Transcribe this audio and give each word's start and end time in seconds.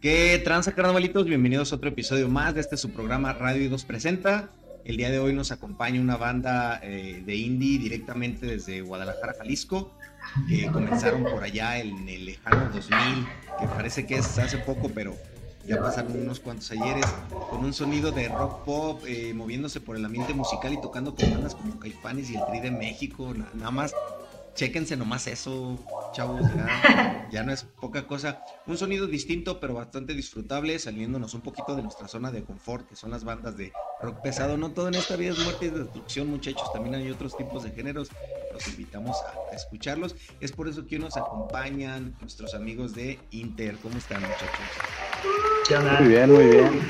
¿Qué 0.00 0.40
tranza, 0.44 0.70
carnavalitos? 0.76 1.24
Bienvenidos 1.24 1.72
a 1.72 1.76
otro 1.76 1.88
episodio 1.88 2.28
más 2.28 2.54
de 2.54 2.60
este 2.60 2.76
su 2.76 2.90
programa 2.90 3.32
Radio 3.32 3.68
2 3.68 3.84
Presenta. 3.84 4.48
El 4.84 4.96
día 4.96 5.10
de 5.10 5.18
hoy 5.18 5.32
nos 5.32 5.50
acompaña 5.50 6.00
una 6.00 6.16
banda 6.16 6.78
eh, 6.84 7.20
de 7.26 7.34
indie 7.34 7.80
directamente 7.80 8.46
desde 8.46 8.80
Guadalajara, 8.80 9.34
Jalisco, 9.36 9.90
que 10.48 10.68
comenzaron 10.68 11.24
por 11.24 11.42
allá 11.42 11.80
en 11.80 12.08
el 12.08 12.26
lejano 12.26 12.70
2000, 12.72 13.26
que 13.58 13.66
parece 13.66 14.06
que 14.06 14.18
es 14.18 14.38
hace 14.38 14.58
poco, 14.58 14.88
pero 14.88 15.16
ya 15.66 15.80
pasaron 15.80 16.12
unos 16.12 16.38
cuantos 16.38 16.70
ayeres, 16.70 17.04
con 17.50 17.64
un 17.64 17.72
sonido 17.72 18.12
de 18.12 18.28
rock 18.28 18.64
pop, 18.64 19.02
eh, 19.04 19.34
moviéndose 19.34 19.80
por 19.80 19.96
el 19.96 20.04
ambiente 20.04 20.32
musical 20.32 20.72
y 20.74 20.80
tocando 20.80 21.12
con 21.12 21.28
bandas 21.28 21.56
como 21.56 21.76
Caifanes 21.80 22.30
y 22.30 22.36
el 22.36 22.42
Tri 22.46 22.60
de 22.60 22.70
México, 22.70 23.34
nada 23.54 23.72
más 23.72 23.92
Chéquense 24.58 24.96
nomás 24.96 25.28
eso, 25.28 25.78
chavos, 26.10 26.42
ya, 27.30 27.44
no 27.44 27.52
es 27.52 27.62
poca 27.62 28.08
cosa. 28.08 28.42
Un 28.66 28.76
sonido 28.76 29.06
distinto, 29.06 29.60
pero 29.60 29.74
bastante 29.74 30.14
disfrutable, 30.14 30.76
saliéndonos 30.80 31.32
un 31.34 31.42
poquito 31.42 31.76
de 31.76 31.82
nuestra 31.84 32.08
zona 32.08 32.32
de 32.32 32.42
confort, 32.42 32.88
que 32.88 32.96
son 32.96 33.12
las 33.12 33.22
bandas 33.22 33.56
de 33.56 33.72
rock 34.02 34.20
pesado. 34.20 34.56
No 34.56 34.72
todo 34.72 34.88
en 34.88 34.96
esta 34.96 35.14
vida 35.14 35.30
es 35.30 35.38
muerte 35.38 35.66
y 35.66 35.70
destrucción, 35.70 36.26
muchachos, 36.26 36.72
también 36.72 36.96
hay 36.96 37.08
otros 37.08 37.36
tipos 37.36 37.62
de 37.62 37.70
géneros. 37.70 38.10
Los 38.52 38.66
invitamos 38.66 39.16
a, 39.22 39.54
escucharlos. 39.54 40.16
Es 40.40 40.50
por 40.50 40.66
eso 40.66 40.88
que 40.88 40.98
nos 40.98 41.16
acompañan 41.16 42.16
nuestros 42.20 42.52
amigos 42.52 42.96
de 42.96 43.20
Inter. 43.30 43.76
¿Cómo 43.80 43.96
están, 43.96 44.22
muchachos? 44.22 46.00
Muy 46.00 46.08
bien, 46.08 46.32
muy 46.32 46.46
bien. 46.46 46.80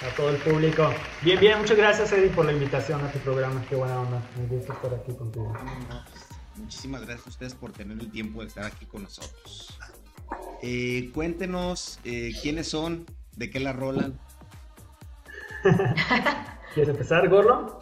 A 0.00 0.16
todo 0.16 0.30
el 0.30 0.36
público. 0.36 0.94
Bien, 1.20 1.38
bien, 1.38 1.58
muchas 1.58 1.76
gracias, 1.76 2.10
Eddie, 2.12 2.30
por 2.30 2.46
la 2.46 2.52
invitación 2.52 3.04
a 3.04 3.12
tu 3.12 3.18
programa. 3.18 3.62
Qué 3.68 3.76
buena 3.76 4.00
onda. 4.00 4.22
Me 4.38 4.46
gusta 4.46 4.72
estar 4.72 4.94
aquí 4.94 5.12
contigo. 5.12 5.52
Muchísimas 6.60 7.02
gracias 7.02 7.26
a 7.26 7.30
ustedes 7.30 7.54
por 7.54 7.72
tener 7.72 7.98
el 7.98 8.10
tiempo 8.10 8.42
de 8.42 8.48
estar 8.48 8.64
aquí 8.64 8.86
con 8.86 9.02
nosotros. 9.02 9.78
Eh, 10.62 11.10
cuéntenos 11.14 11.98
eh, 12.04 12.32
quiénes 12.42 12.68
son, 12.68 13.06
de 13.36 13.50
qué 13.50 13.60
la 13.60 13.72
rolan. 13.72 14.18
¿Quieres 16.74 16.90
empezar, 16.90 17.28
Gorlo? 17.28 17.80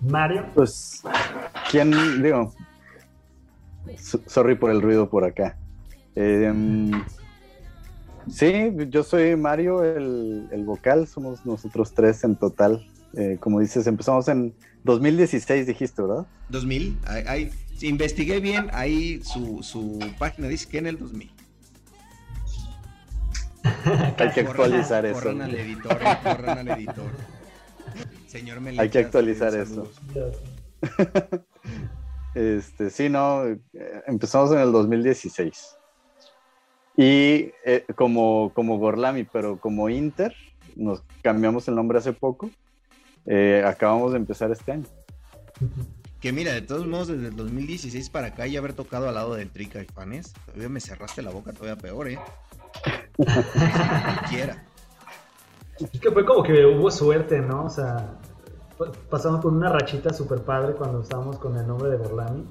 Mario. 0.00 0.46
Pues, 0.54 1.02
¿quién, 1.70 2.22
digo? 2.22 2.54
Sorry 4.26 4.54
por 4.54 4.70
el 4.70 4.80
ruido 4.80 5.10
por 5.10 5.24
acá. 5.24 5.58
Em, 6.14 6.90
sí, 8.28 8.72
yo 8.88 9.02
soy 9.02 9.36
Mario, 9.36 9.84
el, 9.84 10.48
el, 10.50 10.64
vocal, 10.64 11.06
somos 11.06 11.44
nosotros 11.44 11.92
tres 11.92 12.24
en 12.24 12.36
total. 12.36 12.86
Eh, 13.14 13.38
como 13.40 13.60
dices, 13.60 13.86
empezamos 13.86 14.28
en 14.28 14.54
2016, 14.84 15.66
dijiste, 15.66 16.02
¿verdad? 16.02 16.26
2000, 16.48 16.98
hay, 17.06 17.50
investigué 17.82 18.40
bien, 18.40 18.68
ahí 18.72 19.22
su, 19.22 19.62
su 19.62 19.98
página 20.18 20.48
dice 20.48 20.68
que 20.68 20.78
en 20.78 20.86
el 20.86 20.98
2000. 20.98 21.30
Hay 24.18 24.30
que 24.32 24.40
actualizar 24.40 25.04
eso. 25.04 25.20
Corran 25.20 25.42
al 25.42 25.54
editor, 25.54 25.98
corran 26.22 26.58
al 26.58 26.68
editor. 26.68 27.10
Señor 28.26 28.60
Hay 28.78 28.88
que 28.88 28.98
actualizar 28.98 29.54
eso. 29.54 29.90
este, 32.34 32.90
sí, 32.90 33.08
no, 33.08 33.42
empezamos 34.06 34.52
en 34.52 34.60
el 34.60 34.72
2016. 34.72 35.76
Y 36.96 37.50
eh, 37.64 37.84
como, 37.96 38.52
como 38.54 38.78
Gorlami, 38.78 39.24
pero 39.24 39.58
como 39.58 39.88
Inter, 39.88 40.34
nos 40.76 41.02
cambiamos 41.22 41.66
el 41.68 41.74
nombre 41.74 41.98
hace 41.98 42.12
poco. 42.12 42.50
Eh, 43.26 43.62
acabamos 43.66 44.12
de 44.12 44.18
empezar 44.18 44.50
este 44.50 44.72
año. 44.72 44.86
Que 46.20 46.32
mira, 46.32 46.52
de 46.52 46.60
todos 46.60 46.86
modos, 46.86 47.08
desde 47.08 47.28
el 47.28 47.36
2016 47.36 48.10
para 48.10 48.28
acá 48.28 48.46
y 48.46 48.56
haber 48.56 48.74
tocado 48.74 49.08
al 49.08 49.14
lado 49.14 49.34
del 49.34 49.50
Trica 49.50 49.80
y 49.80 49.86
Fanes, 49.86 50.34
todavía 50.44 50.68
me 50.68 50.80
cerraste 50.80 51.22
la 51.22 51.30
boca, 51.30 51.52
todavía 51.54 51.80
peor, 51.80 52.08
¿eh? 52.08 52.18
quiera. 54.28 54.62
Es 55.78 55.98
que 55.98 56.10
fue 56.10 56.26
como 56.26 56.42
que 56.42 56.66
hubo 56.66 56.90
suerte, 56.90 57.40
¿no? 57.40 57.64
O 57.64 57.70
sea, 57.70 58.18
pasamos 59.08 59.40
por 59.40 59.54
una 59.54 59.70
rachita 59.70 60.12
súper 60.12 60.42
padre 60.42 60.74
cuando 60.74 61.00
estábamos 61.00 61.38
con 61.38 61.56
el 61.56 61.66
nombre 61.66 61.88
de 61.88 61.96
Borlami, 61.96 62.44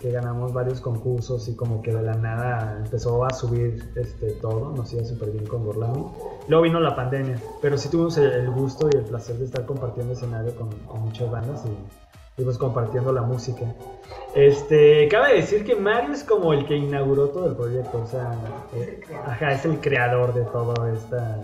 que 0.00 0.10
ganamos 0.10 0.54
varios 0.54 0.80
concursos 0.80 1.46
y 1.48 1.56
como 1.56 1.82
que 1.82 1.92
de 1.92 2.00
la 2.00 2.14
nada 2.14 2.78
empezó 2.82 3.22
a 3.26 3.34
subir 3.34 3.92
este 3.96 4.32
todo, 4.34 4.72
nos 4.74 4.90
iba 4.94 5.04
súper 5.04 5.30
bien 5.30 5.44
con 5.46 5.62
Borlami. 5.66 6.06
Luego 6.48 6.62
vino 6.62 6.80
la 6.80 6.96
pandemia, 6.96 7.38
pero 7.60 7.76
sí 7.76 7.90
tuvimos 7.90 8.16
el, 8.16 8.50
gusto 8.50 8.88
y 8.90 8.96
el 8.96 9.04
placer 9.04 9.36
de 9.36 9.44
estar 9.44 9.66
compartiendo 9.66 10.14
escenario 10.14 10.54
con, 10.54 10.70
con 10.86 11.02
muchas 11.02 11.30
bandas 11.30 11.66
y 11.66 12.09
pues 12.44 12.58
compartiendo 12.58 13.12
la 13.12 13.22
música. 13.22 13.66
Este, 14.34 15.08
cabe 15.08 15.34
decir 15.34 15.64
que 15.64 15.74
Mario 15.74 16.12
es 16.12 16.22
como 16.22 16.52
el 16.52 16.64
que 16.66 16.76
inauguró 16.76 17.28
todo 17.30 17.48
el 17.48 17.56
proyecto, 17.56 18.02
o 18.02 18.06
sea, 18.06 18.32
eh, 18.74 19.00
ajá, 19.26 19.52
es 19.52 19.64
el 19.64 19.80
creador 19.80 20.32
de 20.32 20.42
toda 20.44 20.92
esta, 20.92 21.36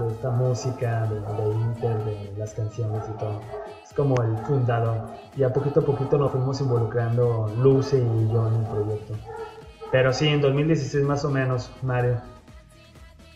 de 0.00 0.08
esta 0.08 0.30
música, 0.30 1.06
de, 1.06 1.20
de, 1.20 1.54
Inter, 1.54 2.04
de 2.04 2.32
las 2.36 2.52
canciones 2.54 3.04
y 3.14 3.18
todo. 3.18 3.40
Es 3.84 3.92
como 3.94 4.20
el 4.22 4.36
fundador. 4.38 5.06
Y 5.36 5.44
a 5.44 5.52
poquito 5.52 5.80
a 5.80 5.84
poquito 5.84 6.18
nos 6.18 6.32
fuimos 6.32 6.60
involucrando 6.60 7.52
Lucy 7.58 7.96
y 7.96 8.32
yo 8.32 8.48
en 8.48 8.54
el 8.54 8.66
proyecto. 8.70 9.14
Pero 9.92 10.12
sí, 10.12 10.26
en 10.26 10.40
2016 10.40 11.04
más 11.04 11.24
o 11.24 11.30
menos, 11.30 11.70
Mario. 11.82 12.20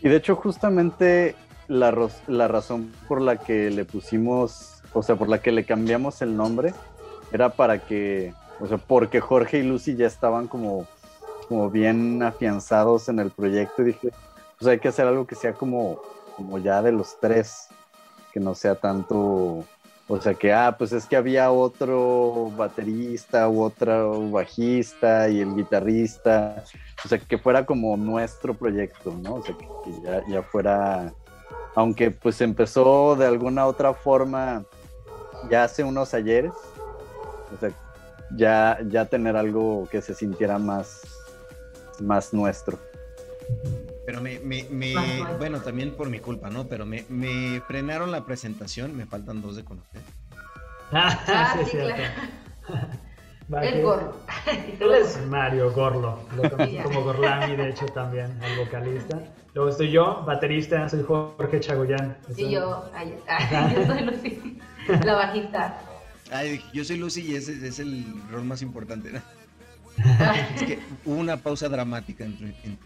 Y 0.01 0.09
de 0.09 0.17
hecho, 0.17 0.35
justamente 0.35 1.35
la, 1.67 1.95
la 2.27 2.47
razón 2.49 2.91
por 3.07 3.21
la 3.21 3.37
que 3.37 3.69
le 3.71 3.85
pusimos, 3.85 4.81
o 4.93 5.01
sea, 5.01 5.15
por 5.15 5.29
la 5.29 5.41
que 5.41 5.53
le 5.53 5.63
cambiamos 5.63 6.21
el 6.21 6.35
nombre, 6.35 6.73
era 7.31 7.49
para 7.49 7.79
que, 7.79 8.33
o 8.59 8.67
sea, 8.67 8.77
porque 8.77 9.19
Jorge 9.19 9.59
y 9.59 9.63
Lucy 9.63 9.95
ya 9.95 10.07
estaban 10.07 10.47
como, 10.47 10.85
como 11.47 11.69
bien 11.69 12.21
afianzados 12.23 13.09
en 13.09 13.19
el 13.19 13.31
proyecto 13.31 13.81
y 13.81 13.85
dije, 13.85 14.09
pues 14.57 14.69
hay 14.69 14.79
que 14.79 14.89
hacer 14.89 15.07
algo 15.07 15.25
que 15.25 15.35
sea 15.35 15.53
como, 15.53 15.99
como 16.35 16.57
ya 16.57 16.81
de 16.81 16.91
los 16.91 17.19
tres, 17.19 17.67
que 18.31 18.39
no 18.39 18.55
sea 18.55 18.75
tanto, 18.75 19.63
o 20.07 20.21
sea, 20.21 20.33
que, 20.33 20.53
ah, 20.53 20.75
pues 20.77 20.91
es 20.91 21.05
que 21.05 21.15
había 21.15 21.51
otro 21.51 22.51
baterista 22.55 23.49
u 23.49 23.61
otro 23.63 24.29
bajista 24.29 25.29
y 25.29 25.41
el 25.41 25.55
guitarrista, 25.55 26.63
o 27.03 27.07
sea, 27.07 27.17
que 27.17 27.37
fuera 27.37 27.65
como 27.65 27.97
nuestro 27.97 28.53
proyecto, 28.53 29.13
¿no? 29.21 29.35
O 29.35 29.43
sea, 29.43 29.55
que, 29.57 29.67
ya, 30.03 30.23
ya 30.27 30.43
fuera, 30.43 31.13
aunque 31.75 32.11
pues 32.11 32.41
empezó 32.41 33.15
de 33.15 33.25
alguna 33.25 33.65
otra 33.65 33.93
forma 33.93 34.63
ya 35.49 35.63
hace 35.63 35.83
unos 35.83 36.13
ayeres, 36.13 36.53
o 37.55 37.59
sea, 37.59 37.71
ya, 38.35 38.79
ya 38.87 39.05
tener 39.05 39.35
algo 39.35 39.87
que 39.89 40.01
se 40.01 40.13
sintiera 40.13 40.57
más, 40.57 41.01
más 41.99 42.33
nuestro. 42.33 42.77
Pero 44.05 44.21
me, 44.21 44.39
me, 44.39 44.65
me 44.69 44.95
bueno, 45.37 45.59
también 45.61 45.91
por 45.91 46.09
mi 46.09 46.19
culpa, 46.19 46.49
¿no? 46.49 46.67
Pero 46.67 46.85
me, 46.85 47.05
me 47.09 47.61
frenaron 47.61 48.11
la 48.11 48.25
presentación, 48.25 48.95
me 48.95 49.05
faltan 49.05 49.41
dos 49.41 49.55
de 49.55 49.63
conocer. 49.63 50.01
Ah, 50.93 51.55
sí, 51.57 51.69
cierto. 51.71 52.01
El 53.61 53.81
Gorlo. 53.81 54.13
Él 54.79 54.93
es 54.93 55.25
Mario 55.27 55.71
Gorlo, 55.73 56.19
lo 56.35 56.49
conozco 56.49 56.83
como 56.83 57.03
Gorlami, 57.03 57.55
de 57.55 57.69
hecho, 57.69 57.85
también, 57.87 58.39
el 58.41 58.65
vocalista. 58.65 59.19
Luego 59.53 59.69
estoy 59.69 59.91
yo, 59.91 60.23
baterista, 60.25 60.87
soy 60.87 61.03
Jorge 61.03 61.59
Chagoyán. 61.59 62.17
Y 62.37 62.51
yo, 62.51 62.89
ay, 62.93 63.17
yo 63.75 63.85
soy 63.85 64.01
Lucy, 64.03 64.59
la 65.03 65.15
bajista. 65.15 65.81
Ay, 66.31 66.61
yo 66.73 66.83
soy 66.85 66.97
Lucy 66.97 67.21
y 67.21 67.35
ese 67.35 67.67
es 67.67 67.79
el 67.79 68.05
rol 68.31 68.45
más 68.45 68.61
importante. 68.61 69.11
es 70.55 70.63
que 70.63 70.79
hubo 71.05 71.15
una 71.15 71.37
pausa 71.37 71.67
dramática 71.67 72.25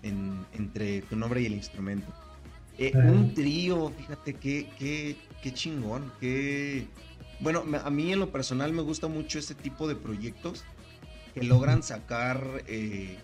entre, 0.01 1.01
tu 1.03 1.15
nombre 1.15 1.41
y 1.41 1.45
el 1.45 1.53
instrumento. 1.53 2.11
Eh, 2.79 2.91
un 2.95 3.33
trío, 3.33 3.93
fíjate 3.95 4.33
qué, 4.33 4.69
qué, 4.77 5.15
qué 5.41 5.53
chingón, 5.53 6.11
qué... 6.19 6.87
Bueno, 7.39 7.63
a 7.83 7.89
mí 7.89 8.11
en 8.11 8.19
lo 8.19 8.31
personal 8.31 8.73
me 8.73 8.81
gusta 8.81 9.07
mucho 9.07 9.37
este 9.37 9.53
tipo 9.53 9.87
de 9.87 9.95
proyectos 9.95 10.63
que 11.33 11.43
logran 11.43 11.83
sacar 11.83 12.63
eh, 12.65 13.17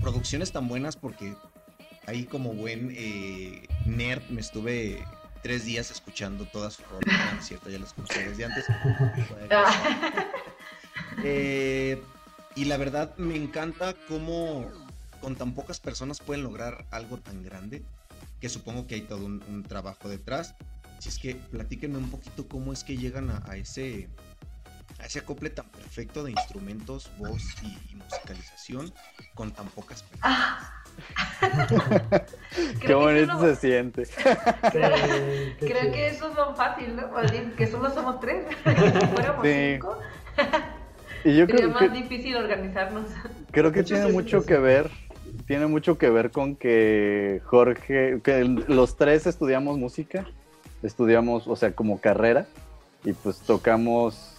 producciones 0.00 0.50
tan 0.50 0.66
buenas 0.66 0.96
porque 0.96 1.34
ahí 2.06 2.24
como 2.24 2.54
buen 2.54 2.92
eh, 2.96 3.68
nerd 3.86 4.28
me 4.30 4.40
estuve 4.40 5.04
tres 5.42 5.64
días 5.64 5.90
escuchando 5.90 6.46
todas 6.46 6.74
sus 6.74 6.86
rolas, 6.88 7.04
¿no? 7.34 7.42
cierto, 7.42 7.68
ya 7.68 7.78
las 7.78 7.88
escuché 7.88 8.28
desde 8.28 8.44
antes. 8.44 8.64
Eh, 11.24 12.02
y 12.56 12.64
la 12.64 12.78
verdad 12.78 13.14
me 13.18 13.36
encanta 13.36 13.94
cómo 14.08 14.66
con 15.20 15.36
tan 15.36 15.52
pocas 15.54 15.78
personas 15.78 16.20
pueden 16.20 16.42
lograr 16.42 16.86
algo 16.90 17.18
tan 17.18 17.42
grande, 17.42 17.82
que 18.40 18.48
supongo 18.48 18.86
que 18.86 18.94
hay 18.94 19.02
todo 19.02 19.26
un, 19.26 19.62
trabajo 19.68 20.08
detrás. 20.08 20.54
Si 20.98 21.10
es 21.10 21.18
que 21.18 21.34
platíquenme 21.34 21.98
un 21.98 22.10
poquito 22.10 22.48
cómo 22.48 22.72
es 22.72 22.82
que 22.82 22.96
llegan 22.96 23.30
a, 23.30 23.56
ese 23.56 24.08
a 24.98 25.06
ese 25.06 25.18
acople 25.18 25.50
tan 25.50 25.68
perfecto 25.68 26.24
de 26.24 26.30
instrumentos, 26.30 27.10
voz 27.18 27.42
y, 27.62 27.94
musicalización 27.94 28.92
con 29.34 29.52
tan 29.52 29.68
pocas 29.68 30.02
personas. 30.02 30.38
Ah. 30.40 30.81
Qué 32.80 32.94
bonito 32.94 33.40
se 33.40 33.56
siente. 33.56 34.02
Creo 34.70 35.92
que 35.92 36.08
eso 36.08 36.28
es 36.28 36.36
lo 36.36 36.54
fácil, 36.54 36.96
¿no? 36.96 37.10
Que 37.56 37.66
solo 37.66 37.90
somos 37.90 38.20
tres. 38.20 38.46
si 38.64 39.06
fuéramos 39.06 39.46
cinco. 39.46 39.98
Y 41.24 41.36
yo 41.36 41.46
Sería 41.46 41.68
más 41.68 41.92
difícil 41.92 42.36
organizarnos. 42.36 43.06
Creo 43.50 43.72
que 43.72 43.82
tiene 43.82 44.08
mucho 44.12 44.44
que 44.44 44.58
ver 44.58 44.90
tiene 45.46 45.66
mucho 45.66 45.98
que 45.98 46.10
ver 46.10 46.30
con 46.30 46.56
que 46.56 47.40
Jorge, 47.44 48.20
que 48.22 48.44
los 48.44 48.96
tres 48.96 49.26
estudiamos 49.26 49.78
música, 49.78 50.26
estudiamos, 50.82 51.46
o 51.46 51.56
sea, 51.56 51.72
como 51.72 52.00
carrera, 52.00 52.46
y 53.04 53.12
pues 53.12 53.38
tocamos 53.38 54.34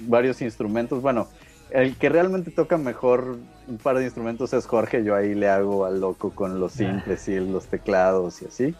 varios 0.00 0.42
instrumentos. 0.42 1.02
Bueno, 1.02 1.28
el 1.70 1.96
que 1.96 2.08
realmente 2.08 2.50
toca 2.50 2.76
mejor 2.78 3.38
un 3.66 3.78
par 3.78 3.96
de 3.98 4.04
instrumentos 4.04 4.52
es 4.52 4.66
Jorge, 4.66 5.02
yo 5.04 5.14
ahí 5.14 5.34
le 5.34 5.48
hago 5.48 5.84
al 5.84 6.00
loco 6.00 6.30
con 6.30 6.60
los 6.60 6.72
simples 6.72 7.26
y 7.28 7.38
los 7.40 7.66
teclados 7.66 8.42
y 8.42 8.46
así. 8.46 8.74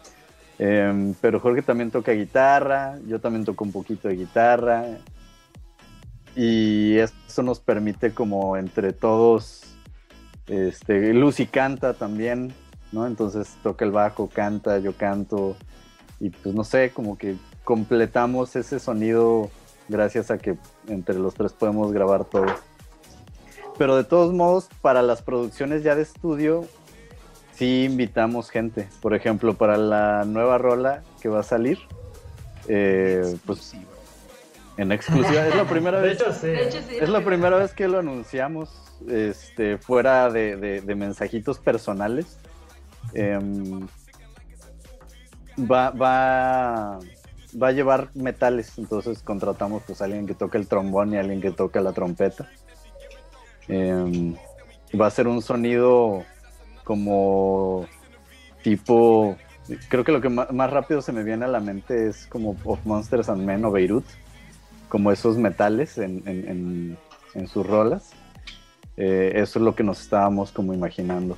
Em, 0.59 1.13
pero 1.21 1.39
Jorge 1.39 1.61
también 1.61 1.91
toca 1.91 2.11
guitarra, 2.13 2.97
yo 3.05 3.19
también 3.19 3.45
toco 3.45 3.63
un 3.63 3.71
poquito 3.71 4.07
de 4.07 4.15
guitarra. 4.15 4.85
Y 6.35 6.97
eso 6.97 7.43
nos 7.43 7.59
permite 7.59 8.13
como 8.13 8.57
entre 8.57 8.93
todos, 8.93 9.63
este, 10.47 11.13
Lucy 11.13 11.47
canta 11.47 11.93
también, 11.95 12.53
¿no? 12.91 13.07
Entonces 13.07 13.57
toca 13.63 13.85
el 13.85 13.91
bajo, 13.91 14.29
canta, 14.29 14.77
yo 14.79 14.93
canto. 14.93 15.57
Y 16.19 16.29
pues 16.29 16.55
no 16.55 16.63
sé, 16.63 16.91
como 16.91 17.17
que 17.17 17.35
completamos 17.63 18.55
ese 18.55 18.79
sonido 18.79 19.49
gracias 19.89 20.31
a 20.31 20.37
que 20.37 20.57
entre 20.87 21.15
los 21.15 21.33
tres 21.33 21.53
podemos 21.53 21.91
grabar 21.91 22.25
todo. 22.25 22.45
Pero 23.77 23.95
de 23.95 24.03
todos 24.03 24.33
modos, 24.33 24.69
para 24.81 25.01
las 25.01 25.21
producciones 25.21 25.83
ya 25.83 25.95
de 25.95 26.01
estudio, 26.01 26.65
sí 27.53 27.85
invitamos 27.85 28.49
gente. 28.49 28.89
Por 29.01 29.13
ejemplo, 29.13 29.53
para 29.55 29.77
la 29.77 30.25
nueva 30.25 30.57
rola 30.57 31.03
que 31.21 31.29
va 31.29 31.41
a 31.41 31.43
salir, 31.43 31.79
eh, 32.67 33.37
pues 33.45 33.75
en 34.77 34.91
exclusiva. 34.91 35.47
Es 35.47 35.55
la 35.55 35.65
primera 35.65 35.99
vez. 36.01 36.21
es 36.21 37.09
la 37.09 37.23
primera 37.23 37.57
vez 37.57 37.73
que 37.73 37.87
lo 37.87 37.99
anunciamos 37.99 38.69
este, 39.07 39.77
fuera 39.77 40.29
de, 40.29 40.81
mensajitos 40.95 41.59
personales. 41.59 42.37
Em, 43.13 43.87
va, 45.59 45.91
va, 45.91 46.99
va 47.61 47.67
a 47.67 47.71
llevar 47.71 48.09
metales, 48.13 48.77
entonces 48.77 49.21
contratamos 49.23 49.83
pues 49.85 50.01
a 50.01 50.05
alguien 50.05 50.27
que 50.27 50.33
toque 50.33 50.57
el 50.57 50.67
trombón 50.67 51.13
y 51.13 51.17
a 51.17 51.21
alguien 51.21 51.41
que 51.41 51.51
toque 51.51 51.79
la 51.79 51.93
trompeta. 51.93 52.49
Em, 53.67 54.35
va 54.99 55.07
a 55.07 55.11
ser 55.11 55.27
un 55.27 55.41
sonido 55.41 56.23
como 56.83 57.85
tipo, 58.63 59.37
creo 59.89 60.03
que 60.03 60.11
lo 60.11 60.21
que 60.21 60.29
más, 60.29 60.69
rápido 60.69 61.01
se 61.01 61.11
me 61.11 61.23
viene 61.23 61.45
a 61.45 61.49
la 61.49 61.59
mente 61.59 62.07
es 62.07 62.27
como 62.27 62.55
Of 62.63 62.85
Monsters 62.85 63.29
and 63.29 63.43
Men 63.43 63.65
o 63.65 63.71
Beirut, 63.71 64.05
como 64.89 65.11
esos 65.11 65.37
metales 65.37 65.97
en, 65.97 66.97
sus 67.51 67.67
rolas. 67.67 68.11
Eh, 68.95 69.33
eso 69.35 69.59
es 69.59 69.65
lo 69.65 69.75
que 69.75 69.83
nos 69.83 70.01
estábamos 70.01 70.51
como 70.51 70.73
imaginando 70.73 71.37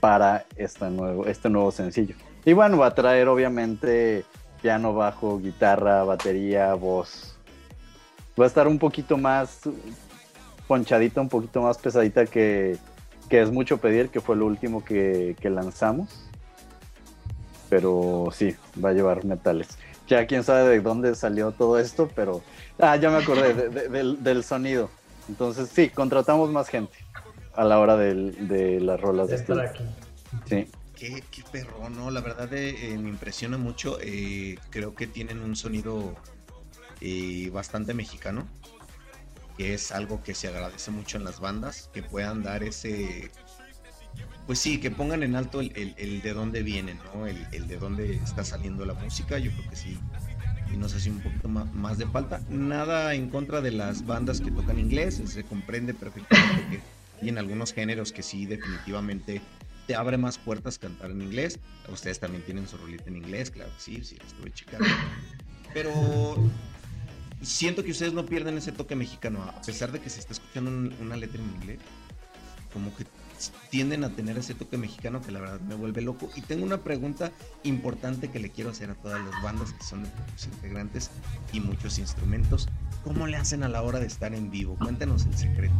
para 0.00 0.46
esta 0.56 0.90
nuevo, 0.90 1.26
este 1.26 1.48
nuevo 1.48 1.70
sencillo. 1.70 2.16
Y 2.44 2.54
bueno, 2.54 2.78
va 2.78 2.88
a 2.88 2.94
traer 2.94 3.28
obviamente 3.28 4.24
piano, 4.60 4.94
bajo, 4.94 5.38
guitarra, 5.38 6.02
batería, 6.02 6.74
voz. 6.74 7.36
Va 8.40 8.44
a 8.44 8.48
estar 8.48 8.66
un 8.66 8.78
poquito 8.78 9.16
más 9.16 9.60
ponchadita, 10.66 11.20
un 11.20 11.28
poquito 11.28 11.62
más 11.62 11.78
pesadita 11.78 12.26
que, 12.26 12.78
que 13.28 13.40
es 13.40 13.50
mucho 13.50 13.78
pedir, 13.78 14.08
que 14.10 14.20
fue 14.20 14.36
lo 14.36 14.46
último 14.46 14.84
que, 14.84 15.36
lanzamos. 15.42 16.26
Pero 17.68 18.28
sí, 18.32 18.54
va 18.82 18.90
a 18.90 18.92
llevar 18.92 19.24
metales. 19.24 19.68
Ya 20.06 20.26
quién 20.26 20.44
sabe 20.44 20.68
de 20.68 20.80
dónde 20.80 21.14
salió 21.14 21.52
todo 21.52 21.78
esto, 21.78 22.10
pero... 22.14 22.42
Ah, 22.78 22.96
ya 22.96 23.10
me 23.10 23.18
acordé 23.18 23.70
del, 23.70 24.44
sonido. 24.44 24.90
Entonces 25.28 25.70
sí, 25.70 25.88
contratamos 25.88 26.50
más 26.50 26.68
gente 26.68 26.92
a 27.54 27.64
la 27.64 27.78
hora 27.78 27.96
de 27.96 28.80
las 28.80 29.00
rolas 29.00 29.28
de 29.28 29.36
estar 29.36 29.60
aquí. 29.60 29.84
Sí. 30.46 30.66
Qué, 30.94 31.22
qué, 31.30 31.42
perro, 31.50 31.90
¿no? 31.90 32.10
La 32.10 32.20
verdad 32.20 32.52
eh, 32.52 32.96
me 33.00 33.08
impresiona 33.08 33.58
mucho. 33.58 33.98
Eh, 34.00 34.58
creo 34.70 34.94
que 34.94 35.06
tienen 35.06 35.40
un 35.40 35.56
sonido 35.56 36.14
eh, 37.00 37.50
bastante 37.50 37.94
mexicano 37.94 38.46
que 39.56 39.74
es 39.74 39.92
algo 39.92 40.22
que 40.22 40.34
se 40.34 40.48
agradece 40.48 40.90
mucho 40.90 41.18
en 41.18 41.24
las 41.24 41.40
bandas, 41.40 41.90
que 41.92 42.02
puedan 42.02 42.42
dar 42.42 42.62
ese, 42.62 43.30
pues 44.46 44.58
sí, 44.58 44.78
que 44.78 44.90
pongan 44.90 45.22
en 45.22 45.36
alto 45.36 45.60
el, 45.60 45.94
el, 45.96 46.22
de 46.22 46.32
dónde 46.32 46.62
vienen, 46.62 46.98
¿no? 47.14 47.26
El, 47.26 47.46
el, 47.52 47.68
de 47.68 47.76
dónde 47.76 48.14
está 48.16 48.44
saliendo 48.44 48.84
la 48.84 48.94
música, 48.94 49.38
yo 49.38 49.50
creo 49.52 49.70
que 49.70 49.76
sí, 49.76 49.98
y 50.72 50.76
nos 50.76 50.94
hace 50.94 51.10
un 51.10 51.20
poquito 51.20 51.48
más, 51.48 51.98
de 51.98 52.06
falta. 52.06 52.40
Nada 52.48 53.14
en 53.14 53.28
contra 53.28 53.60
de 53.60 53.72
las 53.72 54.06
bandas 54.06 54.40
que 54.40 54.50
tocan 54.50 54.78
inglés, 54.78 55.20
se 55.24 55.44
comprende 55.44 55.94
perfectamente 55.94 56.66
que 56.70 57.02
y 57.22 57.28
en 57.28 57.38
algunos 57.38 57.72
géneros 57.72 58.12
que 58.12 58.22
sí, 58.22 58.46
definitivamente 58.46 59.40
te 59.86 59.94
abre 59.94 60.16
más 60.16 60.38
puertas 60.38 60.78
cantar 60.78 61.12
en 61.12 61.22
inglés. 61.22 61.58
Ustedes 61.88 62.18
también 62.18 62.44
tienen 62.44 62.66
su 62.66 62.76
rolita 62.76 63.04
en 63.06 63.16
inglés, 63.16 63.50
claro 63.50 63.70
sí, 63.78 64.02
sí, 64.02 64.16
estuve 64.26 64.50
checando. 64.52 64.86
Pero 65.72 65.92
siento 67.42 67.84
que 67.84 67.90
ustedes 67.90 68.12
no 68.12 68.26
pierden 68.26 68.58
ese 68.58 68.72
toque 68.72 68.96
mexicano, 68.96 69.42
a 69.42 69.60
pesar 69.62 69.92
de 69.92 70.00
que 70.00 70.10
se 70.10 70.20
está 70.20 70.32
escuchando 70.32 70.70
una 71.00 71.16
letra 71.16 71.40
en 71.40 71.48
inglés, 71.50 71.78
como 72.72 72.94
que 72.96 73.04
tienden 73.70 74.04
a 74.04 74.10
tener 74.10 74.38
ese 74.38 74.54
toque 74.54 74.76
mexicano 74.78 75.20
que 75.20 75.32
la 75.32 75.40
verdad 75.40 75.60
me 75.60 75.74
vuelve 75.74 76.00
loco. 76.02 76.30
Y 76.36 76.42
tengo 76.42 76.64
una 76.64 76.78
pregunta 76.78 77.32
importante 77.64 78.30
que 78.30 78.38
le 78.38 78.50
quiero 78.50 78.70
hacer 78.70 78.90
a 78.90 78.94
todas 78.94 79.20
las 79.24 79.42
bandas 79.42 79.72
que 79.72 79.84
son 79.84 80.04
de 80.04 80.10
integrantes 80.54 81.10
y 81.52 81.60
muchos 81.60 81.98
instrumentos. 81.98 82.68
¿Cómo 83.04 83.26
le 83.26 83.36
hacen 83.36 83.64
a 83.64 83.68
la 83.68 83.82
hora 83.82 83.98
de 83.98 84.06
estar 84.06 84.34
en 84.34 84.50
vivo? 84.50 84.76
Cuéntanos 84.78 85.26
el 85.26 85.36
secreto. 85.36 85.74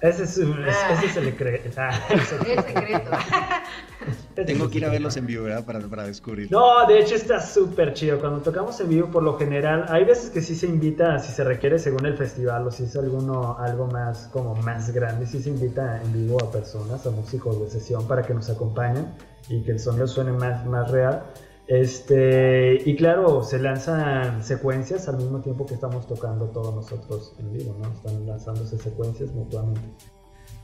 Ese 0.00 0.24
es, 0.24 0.38
ese 0.38 1.06
es 1.06 1.16
el 1.16 1.24
secreto. 1.24 1.70
Ah, 1.76 2.00
el 2.10 2.20
secreto. 2.20 3.10
Tengo 4.44 4.70
que 4.70 4.78
ir 4.78 4.84
a 4.84 4.90
verlos 4.90 5.16
en 5.16 5.26
vivo, 5.26 5.44
¿verdad? 5.44 5.64
Para, 5.64 5.80
para 5.80 6.04
descubrir. 6.04 6.50
No, 6.50 6.86
de 6.86 7.00
hecho 7.00 7.14
está 7.14 7.40
súper 7.40 7.94
chido. 7.94 8.18
Cuando 8.18 8.40
tocamos 8.40 8.80
en 8.80 8.88
vivo, 8.88 9.08
por 9.10 9.22
lo 9.22 9.38
general, 9.38 9.86
hay 9.88 10.04
veces 10.04 10.30
que 10.30 10.40
sí 10.40 10.54
se 10.54 10.66
invita, 10.66 11.18
si 11.18 11.32
se 11.32 11.44
requiere 11.44 11.78
según 11.78 12.06
el 12.06 12.16
festival 12.16 12.66
o 12.66 12.70
si 12.70 12.84
es 12.84 12.96
alguno, 12.96 13.56
algo 13.58 13.86
más 13.86 14.28
como 14.32 14.54
más 14.56 14.90
grande, 14.92 15.26
sí 15.26 15.42
se 15.42 15.50
invita 15.50 16.00
en 16.02 16.12
vivo 16.12 16.42
a 16.42 16.50
personas, 16.50 17.06
a 17.06 17.10
músicos 17.10 17.60
de 17.60 17.70
sesión 17.70 18.06
para 18.06 18.22
que 18.22 18.34
nos 18.34 18.50
acompañen 18.50 19.06
y 19.48 19.62
que 19.62 19.72
el 19.72 19.80
sonido 19.80 20.06
suene 20.06 20.32
más, 20.32 20.64
más 20.66 20.90
real. 20.90 21.24
Este, 21.66 22.82
y 22.84 22.96
claro, 22.96 23.44
se 23.44 23.60
lanzan 23.60 24.42
secuencias 24.42 25.08
al 25.08 25.18
mismo 25.18 25.40
tiempo 25.40 25.66
que 25.66 25.74
estamos 25.74 26.06
tocando 26.06 26.46
todos 26.46 26.74
nosotros 26.74 27.32
en 27.38 27.52
vivo, 27.52 27.76
¿no? 27.80 27.92
Están 27.92 28.26
lanzándose 28.26 28.76
secuencias 28.76 29.30
mutuamente. 29.30 29.80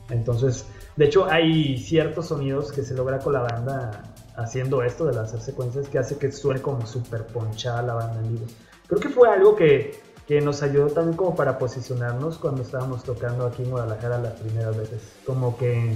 Entonces, 0.09 0.65
de 0.95 1.05
hecho, 1.05 1.25
hay 1.29 1.77
ciertos 1.77 2.27
sonidos 2.27 2.71
que 2.71 2.83
se 2.83 2.93
logra 2.95 3.19
con 3.19 3.33
la 3.33 3.41
banda 3.41 4.03
haciendo 4.35 4.83
esto 4.83 5.05
de 5.05 5.13
lanzar 5.13 5.41
secuencias 5.41 5.87
que 5.87 5.99
hace 5.99 6.17
que 6.17 6.31
suene 6.31 6.61
como 6.61 6.85
súper 6.85 7.25
ponchada 7.27 7.81
la 7.81 7.93
banda 7.95 8.19
en 8.19 8.33
vivo. 8.33 8.45
Creo 8.87 8.99
que 8.99 9.09
fue 9.09 9.29
algo 9.29 9.55
que, 9.55 9.99
que 10.27 10.41
nos 10.41 10.63
ayudó 10.63 10.87
también 10.87 11.17
como 11.17 11.35
para 11.35 11.57
posicionarnos 11.57 12.37
cuando 12.37 12.61
estábamos 12.61 13.03
tocando 13.03 13.45
aquí 13.45 13.63
en 13.63 13.71
Guadalajara 13.71 14.19
las 14.19 14.33
primeras 14.33 14.77
veces. 14.77 15.01
Como 15.25 15.57
que 15.57 15.95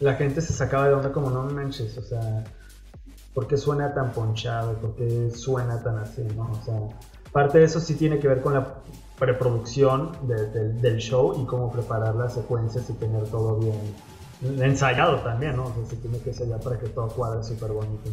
la 0.00 0.14
gente 0.14 0.40
se 0.40 0.52
sacaba 0.52 0.88
de 0.88 0.94
onda 0.94 1.12
como 1.12 1.30
no 1.30 1.44
manches, 1.44 1.96
o 1.96 2.02
sea, 2.02 2.44
por 3.32 3.46
qué 3.46 3.56
suena 3.56 3.94
tan 3.94 4.12
ponchado, 4.12 4.74
por 4.74 4.94
qué 4.96 5.30
suena 5.30 5.82
tan 5.82 5.98
así, 5.98 6.22
¿no? 6.36 6.50
O 6.52 6.64
sea, 6.64 6.74
parte 7.32 7.58
de 7.58 7.64
eso 7.64 7.80
sí 7.80 7.94
tiene 7.94 8.18
que 8.18 8.28
ver 8.28 8.40
con 8.40 8.54
la 8.54 8.74
preproducción 9.18 10.12
del 10.26 10.98
show 10.98 11.40
y 11.40 11.46
cómo 11.46 11.70
preparar 11.70 12.14
las 12.14 12.34
secuencias 12.34 12.88
y 12.90 12.94
tener 12.94 13.24
todo 13.28 13.58
bien 13.58 13.78
ensayado 14.60 15.18
también, 15.20 15.56
¿no? 15.56 15.64
O 15.64 15.74
sea, 15.74 15.84
se 15.86 15.96
tiene 15.96 16.18
que 16.18 16.30
ensayar 16.30 16.60
para 16.60 16.78
que 16.78 16.88
todo 16.88 17.08
cuadre 17.08 17.42
súper 17.42 17.72
bonito. 17.72 18.10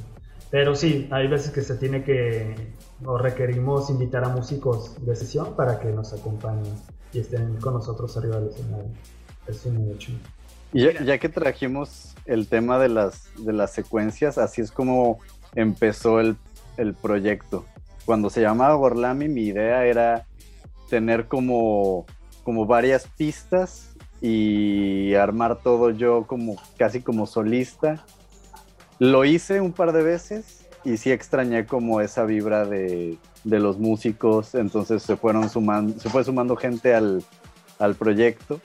Pero 0.49 0.75
sí, 0.75 1.07
hay 1.11 1.27
veces 1.27 1.51
que 1.51 1.61
se 1.61 1.75
tiene 1.75 2.03
que, 2.03 2.73
o 3.05 3.17
requerimos 3.17 3.89
invitar 3.89 4.25
a 4.25 4.29
músicos 4.29 4.93
de 5.05 5.15
sesión 5.15 5.55
para 5.55 5.79
que 5.79 5.87
nos 5.87 6.13
acompañen 6.13 6.75
y 7.13 7.19
estén 7.19 7.55
con 7.57 7.73
nosotros 7.75 8.15
arriba 8.17 8.37
del 8.39 8.49
escenario. 8.49 8.91
Es 9.47 9.65
un 9.65 9.91
hecho. 9.91 10.11
Y 10.73 10.83
ya, 11.05 11.17
que 11.17 11.29
trajimos 11.29 12.15
el 12.25 12.47
tema 12.47 12.79
de 12.79 12.89
las, 12.89 13.29
de 13.37 13.53
las 13.53 13.71
secuencias, 13.71 14.37
así 14.37 14.61
es 14.61 14.71
como 14.71 15.19
empezó 15.55 16.19
el, 16.19 16.37
proyecto. 17.01 17.65
Cuando 18.05 18.29
se 18.29 18.41
llamaba 18.41 18.73
Gorlami, 18.73 19.27
mi 19.27 19.43
idea 19.43 19.85
era 19.85 20.25
tener 20.91 21.29
como, 21.29 22.05
como 22.43 22.65
varias 22.65 23.07
pistas 23.07 23.95
y 24.19 25.15
armar 25.15 25.59
todo 25.63 25.89
yo 25.89 26.27
como 26.27 26.57
casi 26.77 27.01
como 27.01 27.25
solista. 27.25 28.05
Lo 28.99 29.23
hice 29.23 29.61
un 29.61 29.71
par 29.71 29.93
de 29.93 30.03
veces 30.03 30.67
y 30.83 30.97
sí 30.97 31.09
extrañé 31.11 31.65
como 31.65 32.01
esa 32.01 32.25
vibra 32.25 32.65
de, 32.65 33.17
de 33.45 33.59
los 33.59 33.79
músicos, 33.79 34.53
entonces 34.53 35.01
se 35.01 35.15
fueron 35.15 35.49
sumando, 35.49 35.97
se 35.97 36.09
fue 36.09 36.25
sumando 36.25 36.57
gente 36.57 36.93
al, 36.93 37.23
al 37.79 37.95
proyecto 37.95 38.59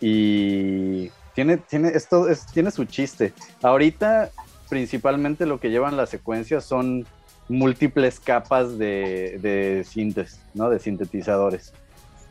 y 0.00 1.10
tiene, 1.34 1.58
tiene, 1.58 1.88
esto 1.88 2.26
tiene 2.54 2.70
su 2.70 2.86
chiste. 2.86 3.34
Ahorita, 3.62 4.30
principalmente 4.70 5.44
lo 5.44 5.60
que 5.60 5.68
llevan 5.68 5.98
las 5.98 6.08
secuencias 6.08 6.64
son 6.64 7.06
múltiples 7.48 8.20
capas 8.20 8.78
de, 8.78 9.38
de 9.40 9.84
sintes, 9.84 10.40
¿no? 10.54 10.70
De 10.70 10.78
sintetizadores. 10.78 11.72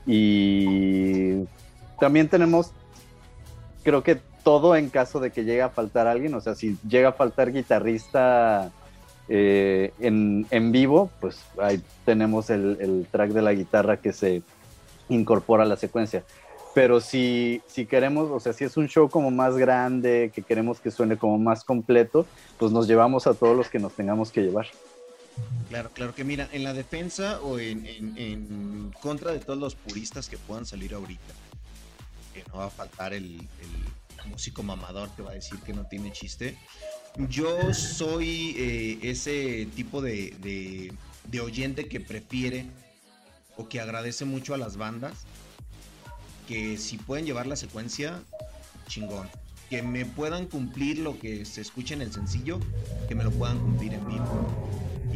Y 0.05 1.43
también 1.99 2.29
tenemos 2.29 2.71
creo 3.87 4.03
que 4.03 4.19
todo 4.43 4.75
en 4.75 4.89
caso 4.89 5.21
de 5.21 5.31
que 5.31 5.45
llegue 5.45 5.61
a 5.61 5.69
faltar 5.69 6.07
alguien, 6.07 6.33
o 6.33 6.41
sea, 6.41 6.55
si 6.55 6.77
llega 6.85 7.07
a 7.09 7.13
faltar 7.13 7.53
guitarrista 7.53 8.69
eh, 9.29 9.93
en, 9.99 10.71
vivo, 10.73 11.09
pues 11.21 11.39
ahí 11.57 11.81
tenemos 12.03 12.49
el, 12.49 13.07
track 13.09 13.31
de 13.31 13.41
la 13.41 13.53
guitarra 13.53 13.95
que 13.95 14.11
se 14.11 14.41
incorpora 15.07 15.63
a 15.63 15.65
la 15.65 15.77
secuencia. 15.77 16.25
Pero 16.73 16.99
si, 16.99 17.61
si 17.67 17.85
queremos, 17.85 18.29
o 18.29 18.41
sea, 18.41 18.51
si 18.51 18.65
es 18.65 18.75
un 18.75 18.89
show 18.89 19.09
como 19.09 19.31
más 19.31 19.55
grande, 19.55 20.31
que 20.35 20.41
queremos 20.41 20.81
que 20.81 20.91
suene 20.91 21.15
como 21.15 21.37
más 21.37 21.63
completo, 21.63 22.25
pues 22.59 22.73
nos 22.73 22.89
llevamos 22.89 23.25
a 23.25 23.35
todos 23.35 23.55
los 23.55 23.69
que 23.69 23.79
nos 23.79 23.93
tengamos 23.93 24.33
que 24.33 24.41
llevar. 24.41 24.67
Claro, 25.69 25.91
claro 25.91 26.15
que 26.15 26.23
mira, 26.23 26.47
en 26.51 26.63
la 26.63 26.73
defensa 26.73 27.41
o 27.41 27.59
en, 27.59 28.93
contra 29.01 29.31
de 29.31 29.39
todos 29.39 29.59
los 29.59 29.75
puristas 29.75 30.29
que 30.29 30.37
puedan 30.37 30.65
salir 30.65 30.93
ahorita, 30.93 31.33
que 32.33 32.43
no 32.49 32.59
va 32.59 32.65
a 32.65 32.69
faltar 32.69 33.13
el, 33.13 33.47
músico 34.25 34.61
mamador 34.61 35.09
que 35.15 35.21
va 35.21 35.31
a 35.31 35.35
decir 35.35 35.57
que 35.59 35.71
no 35.71 35.85
tiene 35.85 36.11
chiste. 36.11 36.57
Yo 37.29 37.73
soy 37.73 38.55
eh, 38.57 38.99
ese 39.01 39.67
tipo 39.73 40.01
de, 40.01 40.91
de 41.23 41.39
oyente 41.39 41.87
que 41.87 42.01
prefiere 42.01 42.65
o 43.55 43.69
que 43.69 43.79
agradece 43.79 44.25
mucho 44.25 44.53
a 44.53 44.57
las 44.57 44.75
bandas 44.75 45.13
que 46.45 46.77
si 46.77 46.97
pueden 46.97 47.25
llevar 47.25 47.47
la 47.47 47.55
secuencia, 47.55 48.21
chingón 48.87 49.29
que 49.69 49.81
me 49.83 50.05
puedan 50.05 50.45
cumplir 50.45 50.99
lo 50.99 51.19
que 51.19 51.45
se 51.45 51.61
escucha 51.61 51.93
en 51.93 52.01
el 52.01 52.11
sencillo, 52.11 52.59
que 53.07 53.15
me 53.15 53.23
lo 53.23 53.31
puedan 53.31 53.59
cumplir 53.59 53.93
en 53.93 54.07
vivo. 54.07 54.66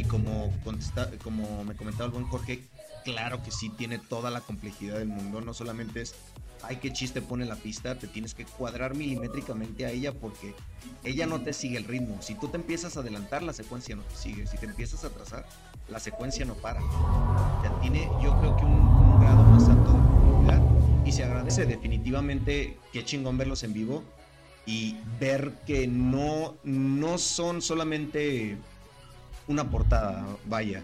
Y 0.01 0.03
como, 0.05 0.51
contesta, 0.63 1.11
como 1.23 1.63
me 1.63 1.75
comentaba 1.75 2.05
el 2.05 2.11
buen 2.11 2.25
Jorge, 2.25 2.63
claro 3.05 3.43
que 3.43 3.51
sí 3.51 3.69
tiene 3.69 3.99
toda 3.99 4.31
la 4.31 4.41
complejidad 4.41 4.97
del 4.97 5.09
mundo. 5.09 5.41
No 5.41 5.53
solamente 5.53 6.01
es, 6.01 6.15
ay, 6.63 6.77
qué 6.77 6.91
chiste 6.91 7.21
pone 7.21 7.45
la 7.45 7.55
pista, 7.55 7.93
te 7.99 8.07
tienes 8.07 8.33
que 8.33 8.45
cuadrar 8.45 8.95
milimétricamente 8.95 9.85
a 9.85 9.91
ella 9.91 10.11
porque 10.11 10.55
ella 11.03 11.27
no 11.27 11.41
te 11.41 11.53
sigue 11.53 11.77
el 11.77 11.83
ritmo. 11.83 12.19
Si 12.19 12.33
tú 12.33 12.47
te 12.47 12.57
empiezas 12.57 12.97
a 12.97 13.01
adelantar, 13.01 13.43
la 13.43 13.53
secuencia 13.53 13.95
no 13.95 14.01
te 14.01 14.15
sigue. 14.15 14.47
Si 14.47 14.57
te 14.57 14.65
empiezas 14.65 15.03
a 15.03 15.07
atrasar, 15.07 15.45
la 15.87 15.99
secuencia 15.99 16.45
no 16.45 16.55
para. 16.55 16.81
Ya 17.63 17.71
tiene, 17.81 18.09
yo 18.23 18.35
creo 18.39 18.57
que 18.57 18.65
un, 18.65 19.21
grado 19.21 19.43
más 19.43 19.69
alto 19.69 19.91
de 19.91 19.99
complejidad 19.99 21.05
y 21.05 21.11
se 21.11 21.23
agradece 21.25 21.67
definitivamente. 21.67 22.79
Qué 22.91 23.05
chingón 23.05 23.37
verlos 23.37 23.61
en 23.61 23.73
vivo 23.73 24.03
y 24.65 24.97
ver 25.19 25.53
que 25.67 25.85
no, 25.85 26.55
no 26.63 27.19
son 27.19 27.61
solamente 27.61 28.57
una 29.51 29.69
portada, 29.69 30.25
vaya, 30.45 30.83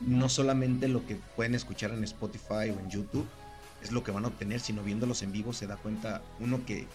no 0.00 0.28
solamente 0.28 0.88
lo 0.88 1.06
que 1.06 1.16
pueden 1.36 1.54
escuchar 1.54 1.92
en 1.92 2.04
Spotify 2.04 2.70
o 2.70 2.80
en 2.80 2.90
YouTube 2.90 3.26
es 3.82 3.92
lo 3.92 4.02
que 4.02 4.10
van 4.10 4.24
a 4.24 4.28
obtener, 4.28 4.60
sino 4.60 4.82
viéndolos 4.82 5.22
en 5.22 5.32
vivo 5.32 5.52
se 5.52 5.66
da 5.66 5.76
cuenta 5.76 6.20
uno 6.40 6.60
que 6.66 6.86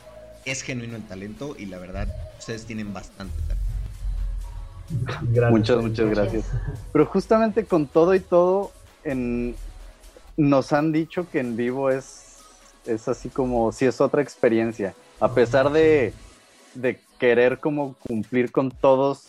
es 0.46 0.62
genuino 0.62 0.96
el 0.96 1.04
talento 1.04 1.56
y 1.58 1.66
la 1.66 1.80
verdad 1.80 2.08
ustedes 2.38 2.66
tienen 2.66 2.94
bastante 2.94 3.36
talento. 3.48 5.50
muchas, 5.50 5.82
muchas 5.82 6.10
gracias. 6.10 6.46
Pero 6.92 7.06
justamente 7.06 7.66
con 7.66 7.88
todo 7.88 8.14
y 8.14 8.20
todo, 8.20 8.72
en, 9.04 9.56
nos 10.36 10.74
han 10.74 10.92
dicho 10.92 11.30
que 11.30 11.40
en 11.40 11.56
vivo 11.56 11.90
es, 11.90 12.40
es 12.86 13.08
así 13.08 13.30
como 13.30 13.72
si 13.72 13.86
es 13.86 14.02
otra 14.02 14.22
experiencia. 14.22 14.94
A 15.20 15.34
pesar 15.34 15.72
de, 15.72 16.14
de 16.76 17.00
querer 17.18 17.60
como 17.60 17.94
cumplir 17.94 18.52
con 18.52 18.72
todos 18.72 19.24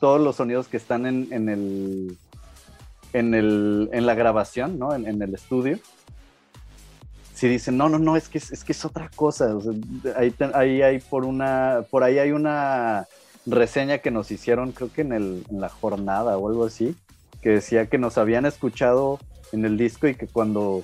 todos 0.00 0.20
los 0.20 0.36
sonidos 0.36 0.66
que 0.66 0.78
están 0.78 1.06
en, 1.06 1.48
el 1.48 2.16
en 3.12 3.34
el 3.34 3.90
en 3.92 4.06
la 4.06 4.14
grabación, 4.14 4.78
¿no? 4.78 4.94
En, 4.94 5.22
el 5.22 5.34
estudio. 5.34 5.78
Si 7.34 7.48
dicen, 7.48 7.76
no, 7.76 7.88
no, 7.88 7.98
no, 7.98 8.16
es 8.16 8.28
que 8.28 8.38
es, 8.38 8.64
que 8.64 8.72
es 8.72 8.84
otra 8.84 9.10
cosa. 9.14 9.54
ahí, 10.54 10.82
hay 10.82 10.98
por 10.98 11.24
una, 11.24 11.84
por 11.90 12.02
ahí 12.02 12.18
hay 12.18 12.32
una 12.32 13.06
reseña 13.46 13.98
que 13.98 14.10
nos 14.10 14.30
hicieron, 14.30 14.72
creo 14.72 14.92
que 14.92 15.02
en, 15.02 15.12
el, 15.12 15.44
en 15.50 15.60
la 15.60 15.68
jornada 15.68 16.36
o 16.36 16.48
algo 16.48 16.64
así, 16.64 16.96
que 17.40 17.50
decía 17.50 17.86
que 17.86 17.98
nos 17.98 18.18
habían 18.18 18.44
escuchado 18.46 19.18
en 19.52 19.64
el 19.64 19.76
disco 19.78 20.06
y 20.06 20.14
que 20.14 20.26
cuando 20.26 20.82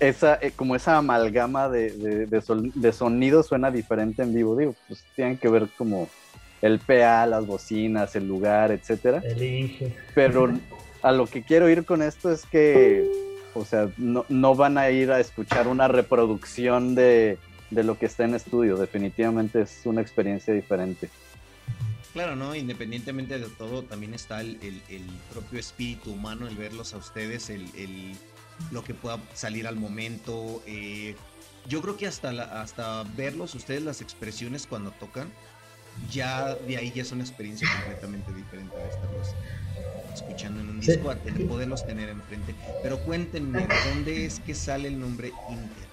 esa, 0.00 0.34
eh, 0.40 0.52
como 0.54 0.76
esa 0.76 0.98
amalgama 0.98 1.68
de, 1.68 1.90
de, 1.90 2.26
de, 2.26 2.92
sonido 2.92 3.42
suena 3.42 3.70
diferente 3.70 4.22
en 4.22 4.34
vivo, 4.34 4.56
digo, 4.56 4.74
pues 4.88 5.02
tienen 5.14 5.38
que 5.38 5.48
ver 5.48 5.68
como 5.78 6.08
el 6.62 6.78
PA, 6.78 7.26
las 7.26 7.46
bocinas, 7.46 8.16
el 8.16 8.26
lugar, 8.26 8.72
etcétera. 8.72 9.22
Elige. 9.24 9.94
Pero 10.14 10.52
a 11.02 11.12
lo 11.12 11.26
que 11.26 11.42
quiero 11.42 11.68
ir 11.68 11.84
con 11.84 12.02
esto 12.02 12.32
es 12.32 12.44
que, 12.46 13.08
o 13.54 13.64
sea, 13.64 13.88
no, 13.96 14.54
van 14.54 14.78
a 14.78 14.90
ir 14.90 15.12
a 15.12 15.20
escuchar 15.20 15.68
una 15.68 15.88
reproducción 15.88 16.94
de, 16.94 17.38
lo 17.70 17.98
que 17.98 18.06
está 18.06 18.24
en 18.24 18.34
estudio. 18.34 18.76
Definitivamente 18.76 19.62
es 19.62 19.82
una 19.84 20.00
experiencia 20.00 20.54
diferente. 20.54 21.08
Claro, 22.12 22.34
¿no? 22.34 22.54
Independientemente 22.54 23.38
de 23.38 23.46
todo, 23.50 23.82
también 23.82 24.14
está 24.14 24.40
el, 24.40 24.58
propio 25.32 25.60
espíritu 25.60 26.12
humano, 26.12 26.48
el 26.48 26.56
verlos 26.56 26.94
a 26.94 26.96
ustedes, 26.96 27.50
el, 27.50 28.12
lo 28.70 28.82
que 28.82 28.94
pueda 28.94 29.20
salir 29.34 29.66
al 29.66 29.76
momento. 29.76 30.62
Eh, 30.66 31.14
yo 31.68 31.82
creo 31.82 31.96
que 31.96 32.06
hasta, 32.06 32.30
hasta 32.62 33.02
verlos, 33.16 33.54
ustedes, 33.54 33.82
las 33.82 34.00
expresiones 34.00 34.66
cuando 34.66 34.92
tocan, 34.92 35.28
ya 36.10 36.54
de 36.54 36.76
ahí 36.76 36.92
ya 36.94 37.02
es 37.02 37.12
una 37.12 37.22
experiencia 37.22 37.68
completamente 37.72 38.32
diferente 38.32 38.78
de 38.78 38.88
estarlos 38.88 39.34
escuchando 40.14 40.60
en 40.60 40.70
un 40.70 40.80
disco, 40.80 41.10
a 41.10 41.16
tener, 41.16 41.46
poderlos 41.46 41.84
tener 41.84 42.08
enfrente. 42.08 42.54
Pero 42.82 42.98
cuéntenme, 42.98 43.66
¿dónde 43.92 44.24
es 44.24 44.40
que 44.40 44.54
sale 44.54 44.88
el 44.88 44.98
nombre 44.98 45.32
Inter? 45.48 45.86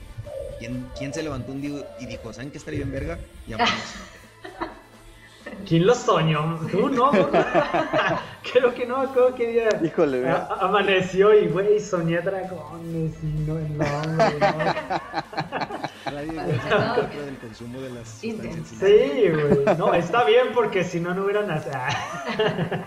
¿Quién, 0.60 0.88
quién 0.98 1.14
se 1.14 1.24
levantó 1.24 1.52
un 1.52 1.62
día 1.62 1.84
y 2.00 2.06
dijo, 2.06 2.32
¿saben 2.32 2.52
qué 2.52 2.58
estaría 2.58 2.84
en 2.84 2.92
verga? 2.92 3.20
Y 3.48 3.54
¿Quién 5.68 5.86
lo 5.86 5.96
soñó? 5.96 6.60
¿Tú 6.72 6.90
no? 6.90 7.12
Creo 8.54 8.74
que 8.74 8.86
no, 8.86 9.12
creo 9.14 9.34
que 9.34 9.48
día 9.48 9.70
Híjole, 9.84 10.30
amaneció 10.30 11.34
y 11.34 11.48
güey, 11.48 11.80
soñé 11.80 12.22
dragones 12.22 13.16
y 13.24 13.26
no 13.26 13.58
¿no? 16.12 17.24
del 17.26 17.38
consumo 17.38 17.82
de 17.82 17.90
las 17.92 18.08
Sí, 18.08 18.38
güey. 18.38 19.78
No, 19.78 19.94
está 19.94 20.24
bien 20.24 20.48
porque 20.54 20.84
si 20.84 21.00
no, 21.00 21.14
no 21.14 21.24
hubieran 21.24 21.48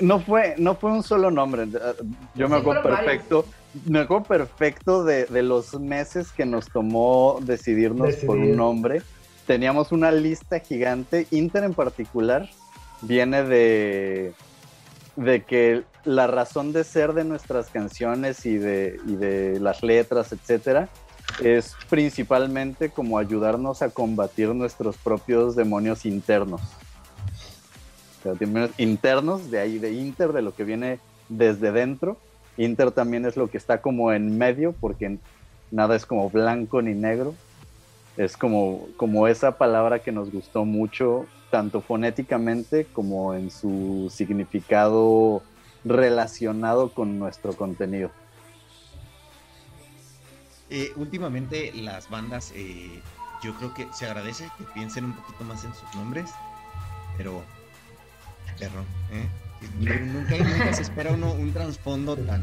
no 0.00 0.20
fue, 0.20 0.54
no 0.58 0.74
fue 0.76 0.92
un 0.92 1.02
solo 1.02 1.30
nombre. 1.30 1.66
Yo 2.34 2.48
me 2.48 2.56
acuerdo 2.56 2.82
perfecto. 2.82 3.44
Me 3.86 4.00
acuerdo 4.00 4.24
perfecto 4.24 5.04
de, 5.04 5.26
de, 5.26 5.42
los 5.42 5.78
meses 5.78 6.32
que 6.32 6.46
nos 6.46 6.68
tomó 6.68 7.38
decidirnos 7.42 8.14
por 8.16 8.36
un 8.36 8.56
nombre 8.56 9.02
teníamos 9.48 9.92
una 9.92 10.12
lista 10.12 10.60
gigante. 10.60 11.26
Inter 11.30 11.64
en 11.64 11.72
particular 11.72 12.50
viene 13.00 13.42
de, 13.42 14.34
de 15.16 15.42
que 15.42 15.84
la 16.04 16.26
razón 16.26 16.72
de 16.72 16.84
ser 16.84 17.14
de 17.14 17.24
nuestras 17.24 17.70
canciones 17.70 18.44
y 18.44 18.58
de, 18.58 19.00
y 19.06 19.16
de 19.16 19.58
las 19.58 19.82
letras, 19.82 20.32
etcétera, 20.32 20.90
es 21.42 21.76
principalmente 21.88 22.90
como 22.90 23.18
ayudarnos 23.18 23.82
a 23.82 23.90
combatir 23.90 24.54
nuestros 24.54 24.96
propios 24.96 25.54
demonios 25.56 26.04
internos. 26.04 26.60
demonios 28.38 28.70
internos, 28.78 29.50
de 29.50 29.60
ahí 29.60 29.78
de 29.78 29.92
Inter, 29.92 30.32
de 30.32 30.42
lo 30.42 30.54
que 30.54 30.64
viene 30.64 30.98
desde 31.28 31.72
dentro. 31.72 32.16
Inter 32.56 32.90
también 32.90 33.24
es 33.24 33.36
lo 33.36 33.48
que 33.48 33.56
está 33.56 33.80
como 33.80 34.12
en 34.12 34.36
medio, 34.36 34.72
porque 34.72 35.18
nada 35.70 35.94
es 35.94 36.06
como 36.06 36.28
blanco 36.28 36.82
ni 36.82 36.94
negro, 36.94 37.34
es 38.16 38.36
como, 38.36 38.88
como 38.96 39.28
esa 39.28 39.58
palabra 39.58 40.00
que 40.00 40.10
nos 40.10 40.32
gustó 40.32 40.64
mucho, 40.64 41.26
tanto 41.50 41.80
fonéticamente 41.80 42.84
como 42.84 43.34
en 43.34 43.50
su 43.50 44.10
significado 44.12 45.42
relacionado 45.84 46.90
con 46.90 47.18
nuestro 47.18 47.52
contenido. 47.54 48.10
Eh, 50.70 50.92
últimamente 50.96 51.72
las 51.74 52.10
bandas, 52.10 52.52
eh, 52.54 53.00
yo 53.42 53.54
creo 53.54 53.72
que 53.72 53.88
se 53.92 54.06
agradece 54.06 54.50
que 54.58 54.64
piensen 54.64 55.06
un 55.06 55.12
poquito 55.14 55.44
más 55.44 55.64
en 55.64 55.74
sus 55.74 55.94
nombres, 55.94 56.30
pero, 57.16 57.42
perro, 58.58 58.84
¿eh? 59.12 59.26
nunca, 59.80 60.36
nunca 60.36 60.72
se 60.72 60.82
espera 60.82 61.12
uno 61.12 61.32
un 61.32 61.52
trasfondo 61.52 62.16
tan, 62.16 62.42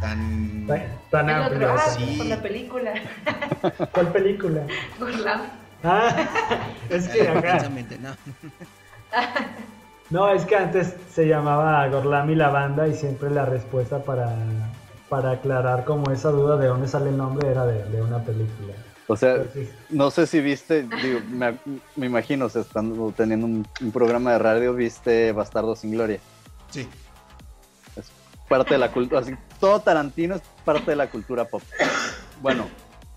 tan, 0.00 0.66
tan, 1.10 1.30
amplio. 1.30 1.74
sí. 1.96 2.18
Con 2.18 2.28
la 2.28 2.42
película. 2.42 2.94
¿Cuál 3.92 4.12
película? 4.12 4.62
Gorlami. 4.98 5.44
Ah, 5.84 6.16
es 6.90 7.08
que 7.08 7.28
acá. 7.28 7.68
No. 8.00 8.16
no, 10.10 10.32
es 10.32 10.44
que 10.44 10.56
antes 10.56 10.96
se 11.12 11.26
llamaba 11.26 11.86
Gorlami 11.88 12.34
la 12.34 12.48
banda 12.48 12.88
y 12.88 12.94
siempre 12.94 13.30
la 13.30 13.44
respuesta 13.44 14.02
para, 14.02 14.34
para 15.08 15.32
aclarar 15.32 15.84
como 15.84 16.10
esa 16.10 16.30
duda 16.30 16.56
de 16.56 16.66
dónde 16.66 16.88
sale 16.88 17.10
el 17.10 17.16
nombre 17.16 17.48
era 17.48 17.64
de, 17.66 18.02
una 18.02 18.22
película. 18.22 18.74
O 19.08 19.16
sea, 19.16 19.44
no 19.90 20.10
sé 20.10 20.26
si 20.26 20.40
viste, 20.40 20.82
digo, 20.82 21.20
me, 21.28 21.56
me, 21.94 22.06
imagino, 22.06 22.46
o 22.46 22.48
sea, 22.48 22.62
estando 22.62 23.12
teniendo 23.16 23.46
un, 23.46 23.66
un, 23.80 23.92
programa 23.92 24.32
de 24.32 24.38
radio, 24.38 24.74
viste 24.74 25.30
Bastardo 25.30 25.76
sin 25.76 25.92
Gloria. 25.92 26.18
Sí 26.70 26.88
parte 28.48 28.74
de 28.74 28.78
la 28.78 28.92
cultura, 28.92 29.20
así, 29.20 29.32
todo 29.60 29.80
Tarantino 29.80 30.36
es 30.36 30.42
parte 30.64 30.92
de 30.92 30.96
la 30.96 31.10
cultura 31.10 31.46
pop. 31.46 31.62
Bueno, 32.40 32.68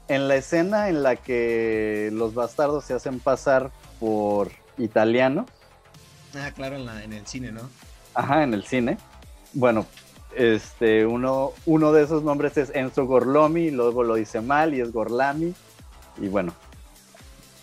en 0.08 0.28
la 0.28 0.36
escena 0.36 0.90
en 0.90 1.04
la 1.04 1.16
que 1.16 2.10
los 2.14 2.34
bastardos 2.34 2.86
se 2.86 2.94
hacen 2.94 3.20
pasar 3.20 3.72
por 4.00 4.52
italianos. 4.78 5.46
Ah, 6.36 6.52
claro, 6.52 6.78
en, 6.78 7.14
el 7.14 7.28
cine, 7.28 7.52
¿no? 7.52 7.62
Ajá, 8.14 8.44
en 8.44 8.54
el 8.54 8.64
cine. 8.64 8.98
Bueno, 9.54 9.86
este, 10.36 11.06
uno, 11.06 11.52
uno 11.66 11.92
de 11.92 12.04
esos 12.04 12.24
nombres 12.24 12.58
es 12.58 12.72
Enzo 12.74 13.06
Gorlomi, 13.06 13.72
luego 13.72 14.04
lo 14.04 14.16
dice 14.16 14.42
mal 14.42 14.74
y 14.74 14.82
es 14.82 14.92
Gorlami. 14.92 15.54
Y 16.22 16.28
bueno, 16.28 16.54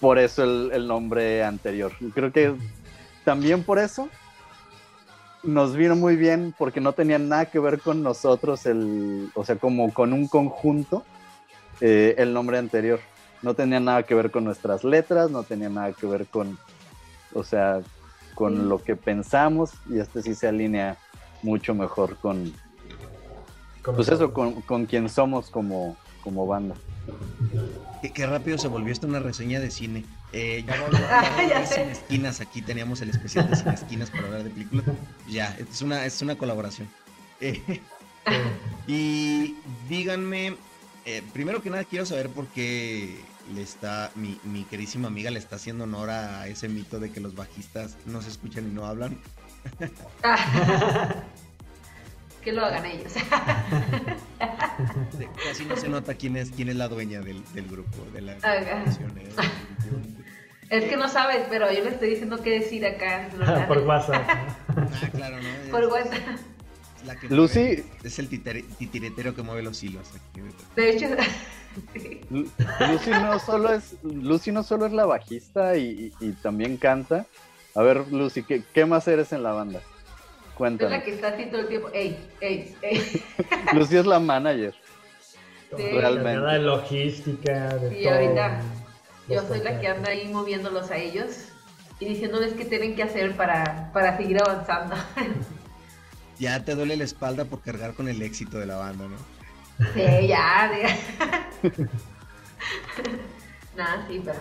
por 0.00 0.18
eso 0.18 0.44
el, 0.44 0.70
el 0.72 0.86
nombre 0.86 1.44
anterior. 1.44 1.92
Creo 2.14 2.32
que 2.32 2.54
también 3.24 3.64
por 3.64 3.78
eso 3.78 4.08
nos 5.46 5.76
vino 5.76 5.96
muy 5.96 6.16
bien 6.16 6.54
porque 6.58 6.80
no 6.80 6.92
tenía 6.92 7.18
nada 7.18 7.46
que 7.46 7.58
ver 7.58 7.80
con 7.80 8.02
nosotros, 8.02 8.66
el, 8.66 9.30
o 9.34 9.44
sea, 9.44 9.56
como 9.56 9.92
con 9.92 10.12
un 10.12 10.26
conjunto, 10.26 11.04
eh, 11.80 12.14
el 12.18 12.32
nombre 12.32 12.58
anterior. 12.58 13.00
No 13.42 13.54
tenía 13.54 13.80
nada 13.80 14.02
que 14.02 14.14
ver 14.14 14.30
con 14.30 14.44
nuestras 14.44 14.82
letras, 14.82 15.30
no 15.30 15.42
tenía 15.44 15.68
nada 15.68 15.92
que 15.92 16.06
ver 16.06 16.26
con, 16.26 16.58
o 17.32 17.44
sea, 17.44 17.80
con 18.34 18.68
lo 18.68 18.82
que 18.82 18.96
pensamos 18.96 19.72
y 19.88 19.98
este 19.98 20.22
sí 20.22 20.34
se 20.34 20.48
alinea 20.48 20.96
mucho 21.42 21.74
mejor 21.74 22.16
con, 22.16 22.52
pues 23.82 24.08
eso, 24.08 24.32
con, 24.32 24.62
con 24.62 24.86
quien 24.86 25.08
somos 25.08 25.50
como, 25.50 25.96
como 26.22 26.46
banda. 26.46 26.74
Qué, 28.14 28.26
rápido 28.26 28.58
se 28.58 28.68
volvió 28.68 28.92
esto 28.92 29.06
una 29.06 29.20
reseña 29.20 29.60
de 29.60 29.70
cine. 29.70 30.04
Eh, 30.32 30.64
ya 30.66 30.80
vamos 30.80 31.00
a 31.00 31.66
sin 31.66 31.88
esquinas. 31.88 32.40
Aquí 32.40 32.62
teníamos 32.62 33.00
el 33.00 33.10
especial 33.10 33.48
de 33.48 33.56
sin 33.56 33.68
esquinas 33.68 34.10
para 34.10 34.24
hablar 34.24 34.44
de 34.44 34.50
películas. 34.50 34.86
Ya, 35.28 35.56
es 35.58 35.82
una, 35.82 36.04
es 36.04 36.20
una 36.22 36.36
colaboración. 36.36 36.88
Eh, 37.40 37.80
y 38.86 39.56
díganme, 39.88 40.56
eh, 41.04 41.22
primero 41.32 41.62
que 41.62 41.70
nada 41.70 41.84
quiero 41.84 42.06
saber 42.06 42.28
por 42.28 42.46
qué 42.48 43.20
le 43.54 43.62
está, 43.62 44.10
mi, 44.14 44.38
mi 44.44 44.64
queridísima 44.64 45.08
amiga 45.08 45.30
le 45.30 45.38
está 45.38 45.56
haciendo 45.56 45.84
honor 45.84 46.10
a 46.10 46.48
ese 46.48 46.68
mito 46.68 46.98
de 46.98 47.10
que 47.10 47.20
los 47.20 47.34
bajistas 47.34 47.96
no 48.06 48.22
se 48.22 48.30
escuchan 48.30 48.68
y 48.68 48.74
no 48.74 48.86
hablan. 48.86 49.18
que 52.42 52.52
lo 52.52 52.64
hagan 52.64 52.86
ellos. 52.86 53.12
Casi 55.44 55.64
no 55.64 55.76
se 55.76 55.88
nota 55.88 56.14
quién 56.14 56.36
es, 56.36 56.50
quién 56.50 56.68
es 56.68 56.76
la 56.76 56.88
dueña 56.88 57.20
del, 57.20 57.42
grupo, 57.68 58.04
de 58.12 58.20
la 58.20 58.36
Es 60.70 60.84
que 60.84 60.96
no 60.96 61.08
sabes, 61.08 61.46
pero 61.50 61.72
yo 61.72 61.82
le 61.84 61.90
estoy 61.90 62.10
diciendo 62.10 62.42
qué 62.42 62.60
decir 62.60 62.86
acá. 62.86 63.28
Por 63.68 63.78
WhatsApp. 63.78 64.22
Ah, 64.28 65.08
claro, 65.12 65.36
¿no? 65.40 65.70
Por 65.70 65.86
WhatsApp. 65.86 66.38
Lucy. 67.30 67.84
es 68.02 68.18
el 68.18 68.28
titiretero 68.28 69.34
que 69.34 69.42
mueve 69.42 69.62
los 69.62 69.82
hilos. 69.82 70.08
De 70.74 70.90
hecho. 70.90 71.06
Lucy 72.30 73.10
no 73.10 73.38
solo 73.38 73.72
es 73.72 73.96
Lucy 74.02 74.50
no 74.50 74.62
solo 74.62 74.86
es 74.86 74.92
la 74.92 75.04
bajista 75.04 75.76
y, 75.76 76.10
también 76.42 76.76
canta. 76.76 77.26
A 77.76 77.82
ver, 77.82 78.08
Lucy, 78.10 78.42
¿qué, 78.42 78.62
¿qué 78.72 78.86
más 78.86 79.06
eres 79.06 79.32
en 79.32 79.42
la 79.42 79.52
banda? 79.52 79.80
Cuéntame. 80.54 80.96
Es 80.96 80.98
la 80.98 81.04
que 81.04 81.14
está 81.14 81.28
así 81.28 81.46
todo 81.46 81.60
el 81.60 81.68
tiempo. 81.68 81.90
Ey, 81.92 82.18
ey, 82.40 82.74
ey. 82.80 83.22
Lucy 83.74 83.98
es 83.98 84.06
la 84.06 84.18
manager. 84.18 84.74
Sí. 85.76 85.82
Realmente. 85.92 86.52
De 86.52 86.58
logística, 86.60 87.76
de 87.76 87.90
sí, 87.90 88.08
ahorita 88.08 88.62
yo 89.28 89.46
soy 89.46 89.60
la 89.60 89.78
que 89.78 89.88
anda 89.88 90.10
ahí 90.10 90.28
moviéndolos 90.28 90.90
a 90.90 90.96
ellos 90.96 91.48
y 92.00 92.06
diciéndoles 92.06 92.54
qué 92.54 92.64
tienen 92.64 92.94
que 92.94 93.02
hacer 93.02 93.36
para, 93.36 93.90
para 93.92 94.16
seguir 94.16 94.40
avanzando. 94.40 94.96
Ya 96.38 96.62
te 96.62 96.74
duele 96.74 96.98
la 96.98 97.04
espalda 97.04 97.46
por 97.46 97.62
cargar 97.62 97.94
con 97.94 98.08
el 98.08 98.20
éxito 98.20 98.58
de 98.58 98.66
la 98.66 98.76
banda, 98.76 99.06
¿no? 99.08 99.16
Sí, 99.94 100.26
ya. 100.28 100.70
Nada, 103.74 104.06
sí, 104.06 104.20
pero 104.22 104.38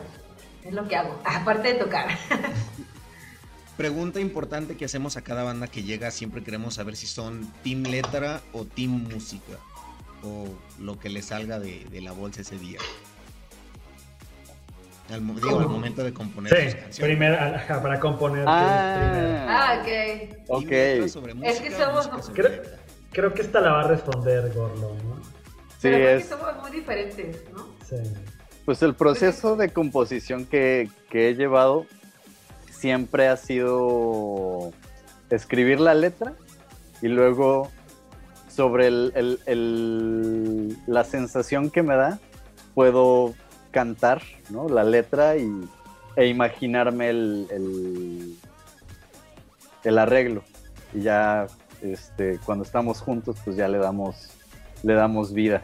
es 0.65 0.74
lo 0.74 0.86
que 0.89 0.96
hago, 0.98 1.18
aparte 1.24 1.70
de 1.70 1.75
tocar. 1.75 2.10
Pregunta 3.77 4.22
importante 4.22 4.77
que 4.77 4.85
hacemos 4.85 5.18
a 5.18 5.22
cada 5.22 5.44
banda 5.44 5.68
que 5.68 5.83
llega, 5.83 6.09
siempre 6.09 6.42
queremos 6.42 6.75
saber 6.75 6.96
si 6.96 7.07
son 7.07 7.51
team 7.61 7.83
letra 7.83 8.42
o 8.53 8.64
team 8.64 8.92
música, 9.11 9.57
o 10.24 10.48
lo 10.79 10.98
que 10.98 11.09
le 11.09 11.22
salga 11.22 11.59
de, 11.59 11.85
la 12.01 12.14
bolsa 12.14 12.42
ese 12.42 12.57
día. 12.57 12.79
Al, 15.11 15.35
digo, 15.35 15.59
al 15.59 15.68
momento 15.68 16.03
de 16.03 16.14
componer 16.14 16.51
sí, 16.51 16.77
canciones. 16.77 17.00
Primero, 17.00 17.38
para 17.68 18.00
componer. 18.00 18.46
Ah, 18.48 19.46
ah 19.50 19.81
ok. 19.81 20.48
okay. 20.48 21.03
es 21.44 21.59
que 21.59 21.72
somos... 21.72 22.09
Creo, 23.11 23.33
que 23.33 23.42
esta 23.42 23.61
la 23.61 23.72
va 23.72 23.81
a 23.81 23.88
responder 23.88 24.51
Gorlo, 24.53 24.96
¿no? 25.03 25.22
Sí, 25.77 25.90
Pero 25.90 26.09
es... 26.09 26.25
somos 26.25 26.57
muy 26.61 26.72
diferentes, 26.72 27.44
¿no? 27.53 27.68
Sí. 27.88 27.96
Pues 28.66 28.81
el 28.81 28.96
proceso 28.96 29.55
de 29.55 29.70
composición 29.70 30.46
que, 30.46 30.90
que 31.09 31.29
he 31.29 31.35
llevado 31.35 31.85
siempre 32.85 33.29
ha 33.29 33.35
sido 33.35 34.71
escribir 35.31 35.79
la 35.79 35.95
letra 35.95 36.33
y 37.01 37.07
luego 37.07 37.71
sobre 38.48 38.91
la 38.91 41.03
sensación 41.03 41.71
que 41.71 41.81
me 41.81 41.95
da, 41.95 42.19
puedo 42.75 43.33
cantar 43.71 44.21
la 44.69 44.83
letra 44.83 45.35
y, 45.35 45.67
e 46.15 46.27
imaginarme 46.27 47.09
el, 47.09 48.37
el, 49.83 49.98
arreglo. 49.98 50.43
Y 50.93 51.01
ya 51.01 51.48
este, 51.81 52.37
cuando 52.45 52.63
estamos 52.63 53.01
juntos, 53.01 53.37
pues 53.43 53.57
ya 53.57 53.67
le 53.67 53.79
damos, 53.79 54.29
le 54.83 54.93
damos 54.93 55.33
vida. 55.33 55.63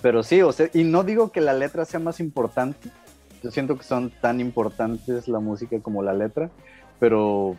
Pero 0.00 0.22
sí, 0.22 0.42
o 0.42 0.52
sea, 0.52 0.70
y 0.72 0.84
no 0.84 1.02
digo 1.02 1.32
que 1.32 1.40
la 1.40 1.54
letra 1.54 1.84
sea 1.84 1.98
más 1.98 2.20
importante, 2.20 2.88
yo 3.42 3.50
siento 3.50 3.76
que 3.76 3.84
son 3.84 4.10
tan 4.20 4.40
importantes 4.40 5.28
la 5.28 5.40
música 5.40 5.78
como 5.80 6.02
la 6.02 6.12
letra, 6.12 6.50
pero 6.98 7.56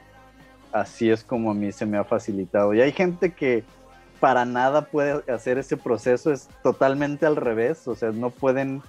así 0.72 1.10
es 1.10 1.24
como 1.24 1.52
a 1.52 1.54
mí 1.54 1.72
se 1.72 1.86
me 1.86 1.98
ha 1.98 2.04
facilitado. 2.04 2.74
Y 2.74 2.82
hay 2.82 2.91
gente 2.91 3.34
que 3.34 3.63
para 4.20 4.46
nada 4.46 4.86
puede 4.86 5.30
hacer 5.32 5.58
ese 5.58 5.78
proceso, 5.78 6.32
es 6.32 6.48
totalmente 6.62 7.26
al 7.26 7.36
revés, 7.36 7.88
o 7.88 7.96
sea, 7.96 8.12
no 8.12 8.30
pueden, 8.30 8.84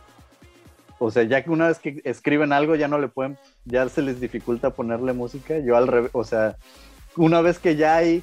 o 0.99 1.11
sea, 1.11 1.23
ya 1.23 1.43
que 1.43 1.51
una 1.51 1.69
vez 1.69 1.79
que 1.79 2.03
escriben 2.05 2.53
algo 2.53 2.75
ya 2.75 2.87
no 2.87 2.99
le 2.99 3.09
pueden, 3.09 3.39
ya 3.65 3.89
se 3.89 4.03
les 4.03 4.21
dificulta 4.21 4.71
ponerle 4.71 5.15
música, 5.15 5.59
yo 5.59 5.77
al 5.77 5.89
revés, 5.89 6.11
o 6.13 6.23
sea, 6.23 6.57
una 7.17 7.41
vez 7.41 7.59
que 7.59 7.77
ya 7.77 7.97
hay, 7.97 8.23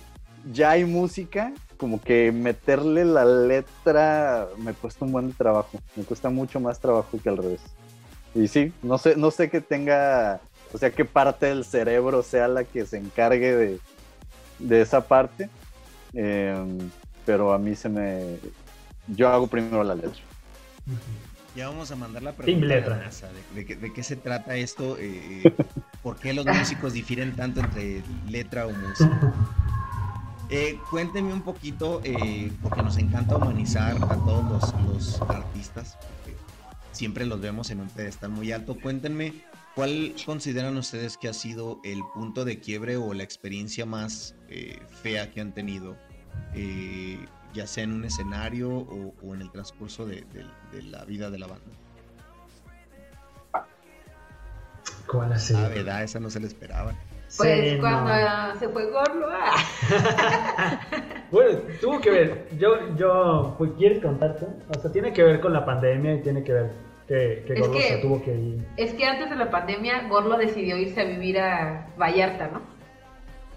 ya 0.52 0.72
hay 0.72 0.86
música, 0.86 1.52
como 1.78 2.00
que 2.00 2.32
meterle 2.32 3.06
la 3.06 3.26
letra 3.26 4.48
me 4.58 4.74
cuesta 4.74 5.06
un 5.06 5.12
buen 5.12 5.34
trabajo, 5.34 5.80
me 5.96 6.04
cuesta 6.04 6.30
mucho 6.30 6.60
más 6.60 6.80
trabajo 6.80 7.18
que 7.22 7.30
al 7.30 7.38
revés. 7.38 7.62
Y 8.36 8.48
sí, 8.48 8.72
no 8.84 8.98
sé, 8.98 9.16
no 9.16 9.32
sé 9.32 9.50
que 9.50 9.62
tenga, 9.62 10.40
o 10.74 10.78
sea, 10.78 10.92
qué 10.92 11.06
parte 11.06 11.48
del 11.48 11.66
cerebro 11.66 12.22
sea 12.24 12.48
la 12.48 12.64
que 12.64 12.86
se 12.86 12.98
encargue 12.98 13.80
de, 14.60 14.82
esa 14.82 15.02
parte. 15.02 15.50
Em, 16.14 16.78
pero 17.26 17.54
a 17.54 17.60
mí 17.60 17.76
se 17.76 17.90
me. 17.90 18.38
Yo 19.08 19.30
hago 19.30 19.48
primero 19.48 19.84
la 19.84 19.96
letra. 19.96 20.22
Ya 21.56 21.68
vamos 21.68 21.92
a 21.92 21.96
mandar 21.96 22.24
la 22.24 22.34
pregunta 22.34 22.68
de, 22.68 23.76
de, 23.76 23.94
qué 23.94 24.04
se 24.04 24.16
trata 24.16 24.56
esto, 24.56 24.98
eh, 24.98 25.42
eh, 25.44 25.56
por 26.04 26.18
qué 26.18 26.34
los 26.34 26.46
músicos 26.46 26.94
difieren 26.94 27.36
tanto 27.36 27.60
entre 27.60 28.02
letra 28.28 28.68
o 28.68 28.72
música. 28.72 29.34
Eh, 30.50 30.80
cuéntenme 30.90 31.34
un 31.34 31.42
poquito, 31.42 32.02
porque 32.62 32.82
nos 32.82 32.98
encanta 32.98 33.36
humanizar 33.36 33.98
a 33.98 34.16
todos 34.16 34.50
los, 34.50 34.74
los 34.86 35.22
artistas, 35.30 35.98
siempre 36.92 37.26
los 37.26 37.40
vemos 37.42 37.70
en 37.72 37.80
un 37.80 37.90
pedestal 37.90 38.32
muy 38.32 38.52
alto. 38.52 38.80
Cuéntenme, 38.80 39.34
¿cuál 39.76 40.16
consideran 40.26 40.78
ustedes 40.78 41.18
que 41.18 41.28
ha 41.28 41.34
sido 41.34 41.80
el 41.84 42.00
punto 42.14 42.46
de 42.46 42.60
quiebre 42.60 42.98
o 42.98 43.14
la 43.14 43.24
experiencia 43.24 43.86
más 43.86 44.36
eh, 44.50 44.80
fea 45.02 45.32
que 45.32 45.42
han 45.42 45.54
tenido, 45.54 45.98
eh, 46.54 47.20
ya 47.54 47.68
sea 47.68 47.84
en 47.84 47.94
un 47.94 48.06
escenario 48.06 48.70
o, 48.70 49.34
en 49.34 49.42
el 49.42 49.52
transcurso 49.52 50.06
de, 50.06 50.26
la 50.84 51.06
vida 51.06 51.30
de 51.30 51.40
la 51.40 51.48
banda? 51.48 51.72
¿Cuál 55.08 55.34
ha 55.34 55.40
sido? 55.40 55.62
La 55.62 55.70
verdad, 55.70 56.04
esa 56.04 56.20
no 56.20 56.30
se 56.30 56.40
le 56.40 56.48
esperaba. 56.48 56.96
Pues 57.38 57.80
cuando 57.80 58.60
se 58.60 58.70
fue 58.70 58.90
Gorlo. 58.90 59.28
Ah. 59.32 60.82
bueno, 61.32 61.60
tuvo 61.80 62.00
que 62.00 62.10
ver. 62.10 62.48
Yo, 62.58 62.96
yo, 62.96 63.56
pues, 63.58 63.72
¿quieres 63.78 64.02
contarte? 64.02 64.48
O 64.76 64.80
sea, 64.80 64.92
tiene 64.92 65.14
que 65.14 65.24
ver 65.24 65.40
con 65.40 65.54
la 65.54 65.64
pandemia 65.66 66.16
y 66.16 66.22
tiene 66.22 66.44
que 66.44 66.54
ver 66.54 66.72
que, 67.08 67.56
Gorlo 67.60 67.80
se 67.80 67.98
tuvo 67.98 68.22
que 68.24 68.36
ir. 68.36 68.68
Es 68.78 68.94
que 68.94 69.06
antes 69.06 69.30
de 69.30 69.36
la 69.36 69.52
pandemia, 69.52 70.08
Gorlo 70.08 70.38
decidió 70.38 70.78
irse 70.78 71.02
a 71.02 71.06
vivir 71.06 71.40
a 71.40 71.88
Vallarta, 71.98 72.48
¿no? 72.48 72.62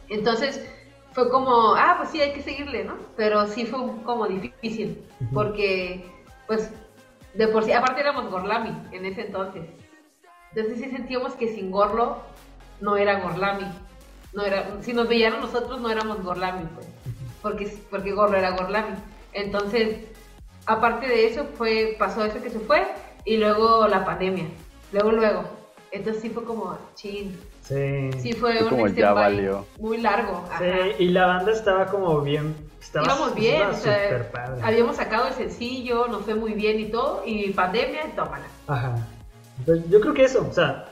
Entonces 0.08 0.68
fue 1.12 1.30
como, 1.30 1.74
ah, 1.74 1.94
pues 1.98 2.10
sí, 2.10 2.20
hay 2.20 2.32
que 2.32 2.42
seguirle, 2.42 2.84
¿no? 2.84 2.96
Pero 3.16 3.46
sí 3.46 3.64
fue 3.64 3.80
como 4.04 4.26
difícil, 4.26 5.02
porque, 5.32 6.04
pues, 6.46 6.70
de 7.34 7.48
por 7.48 7.64
sí, 7.64 7.72
aparte 7.72 8.00
éramos 8.00 8.30
Gorlami 8.30 8.74
en 8.92 9.06
ese 9.06 9.22
entonces. 9.22 9.64
Entonces 10.54 10.78
sí 10.82 10.90
sentíamos 10.90 11.34
que 11.34 11.48
sin 11.48 11.70
Gorlo 11.70 12.18
no 12.82 12.96
era 12.96 13.20
Gorlami. 13.20 13.64
No 14.34 14.42
era, 14.42 14.66
si 14.82 14.92
nos 14.92 15.08
veían 15.08 15.40
nosotros 15.40 15.80
no 15.80 15.90
éramos 15.90 16.22
Gorlami, 16.22 16.64
pues, 16.74 16.86
porque, 17.40 17.78
porque 17.90 18.12
Gorlo 18.12 18.36
era 18.36 18.50
Gorlami. 18.50 18.96
Entonces, 19.32 19.98
aparte 20.66 21.06
de 21.06 21.26
eso, 21.26 21.44
fue 21.56 21.96
pasó 21.98 22.24
eso 22.24 22.42
que 22.42 22.50
se 22.50 22.58
fue 22.58 22.86
y 23.24 23.36
luego 23.36 23.86
la 23.88 24.04
pandemia. 24.04 24.46
Luego, 24.92 25.12
luego. 25.12 25.44
Entonces 25.92 26.22
sí 26.22 26.30
fue 26.30 26.44
como, 26.44 26.76
chin. 26.94 27.38
Sí. 27.62 28.10
Sí 28.18 28.32
fue 28.32 28.62
un 28.64 28.70
como, 28.70 28.88
ya 28.88 29.12
valió. 29.12 29.64
muy 29.78 29.98
largo. 29.98 30.44
Sí, 30.58 31.04
y 31.04 31.08
la 31.08 31.26
banda 31.26 31.52
estaba 31.52 31.86
como 31.86 32.20
bien. 32.20 32.56
Estaba, 32.80 33.06
Íbamos 33.06 33.34
bien, 33.36 33.70
estaba 33.70 33.72
o 33.72 33.76
sea, 33.76 34.32
padre. 34.32 34.62
habíamos 34.64 34.96
sacado 34.96 35.28
el 35.28 35.34
sencillo, 35.34 36.08
nos 36.08 36.22
fue 36.22 36.34
muy 36.34 36.54
bien 36.54 36.80
y 36.80 36.86
todo, 36.86 37.22
y 37.24 37.50
pandemia, 37.52 38.10
tómala. 38.16 38.46
Ajá. 38.66 38.96
Entonces, 39.60 39.88
yo 39.88 40.00
creo 40.00 40.14
que 40.14 40.24
eso, 40.24 40.44
o 40.50 40.52
sea, 40.52 40.91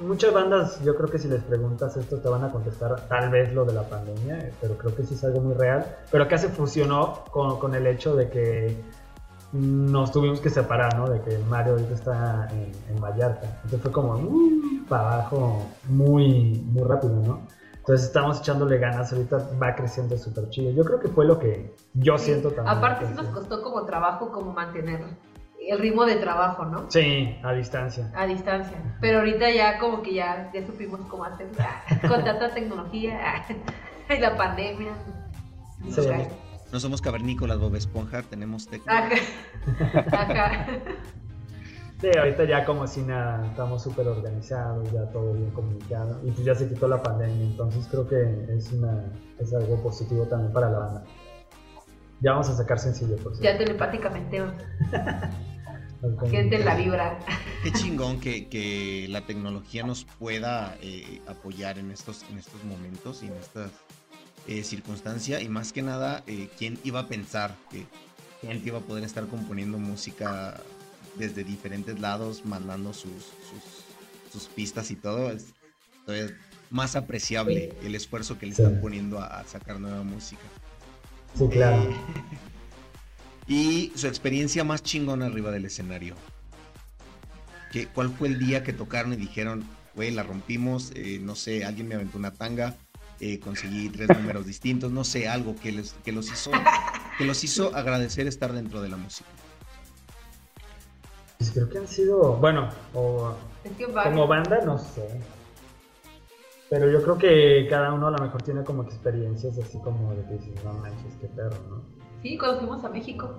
muchas 0.00 0.32
bandas, 0.32 0.82
yo 0.82 0.96
creo 0.96 1.08
que 1.08 1.18
si 1.18 1.28
les 1.28 1.42
preguntas 1.42 1.96
esto 1.96 2.18
te 2.18 2.28
van 2.28 2.44
a 2.44 2.50
contestar 2.50 3.08
tal 3.08 3.30
vez 3.30 3.52
lo 3.52 3.64
de 3.64 3.72
la 3.74 3.82
pandemia, 3.82 4.38
eh, 4.38 4.52
pero 4.60 4.76
creo 4.76 4.94
que 4.94 5.04
sí 5.04 5.14
es 5.14 5.24
algo 5.24 5.40
muy 5.40 5.54
real. 5.54 5.86
Pero 6.10 6.24
acá 6.24 6.38
se 6.38 6.48
fusionó 6.48 7.24
con, 7.30 7.58
con 7.58 7.74
el 7.74 7.86
hecho 7.86 8.14
de 8.14 8.28
que 8.28 8.82
nos 9.52 10.12
tuvimos 10.12 10.40
que 10.40 10.50
separar, 10.50 10.96
¿no? 10.96 11.08
De 11.08 11.20
que 11.22 11.38
Mario 11.48 11.74
ahorita 11.74 11.94
está 11.94 12.48
en, 12.50 12.72
en 12.94 13.00
Vallarta. 13.00 13.46
Entonces 13.64 13.80
fue 13.80 13.92
como 13.92 14.14
uh, 14.14 14.84
para 14.88 15.14
abajo 15.14 15.62
muy, 15.88 16.64
muy 16.66 16.82
rápido, 16.82 17.14
¿no? 17.14 17.40
Entonces 17.76 18.06
estamos 18.06 18.40
echándole 18.40 18.78
ganas, 18.78 19.12
ahorita 19.12 19.48
va 19.62 19.74
creciendo 19.76 20.18
súper 20.18 20.50
chido. 20.50 20.72
Yo 20.72 20.84
creo 20.84 20.98
que 20.98 21.08
fue 21.08 21.24
lo 21.24 21.38
que 21.38 21.72
yo 21.94 22.18
siento 22.18 22.50
también. 22.50 22.76
Aparte 22.76 23.06
sí 23.06 23.14
nos 23.14 23.26
costó 23.26 23.62
como 23.62 23.84
trabajo, 23.84 24.32
como 24.32 24.52
mantener 24.52 25.04
el 25.68 25.78
ritmo 25.78 26.04
de 26.04 26.16
trabajo, 26.16 26.64
¿no? 26.64 26.90
Sí, 26.90 27.36
a 27.42 27.52
distancia. 27.52 28.10
A 28.14 28.26
distancia. 28.26 28.76
Pero 29.00 29.18
ahorita 29.18 29.50
ya 29.50 29.78
como 29.78 30.02
que 30.02 30.14
ya, 30.14 30.50
ya 30.52 30.64
supimos 30.66 31.00
cómo 31.08 31.24
hacerlo. 31.24 31.54
Con 32.08 32.24
tanta 32.24 32.52
tecnología 32.52 33.44
y 34.08 34.18
la 34.18 34.36
pandemia. 34.36 34.92
Sí. 35.90 36.00
No 36.72 36.80
somos 36.80 37.00
cavernícolas, 37.00 37.58
Bob 37.58 37.74
Esponja, 37.76 38.22
tenemos 38.22 38.66
técnica. 38.68 39.08
Ajá. 39.08 40.06
Ajá. 40.12 40.66
Sí, 41.98 42.08
ahorita 42.14 42.44
ya 42.44 42.66
como 42.66 42.86
si 42.86 43.00
nada, 43.00 43.46
estamos 43.46 43.82
súper 43.82 44.06
organizados, 44.06 44.92
ya 44.92 45.08
todo 45.12 45.32
bien 45.32 45.50
comunicado 45.52 46.20
y 46.24 46.30
pues 46.30 46.44
ya 46.44 46.54
se 46.54 46.68
quitó 46.68 46.88
la 46.88 47.02
pandemia, 47.02 47.46
entonces 47.46 47.88
creo 47.90 48.06
que 48.06 48.54
es 48.54 48.70
una 48.72 49.02
es 49.38 49.54
algo 49.54 49.82
positivo 49.82 50.24
también 50.26 50.52
para 50.52 50.68
la 50.68 50.78
banda. 50.78 51.04
Ya 52.20 52.32
vamos 52.32 52.50
a 52.50 52.54
sacar 52.54 52.78
sencillo, 52.78 53.16
por 53.16 53.32
Ya 53.36 53.38
cierto. 53.38 53.64
telepáticamente 53.64 54.40
Algo 54.40 54.52
sienten 56.28 56.64
la 56.64 56.74
vibra. 56.74 57.18
Qué 57.62 57.72
chingón 57.72 58.20
que, 58.20 58.48
que 58.48 59.06
la 59.08 59.22
tecnología 59.26 59.82
nos 59.84 60.04
pueda 60.04 60.76
eh, 60.80 61.20
apoyar 61.26 61.78
en 61.78 61.90
estos, 61.90 62.24
en 62.30 62.38
estos 62.38 62.62
momentos 62.64 63.22
y 63.22 63.26
en 63.26 63.34
estas 63.34 63.70
eh, 64.46 64.62
circunstancias. 64.62 65.42
Y 65.42 65.48
más 65.48 65.72
que 65.72 65.82
nada, 65.82 66.22
eh, 66.26 66.48
¿quién 66.58 66.78
iba 66.84 67.00
a 67.00 67.08
pensar 67.08 67.56
que 67.70 67.86
gente 68.46 68.68
iba 68.68 68.78
a 68.78 68.82
poder 68.82 69.04
estar 69.04 69.26
componiendo 69.26 69.78
música 69.78 70.60
desde 71.16 71.44
diferentes 71.44 71.98
lados, 71.98 72.44
mandando 72.44 72.92
sus, 72.92 73.10
sus, 73.12 74.32
sus 74.32 74.48
pistas 74.48 74.90
y 74.90 74.96
todo? 74.96 75.30
Es 75.30 75.46
todavía 76.04 76.36
más 76.70 76.96
apreciable 76.96 77.72
el 77.82 77.94
esfuerzo 77.94 78.38
que 78.38 78.46
le 78.46 78.54
Sí. 78.54 78.62
están 78.62 78.80
poniendo 78.80 79.20
a, 79.20 79.26
a 79.40 79.44
sacar 79.44 79.80
nueva 79.80 80.02
música. 80.02 80.42
Sí, 81.36 81.48
claro. 81.48 81.88
Y 83.46 83.92
su 83.94 84.06
experiencia 84.06 84.64
más 84.64 84.82
chingona 84.82 85.26
arriba 85.26 85.50
del 85.50 85.64
escenario. 85.64 86.14
¿Qué, 87.70 87.86
¿Cuál 87.88 88.10
fue 88.10 88.28
el 88.28 88.38
día 88.38 88.64
que 88.64 88.72
tocaron 88.72 89.12
y 89.12 89.16
dijeron, 89.16 89.64
güey, 89.94 90.10
la 90.10 90.22
rompimos? 90.22 90.92
eh, 90.94 91.18
no 91.20 91.34
sé, 91.34 91.64
alguien 91.64 91.88
me 91.88 91.94
aventó 91.94 92.18
una 92.18 92.32
tanga, 92.32 92.76
eh, 93.20 93.40
conseguí 93.40 93.88
tres 93.88 94.08
números 94.08 94.46
distintos, 94.46 94.92
no 94.92 95.04
sé, 95.04 95.28
algo 95.28 95.56
que, 95.56 95.72
les, 95.72 95.94
que, 96.04 96.12
los 96.12 96.30
hizo, 96.30 96.50
que 97.18 97.24
los 97.24 97.42
hizo 97.44 97.74
agradecer 97.74 98.26
estar 98.26 98.52
dentro 98.52 98.82
de 98.82 98.88
la 98.88 98.96
música. 98.96 99.28
Pues 101.38 101.50
creo 101.50 101.68
que 101.68 101.78
han 101.78 101.88
sido, 101.88 102.36
bueno, 102.36 102.68
o 102.94 103.34
Es 103.64 103.72
que 103.72 103.86
como 103.86 104.26
banda 104.26 104.60
no 104.64 104.78
sé. 104.78 105.20
Pero 106.68 106.90
yo 106.90 107.02
creo 107.02 107.18
que 107.18 107.66
cada 107.70 107.92
uno 107.92 108.08
a 108.08 108.10
lo 108.10 108.18
mejor 108.18 108.42
tiene 108.42 108.64
como 108.64 108.82
experiencias 108.82 109.56
así 109.58 109.78
como 109.78 110.14
de 110.14 110.24
que 110.24 110.32
dices, 110.32 110.64
no 110.64 110.72
manches, 110.74 111.14
qué 111.20 111.28
perro, 111.28 111.56
¿no? 111.68 111.95
Sí, 112.26 112.36
cuando 112.36 112.58
fuimos 112.58 112.84
a 112.84 112.88
México. 112.88 113.38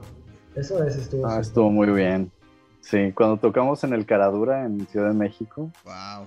Eso 0.56 0.80
veces 0.80 1.04
estuvo 1.04 1.28
Ah, 1.28 1.40
estuvo 1.42 1.70
muy 1.70 1.88
bien. 1.90 2.32
Sí, 2.80 3.12
cuando 3.14 3.36
tocamos 3.36 3.84
en 3.84 3.92
el 3.92 4.06
Caradura 4.06 4.64
en 4.66 4.88
Ciudad 4.88 5.10
de 5.10 5.14
México, 5.14 5.70
Wow. 5.84 6.26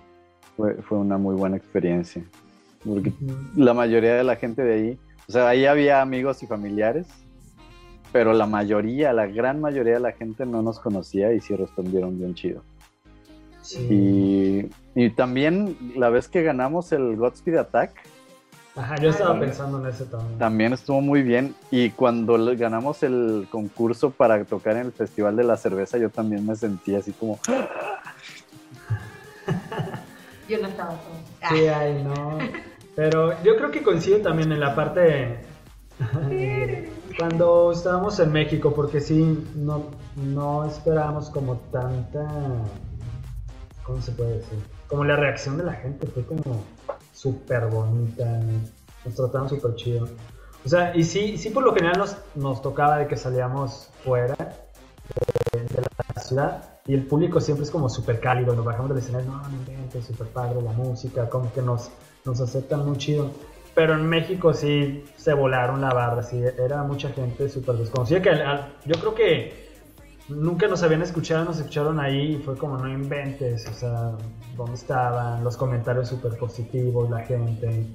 fue, 0.58 0.74
fue 0.82 0.98
una 0.98 1.16
muy 1.16 1.34
buena 1.36 1.56
experiencia. 1.56 2.22
Porque 2.84 3.14
la 3.56 3.72
mayoría 3.72 4.14
de 4.14 4.24
la 4.24 4.36
gente 4.36 4.62
de 4.62 4.74
ahí, 4.74 4.98
o 5.26 5.32
sea, 5.32 5.48
ahí 5.48 5.64
había 5.64 6.02
amigos 6.02 6.42
y 6.42 6.46
familiares, 6.46 7.06
pero 8.12 8.34
la 8.34 8.44
mayoría, 8.46 9.14
la 9.14 9.26
gran 9.26 9.58
mayoría 9.62 9.94
de 9.94 10.00
la 10.00 10.12
gente 10.12 10.44
no 10.44 10.60
nos 10.60 10.80
conocía 10.80 11.32
y 11.32 11.40
sí 11.40 11.56
respondieron 11.56 12.18
bien 12.18 12.34
chido. 12.34 12.62
Sí. 13.62 14.68
Y, 14.94 15.02
y 15.06 15.10
también 15.10 15.78
la 15.96 16.10
vez 16.10 16.28
que 16.28 16.42
ganamos 16.42 16.92
el 16.92 17.16
Godspeed 17.16 17.56
Attack, 17.56 17.92
Ajá, 18.76 18.96
yo 18.96 19.10
estaba 19.10 19.34
Ay. 19.34 19.40
pensando 19.40 19.80
en 19.80 19.86
eso 19.92 20.04
también. 20.04 20.38
también 20.38 20.72
estuvo 20.72 21.00
muy 21.00 21.22
bien. 21.22 21.54
Y 21.70 21.90
cuando 21.90 22.38
ganamos 22.56 23.02
el 23.02 23.48
concurso 23.50 24.10
para 24.10 24.44
tocar 24.44 24.76
en 24.76 24.86
el 24.86 24.92
Festival 24.92 25.36
de 25.36 25.44
la 25.44 25.56
Cerveza, 25.56 25.98
yo 25.98 26.08
también 26.10 26.46
me 26.46 26.54
sentí 26.54 26.94
así 26.94 27.12
como, 27.12 27.38
Yo 30.48 30.58
no 30.60 30.68
estaba 30.68 30.90
todo. 30.90 31.50
Sí, 31.50 31.66
ay, 31.68 32.02
no. 32.02 32.38
Pero 32.96 33.40
yo 33.42 33.56
creo 33.56 33.70
que 33.70 33.82
coincide 33.82 34.18
también 34.18 34.50
en 34.50 34.58
la 34.60 34.74
parte 34.74 35.38
cuando 37.18 37.72
estábamos 37.72 38.18
en 38.20 38.32
México, 38.32 38.72
porque 38.74 39.00
sí, 39.00 39.46
no, 39.54 39.86
no 40.16 40.64
esperábamos 40.64 41.30
como 41.30 41.56
tanta, 41.72 42.26
¿cómo 43.84 44.02
se 44.02 44.12
puede 44.12 44.38
decir? 44.38 44.58
Como 44.88 45.04
la 45.04 45.16
reacción 45.16 45.56
de 45.56 45.64
la 45.64 45.74
gente 45.74 46.06
fue 46.08 46.24
como 46.24 46.64
súper 47.20 47.66
bonita, 47.66 48.24
nos 49.04 49.14
trataron 49.14 49.48
súper 49.48 49.74
chido. 49.74 50.08
O 50.64 50.68
sea, 50.68 50.96
y 50.96 51.04
sí, 51.04 51.36
sí 51.38 51.50
por 51.50 51.62
lo 51.64 51.74
general 51.74 51.98
nos, 51.98 52.16
nos 52.34 52.62
tocaba 52.62 52.98
de 52.98 53.06
que 53.08 53.16
salíamos 53.16 53.90
fuera 54.04 54.34
de, 55.52 55.60
de 55.60 55.82
la 56.14 56.22
ciudad 56.22 56.62
y 56.86 56.94
el 56.94 57.04
público 57.06 57.40
siempre 57.40 57.64
es 57.64 57.70
como 57.70 57.88
súper 57.88 58.20
cálido, 58.20 58.54
nos 58.54 58.64
bajamos 58.64 58.90
del 58.90 58.98
escenario, 58.98 59.30
no, 59.30 59.42
no 59.42 60.02
súper 60.02 60.28
padre 60.28 60.62
la 60.62 60.72
música, 60.72 61.28
como 61.28 61.52
que 61.52 61.60
nos, 61.62 61.90
nos 62.24 62.40
aceptan 62.40 62.86
muy 62.86 62.96
chido. 62.96 63.30
Pero 63.74 63.94
en 63.94 64.06
México 64.06 64.52
sí 64.52 65.04
se 65.16 65.32
volaron 65.32 65.80
la 65.80 65.90
barra, 65.90 66.22
sí, 66.22 66.42
era 66.58 66.82
mucha 66.82 67.10
gente 67.10 67.48
súper 67.48 67.76
desconocida, 67.76 68.20
que 68.20 68.30
al- 68.30 68.42
al- 68.42 68.72
yo 68.84 68.94
creo 69.00 69.14
que 69.14 69.69
nunca 70.30 70.66
nos 70.68 70.82
habían 70.82 71.02
escuchado, 71.02 71.44
nos 71.44 71.58
escucharon 71.58 72.00
ahí 72.00 72.36
y 72.36 72.38
fue 72.38 72.56
como 72.56 72.76
no 72.78 72.88
inventes, 72.88 73.66
o 73.68 73.72
sea, 73.72 74.12
¿dónde 74.56 74.74
estaban? 74.74 75.42
Los 75.44 75.56
comentarios 75.56 76.08
súper 76.08 76.36
positivos, 76.38 77.10
la 77.10 77.20
gente. 77.20 77.86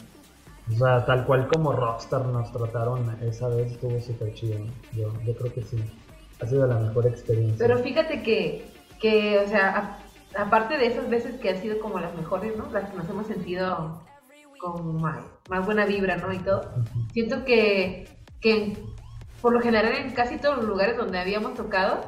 O 0.71 0.75
sea, 0.77 1.05
tal 1.05 1.25
cual 1.25 1.47
como 1.47 1.73
Rockstar 1.73 2.25
nos 2.25 2.51
trataron 2.51 3.15
esa 3.21 3.47
vez, 3.49 3.71
estuvo 3.73 3.99
súper 4.01 4.33
chido. 4.33 4.57
Yo, 4.93 5.13
yo 5.23 5.35
creo 5.35 5.53
que 5.53 5.61
sí. 5.61 5.77
Ha 6.41 6.47
sido 6.47 6.67
la 6.67 6.75
mejor 6.79 7.05
experiencia. 7.07 7.65
Pero 7.65 7.79
fíjate 7.79 8.21
que, 8.23 8.67
que 8.99 9.39
o 9.39 9.47
sea, 9.47 9.99
a- 10.35 10.41
aparte 10.41 10.77
de 10.77 10.87
esas 10.87 11.09
veces 11.09 11.39
que 11.39 11.49
han 11.49 11.61
sido 11.61 11.79
como 11.79 11.99
las 11.99 12.13
mejores, 12.15 12.57
¿no? 12.57 12.69
Las 12.71 12.89
que 12.89 12.97
nos 12.97 13.07
hemos 13.09 13.27
sentido 13.27 14.01
con 14.59 14.99
más, 15.01 15.21
más 15.49 15.65
buena 15.65 15.85
vibra, 15.85 16.17
¿no? 16.17 16.33
Y 16.33 16.39
todo. 16.39 16.73
Siento 17.13 17.45
que, 17.45 18.07
que 18.41 18.75
por 19.41 19.53
lo 19.53 19.61
general 19.61 19.93
en 19.93 20.11
casi 20.13 20.37
todos 20.37 20.57
los 20.57 20.65
lugares 20.65 20.97
donde 20.97 21.19
habíamos 21.19 21.53
tocado, 21.53 22.01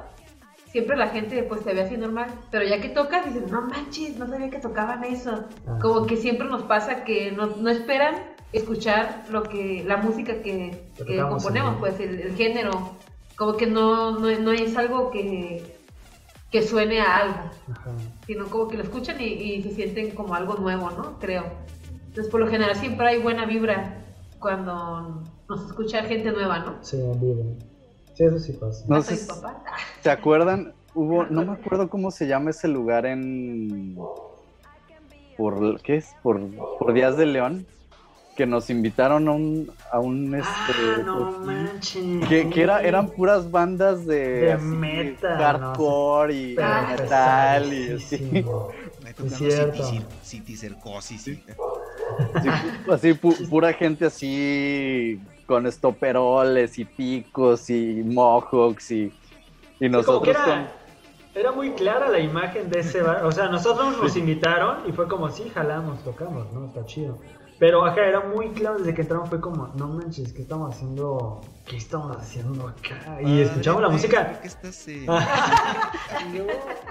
siempre 0.78 0.96
la 0.96 1.08
gente 1.08 1.42
pues 1.42 1.64
te 1.64 1.74
ve 1.74 1.82
así 1.82 1.98
normal, 1.98 2.28
pero 2.52 2.64
ya 2.64 2.80
que 2.80 2.90
tocas 2.90 3.26
dices, 3.26 3.50
no 3.52 3.62
manches, 3.64 4.16
no 4.20 4.28
sabía 4.28 4.52
que 4.52 4.60
tocaban 4.60 5.04
eso. 5.04 5.46
Ah, 5.68 5.80
Como 5.82 6.06
que 6.06 6.18
siempre 6.18 6.48
nos 6.48 6.62
pasa 6.64 7.04
que 7.04 7.32
no, 7.32 7.48
no 7.48 7.70
esperan 7.72 8.14
escuchar 8.54 9.26
lo 9.32 9.42
que 9.42 9.84
la 9.88 9.98
música 9.98 10.44
que, 10.44 10.92
Que 11.08 11.18
componemos, 11.18 11.74
en- 11.74 11.80
pues 11.80 12.00
el, 12.00 12.20
el 12.20 12.36
género, 12.36 12.92
como 13.36 13.58
que 13.58 13.66
no, 13.66 14.20
no, 14.20 14.30
no 14.40 14.52
es 14.52 14.78
algo 14.78 15.10
que, 15.10 15.76
que 16.52 16.62
suene 16.62 17.02
a 17.02 17.18
algo, 17.18 17.50
Ajá. 17.72 17.92
sino 18.28 18.46
como 18.46 18.68
que 18.68 18.78
lo 18.78 18.84
escuchan 18.84 19.20
y, 19.20 19.26
y 19.26 19.64
se 19.64 19.72
sienten 19.72 20.12
como 20.12 20.36
algo 20.36 20.54
nuevo, 20.58 20.92
¿no? 20.92 21.18
Creo. 21.18 21.44
Entonces, 22.10 22.28
por 22.30 22.40
lo 22.40 22.48
general 22.48 22.76
siempre 22.76 23.08
hay 23.08 23.20
buena 23.20 23.46
vibra 23.48 24.06
cuando 24.40 25.24
nos 25.50 25.66
escucha 25.66 26.04
gente 26.04 26.32
nueva, 26.32 26.60
¿no? 26.60 26.76
Sí, 26.84 26.98
en 27.02 27.20
vivo. 27.20 27.58
Sí, 28.18 28.24
eso 28.24 28.40
sí 28.40 28.54
pasa. 28.54 28.84
No 28.88 28.96
Ah, 28.98 29.02
sé. 29.04 29.20
Ah, 29.30 29.64
¿se 30.02 30.10
acuerdan? 30.10 30.74
Hubo, 30.96 31.26
no 31.28 31.44
me 31.46 31.54
acuerdo 31.54 31.88
cómo 31.88 32.10
se 32.10 32.26
llama 32.28 32.50
ese 32.50 32.68
lugar 32.68 33.06
en... 33.06 33.96
Por, 35.36 35.80
¿Qué 35.84 35.98
es? 35.98 36.16
Por, 36.24 36.42
por 36.80 36.94
Díaz 36.94 37.16
de 37.16 37.28
León, 37.28 37.68
que 38.36 38.48
nos 38.48 38.72
invitaron 38.72 39.28
a 39.28 39.32
un... 39.34 39.72
A 39.92 40.00
un 40.00 40.34
este, 40.34 40.50
Ah, 40.50 40.98
no 41.06 41.14
pues, 41.14 41.46
manches. 41.46 42.28
que, 42.28 42.50
que 42.50 42.62
era, 42.64 42.82
eran 42.82 43.12
puras 43.12 43.52
bandas 43.52 44.08
de, 44.08 44.16
De 44.18 44.52
así, 44.54 44.76
metal, 44.76 45.38
hardcore 45.38 46.34
y 46.34 46.56
Pero 46.56 46.72
Ah, 46.72 46.86
metal 46.88 47.74
y 47.74 47.92
así. 47.92 48.18
City, 50.24 50.54
y- 50.54 50.58
Así, 52.34 52.50
pu- 52.50 52.94
así 52.94 53.14
pu- 53.14 53.50
pura 53.50 53.74
gente 53.74 54.06
así 54.06 55.20
con 55.48 55.66
estoperoles 55.66 56.78
y 56.78 56.86
picos 56.86 57.72
y 57.72 58.04
mohawks 58.06 58.92
y 58.92 59.12
Y 59.80 59.90
nosotros 59.90 60.36
era, 60.36 60.46
con... 60.46 60.68
era, 61.34 61.52
muy 61.52 61.72
clara 61.72 62.10
la 62.10 62.20
imagen 62.20 62.70
de 62.70 62.82
ese 62.82 63.02
bar. 63.02 63.26
O 63.26 63.32
sea, 63.32 63.48
nosotros 63.48 63.98
nos 63.98 64.16
invitaron 64.16 64.88
y 64.88 64.92
fue 64.92 65.08
como, 65.08 65.30
sí, 65.30 65.50
jalamos, 65.52 66.04
tocamos, 66.04 66.54
¿no? 66.54 66.68
Está 66.68 66.86
chido. 66.86 67.18
Pero 67.60 67.86
acá 67.86 68.06
era 68.06 68.20
muy 68.20 68.50
claro 68.50 68.78
desde 68.78 68.94
que 68.94 69.02
entramos, 69.02 69.30
fue 69.30 69.42
como, 69.42 69.70
no 69.76 69.88
manches, 69.88 70.32
¿qué 70.34 70.44
estamos 70.44 70.76
haciendo? 70.76 71.42
¿Qué 71.66 71.78
estamos 71.78 72.16
haciendo 72.16 72.68
acá? 72.68 73.20
Y 73.24 73.42
escuchamos 73.42 73.82
la 73.82 73.90
música. 73.90 74.40
¿Qué 74.42 74.48
estás 74.48 74.86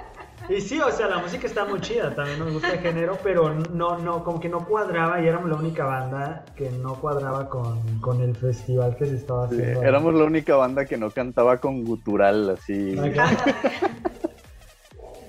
Y 0.56 0.60
sí, 0.60 0.80
o 0.80 0.90
sea, 0.90 1.08
la 1.08 1.18
música 1.18 1.46
está 1.46 1.64
muy 1.64 1.80
chida, 1.80 2.14
también 2.14 2.38
nos 2.38 2.52
gusta 2.52 2.72
el 2.74 2.78
género, 2.80 3.18
pero 3.22 3.52
no, 3.54 3.98
no, 3.98 4.22
como 4.24 4.38
que 4.40 4.48
no 4.48 4.64
cuadraba 4.64 5.20
y 5.20 5.26
éramos 5.26 5.50
la 5.50 5.56
única 5.56 5.84
banda 5.84 6.44
que 6.56 6.70
no 6.70 6.94
cuadraba 6.94 7.48
con, 7.48 8.00
con 8.00 8.20
el 8.20 8.36
festival 8.36 8.96
que 8.96 9.06
se 9.06 9.16
estaba 9.16 9.46
haciendo. 9.46 9.82
éramos 9.82 10.14
la 10.14 10.24
única 10.24 10.56
banda 10.56 10.84
que 10.84 10.96
no 10.96 11.10
cantaba 11.10 11.58
con 11.58 11.84
gutural, 11.84 12.50
así. 12.50 12.72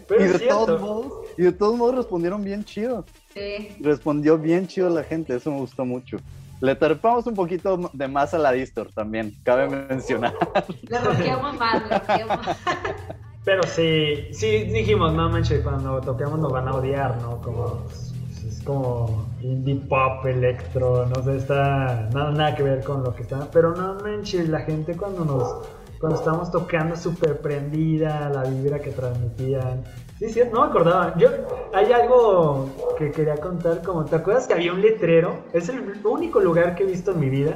y, 0.10 0.24
de 0.24 0.40
todos 0.48 0.82
modos, 0.82 1.14
y 1.38 1.44
de 1.44 1.52
todos 1.52 1.76
modos 1.78 1.96
respondieron 1.96 2.44
bien 2.44 2.64
chido. 2.64 3.06
Sí. 3.34 3.76
Respondió 3.80 4.38
bien 4.38 4.68
chido 4.68 4.90
la 4.90 5.04
gente, 5.04 5.36
eso 5.36 5.52
me 5.52 5.58
gustó 5.58 5.86
mucho. 5.86 6.18
Le 6.60 6.76
terpamos 6.76 7.28
un 7.28 7.36
poquito 7.36 7.92
de 7.94 8.08
más 8.08 8.34
a 8.34 8.40
la 8.40 8.52
Distor 8.52 8.92
también, 8.92 9.36
cabe 9.44 9.70
mencionar. 9.70 10.34
Le 10.82 11.00
roqueamos 11.00 11.56
más, 11.58 11.88
le 11.88 12.00
roqueamos. 12.00 12.48
Pero 13.48 13.64
sí, 13.64 14.28
sí 14.34 14.66
dijimos, 14.66 15.14
no 15.14 15.30
manches, 15.30 15.62
cuando 15.64 16.02
toquemos 16.02 16.38
nos 16.38 16.52
van 16.52 16.68
a 16.68 16.74
odiar, 16.74 17.16
¿no? 17.22 17.40
Como 17.42 17.86
es 18.46 18.62
como 18.66 19.26
indie 19.40 19.76
pop, 19.88 20.26
electro, 20.26 21.06
no 21.06 21.24
sé, 21.24 21.38
está 21.38 22.10
nada, 22.14 22.32
nada 22.32 22.56
que 22.56 22.64
ver 22.64 22.84
con 22.84 23.06
lo 23.06 23.16
que 23.16 23.22
está. 23.22 23.50
Pero 23.54 23.74
no 23.74 23.96
manches, 24.04 24.50
la 24.50 24.60
gente 24.60 24.98
cuando 24.98 25.24
nos 25.24 25.66
cuando 25.98 26.20
estábamos 26.20 26.52
tocando 26.52 26.98
súper 26.98 27.40
prendida, 27.40 28.30
la 28.30 28.44
vibra 28.44 28.80
que 28.80 28.92
transmitían. 28.92 29.82
Sí, 30.20 30.28
sí, 30.28 30.42
no 30.52 30.66
me 30.66 30.68
acordaba. 30.68 31.18
Yo, 31.18 31.30
hay 31.74 31.94
algo 31.94 32.70
que 32.98 33.12
quería 33.12 33.38
contar, 33.38 33.82
como, 33.82 34.04
¿te 34.04 34.18
acuerdas 34.18 34.46
que 34.46 34.56
había 34.56 34.74
un 34.74 34.82
letrero? 34.82 35.38
Es 35.54 35.70
el 35.70 35.80
único 36.04 36.42
lugar 36.42 36.76
que 36.76 36.84
he 36.84 36.86
visto 36.86 37.12
en 37.12 37.22
mi 37.22 37.30
vida 37.30 37.56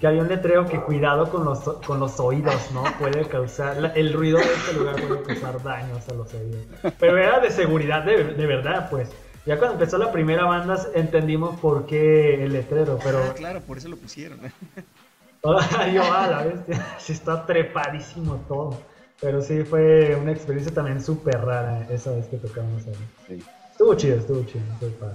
que 0.00 0.06
había 0.06 0.22
un 0.22 0.28
letrero 0.28 0.66
que 0.66 0.80
cuidado 0.80 1.28
con 1.30 1.44
los, 1.44 1.58
con 1.58 1.98
los 1.98 2.20
oídos, 2.20 2.70
¿no? 2.72 2.84
Puede 2.98 3.26
causar, 3.26 3.92
el 3.94 4.12
ruido 4.12 4.38
de 4.38 4.44
este 4.44 4.72
lugar 4.74 4.96
puede 5.06 5.22
causar 5.22 5.62
daños 5.62 6.08
a 6.08 6.14
los 6.14 6.32
oídos. 6.34 6.60
Pero 6.98 7.18
era 7.18 7.40
de 7.40 7.50
seguridad, 7.50 8.04
de, 8.04 8.24
de 8.24 8.46
verdad, 8.46 8.88
pues. 8.90 9.10
Ya 9.46 9.58
cuando 9.58 9.74
empezó 9.74 9.96
la 9.96 10.12
primera 10.12 10.44
banda 10.44 10.78
entendimos 10.94 11.58
por 11.58 11.86
qué 11.86 12.44
el 12.44 12.52
letrero, 12.52 12.98
pero... 13.02 13.18
Ah, 13.18 13.34
claro, 13.34 13.60
por 13.60 13.78
eso 13.78 13.88
lo 13.88 13.96
pusieron. 13.96 14.38
yo, 15.42 16.02
a 16.12 16.26
la 16.26 16.44
bestia, 16.44 16.86
sí 16.98 17.12
está 17.12 17.46
trepadísimo 17.46 18.44
todo. 18.46 18.78
Pero 19.20 19.42
sí, 19.42 19.64
fue 19.64 20.16
una 20.20 20.32
experiencia 20.32 20.72
también 20.72 21.02
súper 21.02 21.40
rara 21.40 21.86
esa 21.90 22.12
vez 22.12 22.26
que 22.26 22.36
tocamos 22.36 22.86
ahí. 22.86 22.94
Sí. 23.26 23.44
Estuvo 23.72 23.94
chido, 23.94 24.16
estuvo 24.16 24.44
chido. 24.44 24.62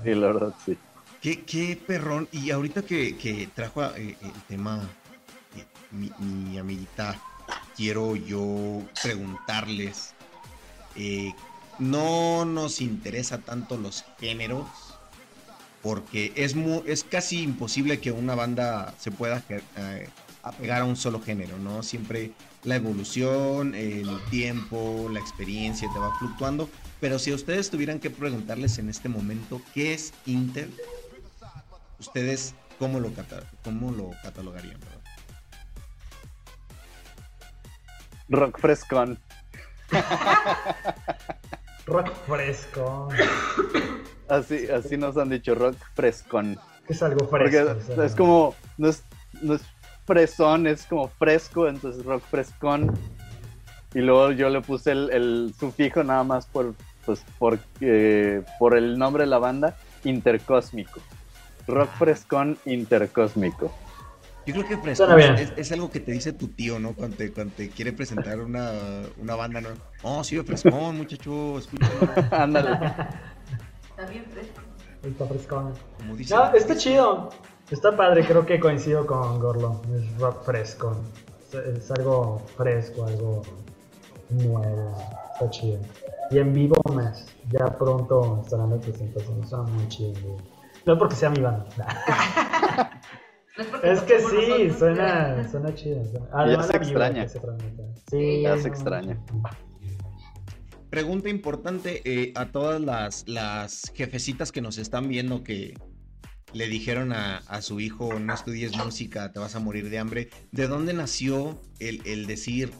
Sí, 0.04 0.16
la 0.16 0.28
verdad, 0.28 0.54
sí. 0.66 0.78
Qué, 1.24 1.82
perrón. 1.88 2.28
Y 2.34 2.52
ahorita 2.52 2.82
que, 2.82 3.50
trajo 3.56 3.82
eh, 3.96 4.18
el 4.22 4.42
tema 4.50 4.90
eh, 5.56 5.66
mi, 5.92 6.58
amiguita, 6.58 7.18
quiero 7.78 8.18
yo 8.18 8.84
preguntarles. 9.02 10.14
Eh, 10.98 11.34
no 11.80 12.44
nos 12.44 12.82
interesa 12.82 13.38
tanto 13.38 13.78
los 13.78 14.04
géneros, 14.20 14.68
porque 15.82 16.34
es, 16.36 16.56
es 16.86 17.06
casi 17.06 17.42
imposible 17.42 18.02
que 18.02 18.12
una 18.12 18.36
banda 18.36 18.94
se 19.00 19.10
pueda 19.10 19.42
apegar 20.44 20.82
a 20.82 20.86
un 20.86 20.98
solo 20.98 21.22
género, 21.22 21.58
¿no? 21.58 21.84
Siempre 21.84 22.34
la 22.66 22.76
evolución, 22.76 23.76
el 23.76 24.10
tiempo, 24.30 25.08
la 25.10 25.22
experiencia 25.22 25.90
te 25.94 26.00
va 26.00 26.18
fluctuando. 26.20 26.70
Pero 27.00 27.18
si 27.18 27.32
ustedes 27.34 27.70
tuvieran 27.70 28.00
que 28.00 28.10
preguntarles 28.10 28.78
en 28.78 28.90
este 28.90 29.08
momento 29.08 29.62
qué 29.74 29.94
es 29.94 30.14
Inter, 30.26 30.70
¿Ustedes 32.04 32.54
cómo 32.80 33.00
lo, 33.00 33.10
cómo 33.64 33.92
lo 33.92 34.12
catalogarían? 34.22 34.78
Rock 38.28 38.60
frescón. 38.60 39.18
rock 41.86 42.14
fresco. 42.28 43.08
Así, 44.28 44.68
así 44.68 44.98
nos 44.98 45.16
han 45.16 45.30
dicho, 45.30 45.56
rock 45.56 45.78
frescón. 45.96 46.60
Es 46.90 47.02
algo 47.02 47.26
fresco. 47.26 47.78
Porque 47.88 48.06
es 48.06 48.16
como, 48.16 48.54
no 48.78 48.90
es, 48.90 49.04
no 49.42 49.54
es 49.54 49.62
fresón, 50.06 50.68
es 50.68 50.86
como 50.86 51.08
fresco, 51.08 51.70
entonces 51.70 52.04
rock 52.04 52.24
frescón. 52.30 53.00
Y 53.94 54.00
luego 54.00 54.34
yo 54.34 54.50
le 54.50 54.60
puse 54.60 54.92
el, 54.92 55.56
sufijo 55.58 56.04
nada 56.04 56.26
más 56.26 56.48
por, 56.48 56.74
pues, 57.06 57.24
por, 57.40 57.60
por 58.60 58.76
el 58.76 58.98
nombre 58.98 59.24
de 59.24 59.30
la 59.30 59.38
banda, 59.38 59.78
intercósmico. 60.04 61.00
Rock 61.68 61.90
frescón 61.98 62.58
intercósmico. 62.66 63.72
Yo 64.46 64.54
creo 64.54 64.68
que 64.68 64.78
frescón 64.78 65.20
es, 65.56 65.72
algo 65.72 65.90
que 65.90 66.02
te 66.02 66.12
dice 66.12 66.34
tu 66.34 66.50
tío, 66.50 66.78
¿no? 66.78 66.94
Cuando 66.94 67.16
te, 67.16 67.32
cuando 67.32 67.54
te 67.56 67.70
quiere 67.70 67.94
presentar 67.94 68.42
una, 68.42 68.72
una 69.18 69.36
banda, 69.36 69.62
¿no? 69.62 69.70
Oh, 70.02 70.24
sí, 70.24 70.38
frescón, 70.42 70.98
muchacho, 70.98 71.60
Ándale. 72.32 72.72
Está 73.90 74.06
bien 74.10 74.26
fresco. 74.26 74.62
Está 75.04 75.26
frescón. 75.28 75.74
no, 76.30 76.54
está 76.54 76.78
chido. 76.78 77.30
Está 77.72 77.96
padre, 77.96 78.26
creo 78.26 78.46
que 78.46 78.60
coincido 78.60 79.06
con 79.06 79.40
Gorlo. 79.40 79.82
Es 79.96 80.18
rock 80.20 80.44
fresco. 80.44 80.96
Es, 81.54 81.90
algo 81.92 82.42
fresco, 82.58 83.06
algo 83.06 83.42
nuevo. 84.30 84.96
Está 85.34 85.50
chido. 85.50 85.80
Y 86.32 86.40
en 86.40 86.54
vivo 86.54 86.76
más. 86.94 87.26
Ya 87.50 87.66
pronto 87.78 88.42
estarán 88.44 88.72
las 88.72 88.80
presentaciones. 88.82 89.50
Son 89.50 89.72
muy 89.74 89.88
chidos. 89.88 90.42
No 90.86 90.98
porque 90.98 91.16
sea 91.16 91.30
mi 91.30 91.42
banda. 91.42 91.68
es, 93.84 94.02
que 94.02 94.20
sí, 94.20 94.70
suena, 94.78 95.50
suena 95.50 95.74
chido. 95.74 96.04
ya 96.48 96.64
se 96.64 96.78
extraña. 96.78 97.28
sí, 98.10 98.42
ya 98.42 98.58
se 98.58 98.68
extraña. 98.68 99.18
Pregunta 100.90 101.30
importante 101.30 102.02
eh, 102.06 102.34
a 102.36 102.52
todas 102.52 102.82
las, 102.82 103.28
las 103.28 103.92
jefecitas 103.96 104.52
que 104.52 104.62
nos 104.62 104.78
están 104.78 105.08
viendo 105.08 105.44
que 105.44 105.74
le 106.52 106.68
dijeron 106.68 107.14
a, 107.14 107.42
su 107.62 107.80
hijo 107.80 108.20
no 108.20 108.34
estudies 108.34 108.78
música, 108.78 109.32
te 109.32 109.40
vas 109.40 109.56
a 109.56 109.60
morir 109.60 109.90
de 109.90 109.98
hambre. 109.98 110.30
¿De 110.52 110.68
dónde 110.68 110.94
nació 110.94 111.60
el, 111.80 112.02
el 112.06 112.28
decir 112.28 112.72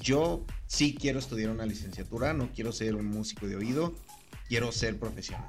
yo 0.00 0.44
sí 0.66 0.94
quiero 0.94 1.18
estudiar 1.18 1.50
una 1.50 1.66
licenciatura, 1.66 2.32
no 2.32 2.50
quiero 2.52 2.70
ser 2.70 2.94
un 2.94 3.06
músico 3.06 3.48
de 3.48 3.56
oído, 3.56 3.94
quiero 4.48 4.70
ser 4.70 4.98
profesional? 4.98 5.48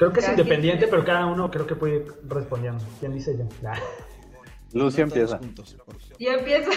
Creo 0.00 0.14
que 0.14 0.20
es 0.20 0.28
independiente, 0.30 0.88
pero 0.88 1.04
cada 1.04 1.26
uno 1.26 1.50
creo 1.50 1.66
que 1.66 1.74
puede 1.74 1.96
ir 1.96 2.06
respondiendo. 2.26 2.82
¿Quién 3.00 3.12
dice 3.12 3.36
ya? 3.36 3.74
Lucio 4.72 5.04
empieza. 5.04 5.38
Yo 6.18 6.30
empiezo. 6.30 6.70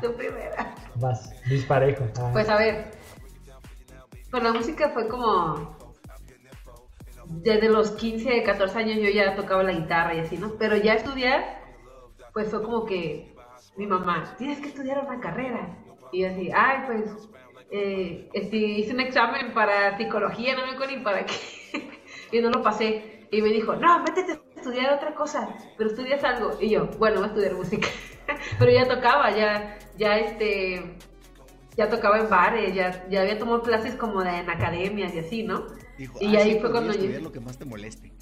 tu 0.00 0.14
primera. 0.14 0.72
Vas, 0.94 1.34
disparejo. 1.48 2.04
Ah. 2.16 2.30
Pues 2.32 2.48
a 2.48 2.56
ver. 2.56 2.92
Pues 4.30 4.42
la 4.44 4.52
música 4.52 4.90
fue 4.90 5.08
como. 5.08 5.76
Desde 7.24 7.68
los 7.68 7.90
15, 7.90 8.44
14 8.44 8.78
años 8.78 8.98
yo 8.98 9.10
ya 9.10 9.34
tocaba 9.34 9.64
la 9.64 9.72
guitarra 9.72 10.14
y 10.14 10.20
así, 10.20 10.38
¿no? 10.38 10.52
Pero 10.56 10.76
ya 10.76 10.94
estudiar, 10.94 11.42
pues 12.32 12.48
fue 12.48 12.62
como 12.62 12.84
que 12.84 13.34
mi 13.76 13.88
mamá, 13.88 14.36
tienes 14.38 14.60
que 14.60 14.68
estudiar 14.68 15.04
una 15.04 15.18
carrera. 15.18 15.76
Y 16.12 16.20
yo 16.20 16.28
así, 16.28 16.48
ay, 16.54 16.84
pues 16.86 17.28
eh, 17.72 18.30
este, 18.32 18.56
hice 18.56 18.94
un 18.94 19.00
examen 19.00 19.52
para 19.52 19.98
psicología, 19.98 20.54
no 20.54 20.64
me 20.64 20.74
acuerdo 20.74 20.96
ni 20.96 21.02
para 21.02 21.26
qué 21.26 21.34
y 22.38 22.42
no 22.42 22.50
lo 22.50 22.62
pasé. 22.62 23.26
Y 23.30 23.42
me 23.42 23.48
dijo, 23.48 23.74
no, 23.76 23.98
métete 24.00 24.32
a 24.32 24.40
estudiar 24.56 24.94
otra 24.94 25.14
cosa, 25.14 25.48
pero 25.76 25.90
estudias 25.90 26.22
algo. 26.24 26.56
Y 26.60 26.70
yo, 26.70 26.86
bueno, 26.98 27.16
voy 27.16 27.24
a 27.24 27.28
estudiar 27.28 27.54
música. 27.54 27.88
pero 28.58 28.70
ya 28.70 28.86
tocaba, 28.86 29.30
ya, 29.36 29.78
ya 29.98 30.18
este, 30.18 30.96
ya 31.76 31.88
tocaba 31.88 32.18
en 32.18 32.30
bares, 32.30 32.74
ya, 32.74 33.06
ya 33.08 33.22
había 33.22 33.38
tomado 33.38 33.62
clases 33.62 33.94
como 33.94 34.22
de, 34.22 34.30
en 34.30 34.50
academias 34.50 35.14
y 35.14 35.18
así, 35.18 35.42
¿no? 35.42 35.66
y 35.98 36.36
ah, 36.36 36.40
ahí 36.40 36.58
fue 36.60 36.70
cuando 36.70 36.92
yo... 36.92 37.20
lo 37.20 37.32
que 37.32 37.40
más 37.40 37.58
te 37.58 37.64
moleste. 37.64 38.12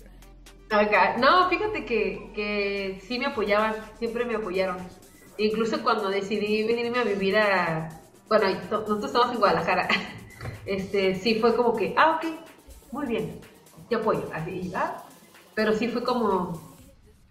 No, 1.18 1.48
fíjate 1.48 1.84
que, 1.84 2.32
que 2.34 3.00
sí 3.06 3.18
me 3.18 3.26
apoyaban, 3.26 3.74
siempre 3.98 4.24
me 4.24 4.34
apoyaron. 4.34 4.76
Incluso 5.38 5.82
cuando 5.82 6.08
decidí 6.08 6.64
venirme 6.64 6.98
a 6.98 7.04
vivir 7.04 7.36
a... 7.36 7.88
Bueno, 8.28 8.46
nosotros 8.70 9.04
estamos 9.04 9.32
en 9.32 9.38
Guadalajara. 9.38 9.88
Este, 10.66 11.14
sí 11.14 11.36
fue 11.36 11.54
como 11.56 11.74
que, 11.74 11.94
ah, 11.96 12.18
ok, 12.18 12.26
muy 12.90 13.06
bien 13.06 13.40
te 13.88 13.96
apoyo, 13.96 14.28
así, 14.32 14.68
¿verdad? 14.68 14.96
Pero 15.54 15.72
sí 15.72 15.88
fue 15.88 16.02
como, 16.02 16.74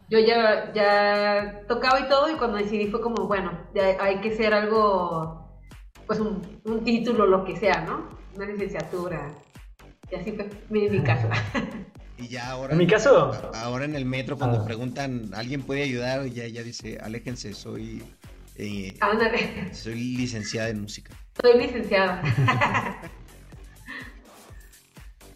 yo 0.10 0.20
ya, 0.20 0.72
ya 0.74 1.62
tocaba 1.68 2.00
y 2.00 2.08
todo 2.10 2.32
y 2.32 2.36
cuando 2.36 2.58
decidí 2.58 2.88
fue 2.88 3.02
como, 3.02 3.28
bueno, 3.28 3.52
hay 4.00 4.22
que 4.22 4.36
ser 4.36 4.54
algo, 4.54 5.50
pues 6.08 6.20
un, 6.20 6.42
un 6.66 6.84
título, 6.84 7.26
lo 7.26 7.44
que 7.44 7.58
sea, 7.58 7.82
¿no? 7.82 8.10
Una 8.36 8.46
licenciatura. 8.46 9.34
Y 10.12 10.16
así 10.16 10.32
fue 10.32 10.50
mi, 10.70 10.90
mi 10.90 11.02
caso. 11.02 11.28
Y 12.16 12.28
ya 12.28 12.52
ahora. 12.52 12.74
En 12.74 12.78
mi 12.78 12.86
caso. 12.86 13.32
Ahora 13.56 13.86
en 13.86 13.96
el 13.96 14.06
metro, 14.06 14.38
cuando 14.38 14.62
ah. 14.62 14.66
preguntan, 14.66 15.32
¿alguien 15.34 15.64
puede 15.64 15.82
ayudar? 15.84 16.26
Ya, 16.28 16.48
ya 16.48 16.62
dice, 16.62 17.00
aléjense, 17.02 17.54
soy 17.54 18.04
Eh, 18.56 18.96
Ándale. 19.00 19.74
soy 19.74 19.96
licenciada 19.96 20.70
en 20.70 20.82
música. 20.82 21.12
Soy 21.42 21.58
licenciada. 21.60 22.22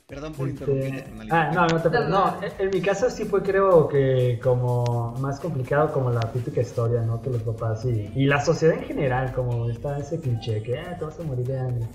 Perdón 0.08 0.32
por 0.34 0.48
Este, 0.48 0.64
interrumpirte, 0.64 1.10
Tonali. 1.10 1.30
Ah, 1.34 1.52
no, 1.54 1.68
no 1.68 1.82
te 1.82 1.90
preocupes. 1.90 2.10
No, 2.10 2.42
en- 2.42 2.52
en 2.60 2.70
mi 2.70 2.82
caso 2.82 3.10
sí 3.10 3.26
fue 3.26 3.44
creo 3.44 3.90
que 3.90 4.40
como 4.42 5.14
más 5.20 5.40
complicado 5.42 5.92
como 5.92 6.12
la 6.12 6.22
típica 6.32 6.62
historia, 6.62 7.02
¿no? 7.02 7.22
Que 7.22 7.30
los 7.30 7.42
papás 7.42 7.84
y, 7.84 8.10
y 8.16 8.26
la 8.26 8.40
sociedad 8.40 8.76
en 8.78 8.84
general, 8.86 9.34
como 9.34 9.70
está 9.70 9.98
ese 9.98 10.20
cliché 10.22 10.64
que 10.64 10.80
ah, 10.80 10.98
te 10.98 11.04
vas 11.04 11.20
a 11.20 11.24
morir 11.24 11.46
de 11.46 11.60
hambre. 11.60 11.86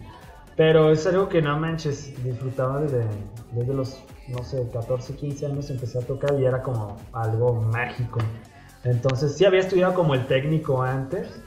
Pero 0.57 0.91
es 0.91 1.07
algo 1.07 1.31
que 1.31 1.41
no 1.41 1.59
manches, 1.59 2.13
disfrutaba 2.23 2.83
desde, 2.83 3.07
desde 3.53 3.73
los, 3.73 4.03
no 4.29 4.43
sé, 4.45 4.69
14, 4.71 5.15
15 5.17 5.47
años 5.47 5.71
empecé 5.71 5.99
a 5.99 6.03
tocar 6.03 6.39
y 6.39 6.45
era 6.45 6.63
como 6.63 6.99
algo 7.15 7.63
mágico. 7.63 8.21
Entonces 8.85 9.35
sí 9.39 9.47
había 9.47 9.61
estudiado 9.61 9.95
como 9.95 10.13
el 10.15 10.27
técnico 10.27 10.83
antes. 10.83 11.41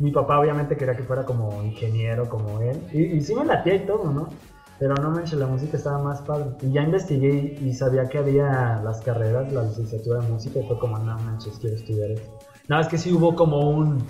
Mi 0.00 0.10
papá 0.10 0.40
obviamente 0.40 0.76
quería 0.76 0.96
que 0.96 1.04
fuera 1.04 1.24
como 1.24 1.62
ingeniero 1.62 2.28
como 2.28 2.60
él. 2.60 2.76
Y, 2.92 3.02
y 3.04 3.20
sí 3.20 3.36
me 3.36 3.44
latía 3.44 3.76
y 3.76 3.86
todo, 3.86 4.10
¿no? 4.10 4.28
Pero 4.78 4.94
no 4.94 5.10
manches, 5.10 5.38
la 5.38 5.46
música 5.46 5.76
estaba 5.76 5.98
más 5.98 6.20
padre. 6.22 6.50
Y 6.62 6.72
ya 6.72 6.82
investigué 6.82 7.58
y, 7.60 7.72
sabía 7.72 8.08
que 8.08 8.18
había 8.18 8.80
las 8.84 9.00
carreras, 9.00 9.50
la 9.52 9.62
licenciatura 9.62 10.20
de 10.20 10.28
música, 10.28 10.60
y 10.60 10.66
fue 10.66 10.78
como, 10.78 10.98
no 10.98 11.18
manches, 11.18 11.58
quiero 11.58 11.76
estudiar 11.76 12.10
esto. 12.10 12.38
Nada, 12.68 12.82
es 12.82 12.88
que 12.88 12.98
sí 12.98 13.12
hubo 13.12 13.34
como 13.34 13.70
un, 13.70 14.04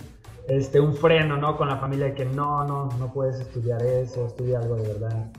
este, 0.48 0.81
un 0.81 0.94
freno, 0.94 1.37
¿no? 1.37 1.57
Con 1.57 1.68
la 1.68 1.76
familia 1.76 2.07
de 2.07 2.14
que 2.14 2.24
no, 2.24 2.64
no, 2.64 2.88
no 2.98 3.12
puedes 3.12 3.38
estudiar 3.38 3.83
eso, 3.83 4.26
estudia 4.26 4.59
algo 4.59 4.76
de 4.76 4.88
verdad. 4.88 5.31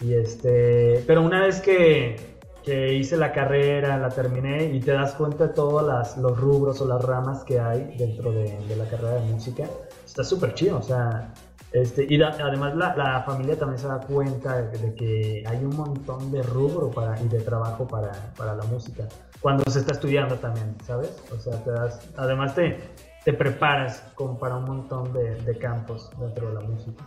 Y 0.00 0.14
este, 0.14 1.02
pero 1.06 1.22
una 1.22 1.40
vez 1.46 1.60
que, 1.60 2.16
que 2.62 2.94
hice 2.94 3.16
la 3.16 3.32
carrera, 3.32 3.96
la 3.96 4.10
terminé 4.10 4.64
y 4.64 4.80
te 4.80 4.92
das 4.92 5.14
cuenta 5.14 5.46
de 5.46 5.54
todos 5.54 5.86
las, 5.86 6.18
los 6.18 6.38
rubros 6.38 6.80
o 6.82 6.86
las 6.86 7.02
ramas 7.02 7.44
que 7.44 7.58
hay 7.58 7.96
dentro 7.96 8.32
de, 8.32 8.58
de 8.68 8.76
la 8.76 8.84
carrera 8.86 9.14
de 9.14 9.32
música, 9.32 9.64
está 10.04 10.24
súper 10.24 10.52
chido, 10.54 10.78
o 10.78 10.82
sea, 10.82 11.32
este, 11.74 12.06
y 12.08 12.22
además 12.22 12.76
la, 12.76 12.94
la 12.94 13.22
familia 13.24 13.58
también 13.58 13.80
se 13.80 13.88
da 13.88 13.98
cuenta 13.98 14.62
de, 14.62 14.78
de 14.78 14.94
que 14.94 15.42
hay 15.44 15.58
un 15.64 15.74
montón 15.74 16.30
de 16.30 16.40
rubro 16.40 16.88
para, 16.88 17.20
y 17.20 17.26
de 17.26 17.40
trabajo 17.40 17.84
para, 17.88 18.12
para 18.36 18.54
la 18.54 18.62
música, 18.62 19.08
cuando 19.40 19.68
se 19.68 19.80
está 19.80 19.92
estudiando 19.92 20.36
también, 20.36 20.76
¿sabes? 20.84 21.20
O 21.32 21.36
sea, 21.36 21.56
te 21.64 21.72
das, 21.72 22.08
además 22.16 22.54
te, 22.54 22.78
te 23.24 23.32
preparas 23.32 24.04
como 24.14 24.38
para 24.38 24.54
un 24.54 24.66
montón 24.66 25.12
de, 25.12 25.34
de 25.34 25.58
campos 25.58 26.10
dentro 26.16 26.46
de 26.46 26.54
la 26.54 26.60
música. 26.60 27.04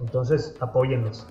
Entonces, 0.00 0.56
apóyennos. 0.60 1.26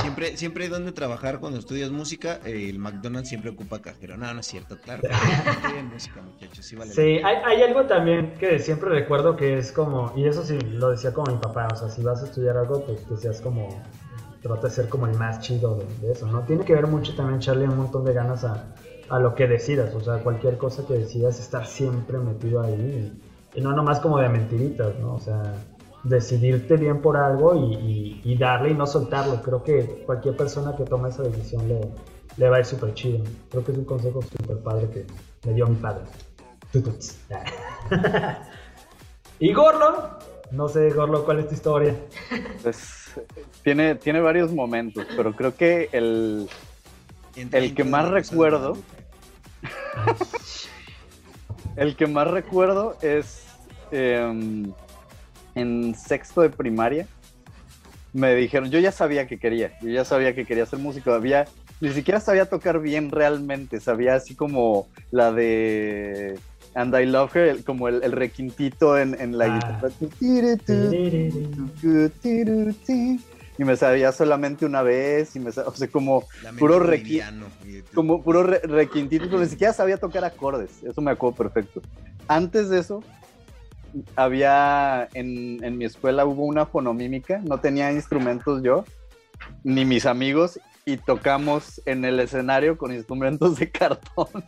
Siempre, 0.00 0.36
siempre 0.36 0.64
hay 0.64 0.70
donde 0.70 0.92
trabajar 0.92 1.40
cuando 1.40 1.58
estudias 1.58 1.90
música. 1.90 2.40
el 2.44 2.78
McDonald's 2.78 3.28
siempre 3.28 3.50
ocupa 3.50 3.80
cajero. 3.80 4.16
No, 4.16 4.32
no 4.32 4.40
es 4.40 4.46
cierto, 4.46 4.78
claro. 4.78 5.02
Estudien 5.08 5.88
música, 5.88 6.22
muchachos. 6.22 6.64
Sí, 6.64 6.76
vale. 6.76 6.92
Sí, 6.92 7.20
hay, 7.24 7.36
hay 7.44 7.62
algo 7.62 7.84
también 7.86 8.34
que 8.38 8.58
siempre 8.58 8.90
recuerdo 8.90 9.36
que 9.36 9.58
es 9.58 9.72
como, 9.72 10.12
y 10.16 10.26
eso 10.26 10.44
sí 10.44 10.58
lo 10.60 10.90
decía 10.90 11.12
como 11.12 11.32
mi 11.32 11.38
papá, 11.38 11.68
o 11.72 11.76
sea, 11.76 11.88
si 11.88 12.02
vas 12.02 12.22
a 12.22 12.26
estudiar 12.26 12.56
algo, 12.56 12.84
pues 12.84 13.00
que 13.02 13.16
seas 13.16 13.40
como, 13.40 13.82
trata 14.42 14.68
de 14.68 14.72
ser 14.72 14.88
como 14.88 15.06
el 15.06 15.16
más 15.16 15.40
chido 15.40 15.76
de, 15.76 16.06
de 16.06 16.12
eso, 16.12 16.26
¿no? 16.26 16.42
Tiene 16.42 16.64
que 16.64 16.74
ver 16.74 16.86
mucho 16.86 17.14
también 17.14 17.38
echarle 17.38 17.68
un 17.68 17.76
montón 17.76 18.04
de 18.04 18.12
ganas 18.12 18.44
a, 18.44 18.74
a 19.08 19.18
lo 19.18 19.34
que 19.34 19.46
decidas, 19.48 19.94
o 19.94 20.00
sea, 20.00 20.18
cualquier 20.18 20.56
cosa 20.56 20.86
que 20.86 20.94
decidas, 20.94 21.40
estar 21.40 21.66
siempre 21.66 22.18
metido 22.18 22.62
ahí, 22.62 23.12
y, 23.54 23.58
y 23.58 23.60
no 23.60 23.72
nomás 23.72 23.98
como 24.00 24.18
de 24.18 24.28
mentiritas, 24.28 24.98
¿no? 25.00 25.14
O 25.14 25.20
sea, 25.20 25.54
decidirte 26.04 26.76
bien 26.76 27.00
por 27.02 27.16
algo 27.16 27.54
y, 27.54 27.74
y- 27.74 28.20
y 28.24 28.36
darle 28.38 28.70
y 28.70 28.74
no 28.74 28.86
soltarlo. 28.86 29.42
Creo 29.42 29.62
que 29.62 30.02
cualquier 30.06 30.36
persona 30.36 30.74
que 30.76 30.84
tome 30.84 31.08
esa 31.10 31.22
decisión 31.22 31.68
le, 31.68 31.80
le 32.36 32.48
va 32.48 32.56
a 32.56 32.60
ir 32.60 32.64
súper 32.66 32.94
chido. 32.94 33.22
Creo 33.50 33.64
que 33.64 33.72
es 33.72 33.78
un 33.78 33.84
consejo 33.84 34.22
súper 34.22 34.58
padre 34.62 34.88
que 34.90 35.06
me 35.48 35.54
dio 35.54 35.66
mi 35.66 35.76
padre. 35.76 36.04
Y 39.42 39.52
Gorlo, 39.54 40.18
no 40.50 40.68
sé, 40.68 40.90
Gorlo, 40.90 41.24
¿cuál 41.24 41.38
es 41.40 41.48
tu 41.48 41.54
historia? 41.54 41.96
Pues 42.62 43.14
tiene, 43.64 43.94
tiene 43.94 44.20
varios 44.20 44.52
momentos, 44.52 45.06
pero 45.16 45.34
creo 45.34 45.56
que 45.56 45.88
el, 45.92 46.46
el 47.36 47.74
que 47.74 47.84
más 47.84 48.04
recuerdo- 48.10 48.76
el 51.76 51.96
que 51.96 52.06
más 52.06 52.26
recuerdo 52.28 52.96
es 53.00 53.44
em, 53.90 54.72
en 55.54 55.94
sexto 55.94 56.42
de 56.42 56.50
primaria. 56.50 57.06
Me 58.12 58.34
dijeron, 58.34 58.70
yo 58.70 58.78
ya 58.80 58.90
sabía 58.90 59.26
que 59.28 59.38
quería, 59.38 59.78
yo 59.80 59.88
ya 59.90 60.04
sabía 60.04 60.34
que 60.34 60.44
quería 60.44 60.64
hacer 60.64 60.80
música, 60.80 61.14
había, 61.14 61.46
ni 61.80 61.90
siquiera 61.90 62.18
sabía 62.18 62.46
tocar 62.46 62.80
bien 62.80 63.10
realmente, 63.10 63.78
sabía 63.80 64.16
así 64.16 64.34
como 64.34 64.88
la 65.12 65.30
de 65.32 66.36
And 66.74 66.92
I 66.94 67.06
Love 67.06 67.36
Her, 67.36 67.48
el- 67.48 67.64
como 67.64 67.86
el, 67.88 68.02
el 68.02 68.10
requintito 68.12 68.98
en, 68.98 69.20
en 69.20 69.38
la 69.38 69.44
Ah. 69.44 69.54
guitarra. 69.54 69.88
Y 73.58 73.64
me 73.64 73.76
sabía 73.76 74.10
solamente 74.10 74.64
una 74.64 74.82
vez, 74.82 75.36
y 75.36 75.40
me 75.40 75.52
sa- 75.52 75.68
o 75.68 75.74
sea, 75.74 75.86
como, 75.88 76.24
Puro 76.58 76.78
requi- 76.80 77.20
como 77.94 78.22
puro 78.22 78.42
re- 78.42 78.60
requintito, 78.60 79.26
pero 79.26 79.38
ni 79.40 79.46
siquiera 79.48 79.72
sabía 79.72 79.98
tocar 79.98 80.24
acordes, 80.24 80.82
eso 80.82 81.00
me 81.02 81.10
acuerdo 81.10 81.36
perfecto. 81.36 81.82
Antes 82.26 82.70
de 82.70 82.78
eso, 82.80 83.02
había, 84.16 85.08
en, 85.14 85.62
en 85.62 85.78
mi 85.78 85.84
escuela 85.84 86.24
hubo 86.24 86.44
una 86.44 86.66
fonomímica, 86.66 87.40
no 87.44 87.60
tenía 87.60 87.92
instrumentos 87.92 88.62
yo, 88.62 88.84
ni 89.64 89.84
mis 89.84 90.06
amigos, 90.06 90.60
y 90.84 90.96
tocamos 90.96 91.80
en 91.86 92.04
el 92.04 92.20
escenario 92.20 92.76
con 92.76 92.92
instrumentos 92.92 93.58
de 93.58 93.70
cartón, 93.70 94.44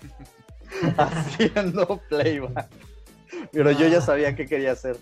haciendo 0.96 2.00
playback. 2.08 2.68
Pero 3.52 3.70
yo 3.72 3.86
ya 3.88 4.00
sabía 4.00 4.34
qué 4.34 4.46
quería 4.46 4.72
hacer. 4.72 4.96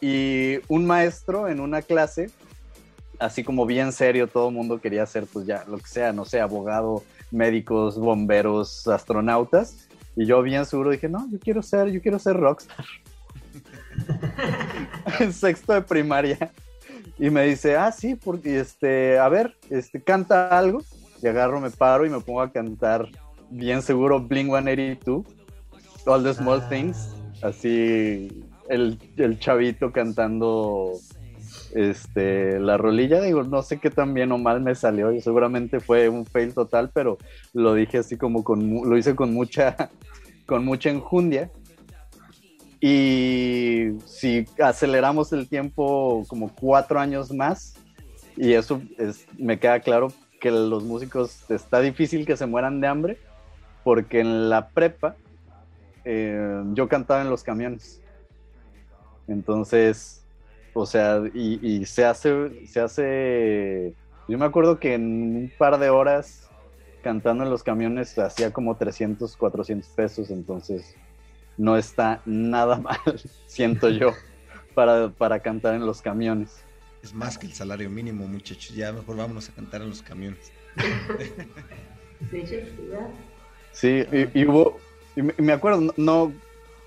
Y 0.00 0.58
un 0.68 0.86
maestro 0.86 1.48
en 1.48 1.60
una 1.60 1.82
clase, 1.82 2.30
así 3.18 3.42
como 3.42 3.66
bien 3.66 3.92
serio, 3.92 4.28
todo 4.28 4.48
el 4.48 4.54
mundo 4.54 4.80
quería 4.80 5.02
hacer, 5.02 5.26
pues 5.32 5.46
ya, 5.46 5.64
lo 5.66 5.78
que 5.78 5.88
sea, 5.88 6.12
no 6.12 6.24
sé, 6.24 6.40
abogado, 6.40 7.02
médicos, 7.30 7.98
bomberos, 7.98 8.86
astronautas. 8.86 9.88
Y 10.16 10.26
yo 10.26 10.42
bien 10.42 10.66
seguro 10.66 10.90
dije, 10.90 11.08
no, 11.08 11.28
yo 11.30 11.38
quiero 11.38 11.62
ser, 11.62 11.90
yo 11.90 12.00
quiero 12.00 12.18
ser 12.18 12.36
rockstar. 12.36 12.84
en 15.20 15.32
sexto 15.32 15.72
de 15.72 15.82
primaria. 15.82 16.52
Y 17.18 17.30
me 17.30 17.44
dice, 17.46 17.76
ah, 17.76 17.90
sí, 17.90 18.14
porque, 18.14 18.60
este, 18.60 19.18
a 19.18 19.28
ver, 19.28 19.56
este, 19.70 20.02
canta 20.02 20.56
algo. 20.56 20.82
Y 21.20 21.26
agarro, 21.26 21.60
me 21.60 21.70
paro 21.70 22.06
y 22.06 22.10
me 22.10 22.20
pongo 22.20 22.42
a 22.42 22.52
cantar, 22.52 23.08
bien 23.50 23.82
seguro, 23.82 24.20
Blink 24.20 24.48
182, 24.48 25.26
All 26.06 26.22
the 26.22 26.34
Small 26.34 26.62
Ah. 26.62 26.68
Things. 26.68 27.14
Así, 27.42 28.44
el, 28.68 28.98
el 29.16 29.38
chavito 29.38 29.92
cantando 29.92 30.92
este, 31.74 32.58
la 32.60 32.76
rolilla, 32.76 33.20
digo, 33.20 33.42
no 33.42 33.62
sé 33.62 33.78
qué 33.78 33.90
tan 33.90 34.14
bien 34.14 34.32
o 34.32 34.38
mal 34.38 34.60
me 34.60 34.74
salió, 34.74 35.12
y 35.12 35.20
seguramente 35.20 35.80
fue 35.80 36.08
un 36.08 36.26
fail 36.26 36.54
total, 36.54 36.90
pero 36.92 37.18
lo 37.52 37.74
dije 37.74 37.98
así 37.98 38.16
como 38.16 38.44
con, 38.44 38.88
lo 38.88 38.96
hice 38.96 39.14
con 39.14 39.32
mucha, 39.32 39.90
con 40.46 40.64
mucha 40.64 40.90
enjundia. 40.90 41.50
Y 42.80 43.88
si 44.06 44.46
aceleramos 44.62 45.32
el 45.32 45.48
tiempo 45.48 46.24
como 46.28 46.54
cuatro 46.54 47.00
años 47.00 47.32
más, 47.32 47.74
y 48.36 48.52
eso 48.52 48.80
es, 48.98 49.26
me 49.36 49.58
queda 49.58 49.80
claro 49.80 50.08
que 50.40 50.50
los 50.50 50.84
músicos 50.84 51.50
está 51.50 51.80
difícil 51.80 52.24
que 52.24 52.36
se 52.36 52.46
mueran 52.46 52.80
de 52.80 52.86
hambre, 52.86 53.18
porque 53.82 54.20
en 54.20 54.48
la 54.48 54.68
prepa 54.68 55.16
eh, 56.04 56.62
yo 56.74 56.88
cantaba 56.88 57.22
en 57.22 57.30
los 57.30 57.42
camiones. 57.42 58.00
Entonces, 59.26 60.24
o 60.72 60.86
sea, 60.86 61.20
y, 61.34 61.58
y 61.66 61.84
se 61.84 62.04
hace, 62.04 62.66
se 62.66 62.80
hace, 62.80 63.94
yo 64.28 64.38
me 64.38 64.44
acuerdo 64.44 64.78
que 64.78 64.94
en 64.94 65.02
un 65.36 65.52
par 65.58 65.78
de 65.78 65.90
horas 65.90 66.48
cantando 67.02 67.44
en 67.44 67.50
los 67.50 67.62
camiones 67.62 68.18
hacía 68.18 68.52
como 68.52 68.76
300, 68.76 69.36
400 69.36 69.88
pesos, 69.90 70.30
entonces 70.30 70.94
no 71.58 71.78
está 71.78 72.22
nada 72.26 72.78
mal, 72.82 73.00
siento 73.46 73.90
yo, 73.90 74.24
para, 74.74 75.12
para 75.14 75.42
cantar 75.42 75.74
en 75.76 75.86
los 75.86 76.02
camiones. 76.02 76.66
Es 77.02 77.12
más 77.12 77.38
que 77.38 77.46
el 77.48 77.54
salario 77.54 77.90
mínimo, 77.90 78.28
muchachos. 78.28 78.76
Ya 78.76 78.92
mejor 78.92 79.16
vámonos 79.16 79.48
a 79.48 79.54
cantar 79.54 79.82
en 79.82 79.88
los 79.90 80.02
camiones. 80.02 80.54
Sí, 83.70 84.04
y, 84.12 84.40
y 84.42 84.46
hubo, 84.46 84.84
y 85.14 85.22
me, 85.22 85.52
acuerdo, 85.52 85.92
no, 85.96 86.40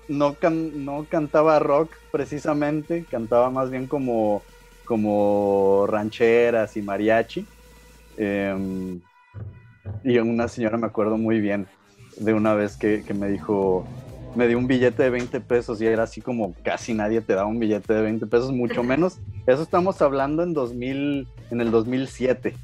no, 0.08 0.38
can- 0.38 0.84
no 0.84 1.08
cantaba 1.08 1.58
rock 1.58 1.96
precisamente, 2.10 3.06
cantaba 3.08 3.50
más 3.50 3.70
bien 3.70 3.88
como, 3.88 4.46
como 4.84 5.86
rancheras 5.86 6.76
y 6.76 6.82
mariachi. 6.82 7.50
Em, 8.16 9.02
y 10.02 10.18
una 10.18 10.48
señora 10.48 10.78
me 10.78 10.86
acuerdo 10.86 11.18
muy 11.18 11.40
bien 11.40 11.68
de 12.16 12.34
una 12.34 12.54
vez 12.54 12.76
que, 12.76 13.04
que 13.04 13.14
me 13.14 13.28
dijo, 13.28 13.92
me 14.34 14.48
dio 14.48 14.58
un 14.58 14.66
billete 14.66 15.02
de 15.02 15.10
20 15.10 15.40
pesos 15.40 15.80
y 15.80 15.86
era 15.86 16.04
así 16.04 16.20
como 16.20 16.54
casi 16.62 16.94
nadie 16.94 17.20
te 17.20 17.34
da 17.34 17.44
un 17.44 17.58
billete 17.58 17.92
de 17.92 18.02
20 18.02 18.26
pesos, 18.26 18.52
mucho 18.52 18.82
menos. 18.84 19.18
Eso 19.46 19.62
estamos 19.62 20.00
hablando 20.02 20.42
en 20.42 20.52
2000, 20.52 21.28
en 21.50 21.60
el 21.60 21.70
2007. 21.70 22.54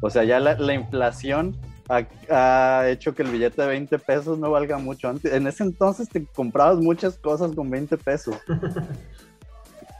O 0.00 0.10
sea, 0.10 0.24
ya 0.24 0.40
la, 0.40 0.54
la 0.58 0.74
inflación 0.74 1.56
ha, 1.88 2.88
hecho 2.88 3.14
que 3.14 3.22
el 3.22 3.30
billete 3.30 3.62
de 3.62 3.68
20 3.68 3.98
pesos 3.98 4.38
no 4.38 4.50
valga 4.50 4.78
mucho. 4.78 5.08
Antes, 5.08 5.32
en 5.32 5.46
ese 5.46 5.62
entonces 5.64 6.08
te 6.08 6.24
comprabas 6.24 6.78
muchas 6.78 7.18
cosas 7.18 7.52
con 7.54 7.70
20 7.70 7.96
pesos. 7.98 8.36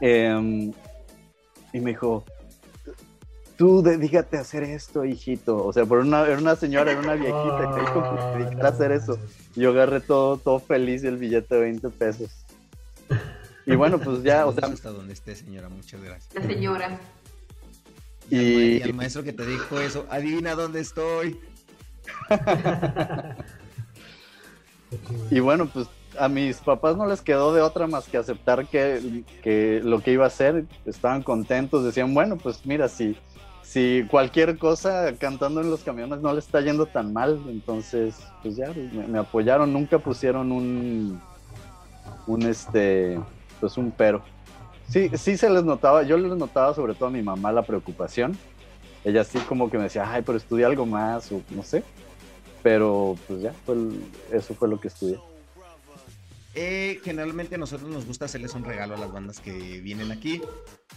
Em, 0.01 0.71
y 1.73 1.79
me 1.81 1.89
dijo, 1.89 2.23
tú 3.59 3.83
dedícate 3.83 4.37
a 4.37 4.41
hacer 4.41 4.63
esto, 4.63 5.03
hijito. 5.03 5.65
O 5.65 5.73
sea, 5.73 5.85
por 5.85 5.99
una, 5.99 6.25
era 6.25 6.37
una 6.37 6.55
señora, 6.55 6.93
era 6.93 7.01
una 7.01 7.15
viejita 7.15 7.71
que 7.75 7.81
dijo 7.81 8.57
que 8.57 8.65
a 8.65 8.69
hacer 8.69 8.93
eso. 8.93 9.19
Yo 9.53 9.71
agarré 9.71 9.99
todo, 9.99 10.37
todo 10.37 10.61
feliz 10.61 11.03
el 11.03 11.17
billete 11.17 11.55
de 11.55 11.61
20 11.61 11.89
pesos. 11.89 12.31
Y 13.65 13.75
bueno, 13.75 13.99
pues 13.99 14.23
ya, 14.23 14.45
o 14.45 14.53
sea. 14.53 14.69
Hasta 14.69 14.91
donde 14.91 15.11
esté, 15.11 15.35
señora, 15.35 15.67
muchas 15.67 16.01
gracias. 16.01 16.33
La 16.33 16.41
señora. 16.41 16.97
Y, 18.29 18.81
el 18.81 18.93
maestro 18.93 19.23
que 19.23 19.33
te 19.33 19.45
dijo 19.45 19.77
eso, 19.81 20.05
adivina 20.09 20.55
dónde 20.55 20.79
estoy. 20.79 21.37
y 25.31 25.39
bueno, 25.41 25.67
pues 25.67 25.87
a 26.17 26.29
mis 26.29 26.57
papás 26.57 26.95
no 26.95 27.05
les 27.07 27.21
quedó 27.21 27.53
de 27.53 27.61
otra 27.61 27.87
más 27.87 28.07
que 28.07 28.17
aceptar 28.17 28.67
que, 28.67 29.25
que, 29.43 29.81
lo 29.83 30.01
que 30.01 30.13
iba 30.13 30.23
a 30.23 30.27
hacer, 30.27 30.65
estaban 30.85 31.23
contentos, 31.23 31.83
decían, 31.83 32.13
bueno, 32.13 32.37
pues 32.37 32.65
mira, 32.65 32.87
si, 32.87 33.17
si 33.69 34.03
cualquier 34.09 34.57
cosa 34.57 35.13
cantando 35.19 35.61
en 35.61 35.69
los 35.69 35.83
camiones 35.83 36.21
no 36.21 36.33
le 36.33 36.39
está 36.39 36.59
yendo 36.59 36.87
tan 36.87 37.13
mal, 37.13 37.39
entonces 37.49 38.15
pues 38.41 38.55
ya 38.55 38.73
me, 39.07 39.19
apoyaron, 39.19 39.71
nunca 39.71 39.99
pusieron 39.99 40.51
un 40.51 41.21
un 42.25 42.43
este 42.43 43.19
pues 43.59 43.77
un 43.77 43.91
pero. 43.91 44.23
Sí, 44.87 45.11
sí 45.13 45.37
se 45.37 45.51
les 45.51 45.63
notaba, 45.63 46.01
yo 46.01 46.17
les 46.17 46.35
notaba 46.35 46.73
sobre 46.73 46.95
todo 46.95 47.09
a 47.09 47.11
mi 47.11 47.21
mamá 47.21 47.51
la 47.51 47.61
preocupación. 47.61 48.35
Ella 49.03 49.23
sí 49.23 49.37
como 49.47 49.69
que 49.69 49.77
me 49.77 49.83
decía, 49.83 50.11
ay, 50.11 50.23
pero 50.25 50.39
estudia 50.39 50.65
algo 50.65 50.87
más, 50.87 51.31
o 51.31 51.43
no 51.51 51.61
sé. 51.61 51.83
Pero 52.63 53.15
pues 53.27 53.41
ya, 53.41 53.53
eso 54.31 54.55
fue 54.55 54.67
lo 54.67 54.79
que 54.79 54.87
estudié. 54.87 55.19
Eh, 56.61 56.99
generalmente 57.05 57.55
a 57.55 57.57
nosotros 57.57 57.89
nos 57.89 58.05
gusta 58.05 58.25
hacerles 58.25 58.53
un 58.53 58.65
regalo 58.65 58.95
a 58.95 58.97
las 58.97 59.13
bandas 59.13 59.39
que 59.39 59.79
vienen 59.79 60.11
aquí. 60.11 60.41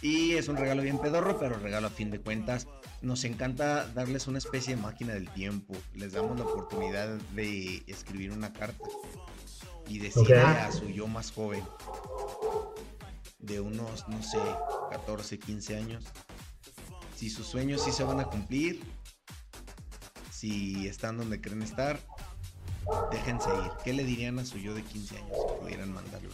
Y 0.01 0.33
es 0.33 0.49
un 0.49 0.57
regalo 0.57 0.83
bien 0.83 0.99
pedorro, 0.99 1.39
pero 1.39 1.57
regalo 1.57 1.87
a 1.87 1.91
fin 1.91 2.11
de 2.11 2.19
cuentas. 2.19 2.67
Nos 3.01 3.23
encanta 3.23 3.87
darles 3.95 4.27
una 4.27 4.39
especie 4.39 4.75
de 4.75 4.83
máquina 4.83 5.15
del 5.15 5.31
tiempo. 5.31 5.77
Les 5.95 6.15
damos 6.15 6.37
la 6.37 6.47
oportunidad 6.47 7.17
de 7.37 7.81
escribir 7.87 8.33
una 8.33 8.53
carta 8.53 8.85
y 9.87 10.01
decirle 10.01 10.41
a 10.41 10.73
su 10.73 10.89
yo 10.89 11.07
más 11.07 11.31
joven, 11.31 11.63
de 13.39 13.61
unos, 13.61 14.09
no 14.09 14.21
sé, 14.21 14.39
14, 14.91 15.39
15 15.39 15.77
años, 15.77 16.05
si 17.15 17.31
sus 17.31 17.47
sueños 17.47 17.85
sí 17.85 17.93
se 17.93 18.03
van 18.03 18.19
a 18.19 18.25
cumplir, 18.25 18.83
si 20.31 20.89
están 20.89 21.19
donde 21.19 21.41
creen 21.41 21.63
estar, 21.63 22.01
déjense 23.11 23.51
ir. 23.51 23.71
¿Qué 23.85 23.93
le 23.93 24.05
dirían 24.05 24.39
a 24.39 24.45
su 24.45 24.59
yo 24.59 24.75
de 24.75 24.83
15 24.83 25.17
años 25.17 25.37
si 25.37 25.61
pudieran 25.61 25.93
mandarlo? 25.93 26.31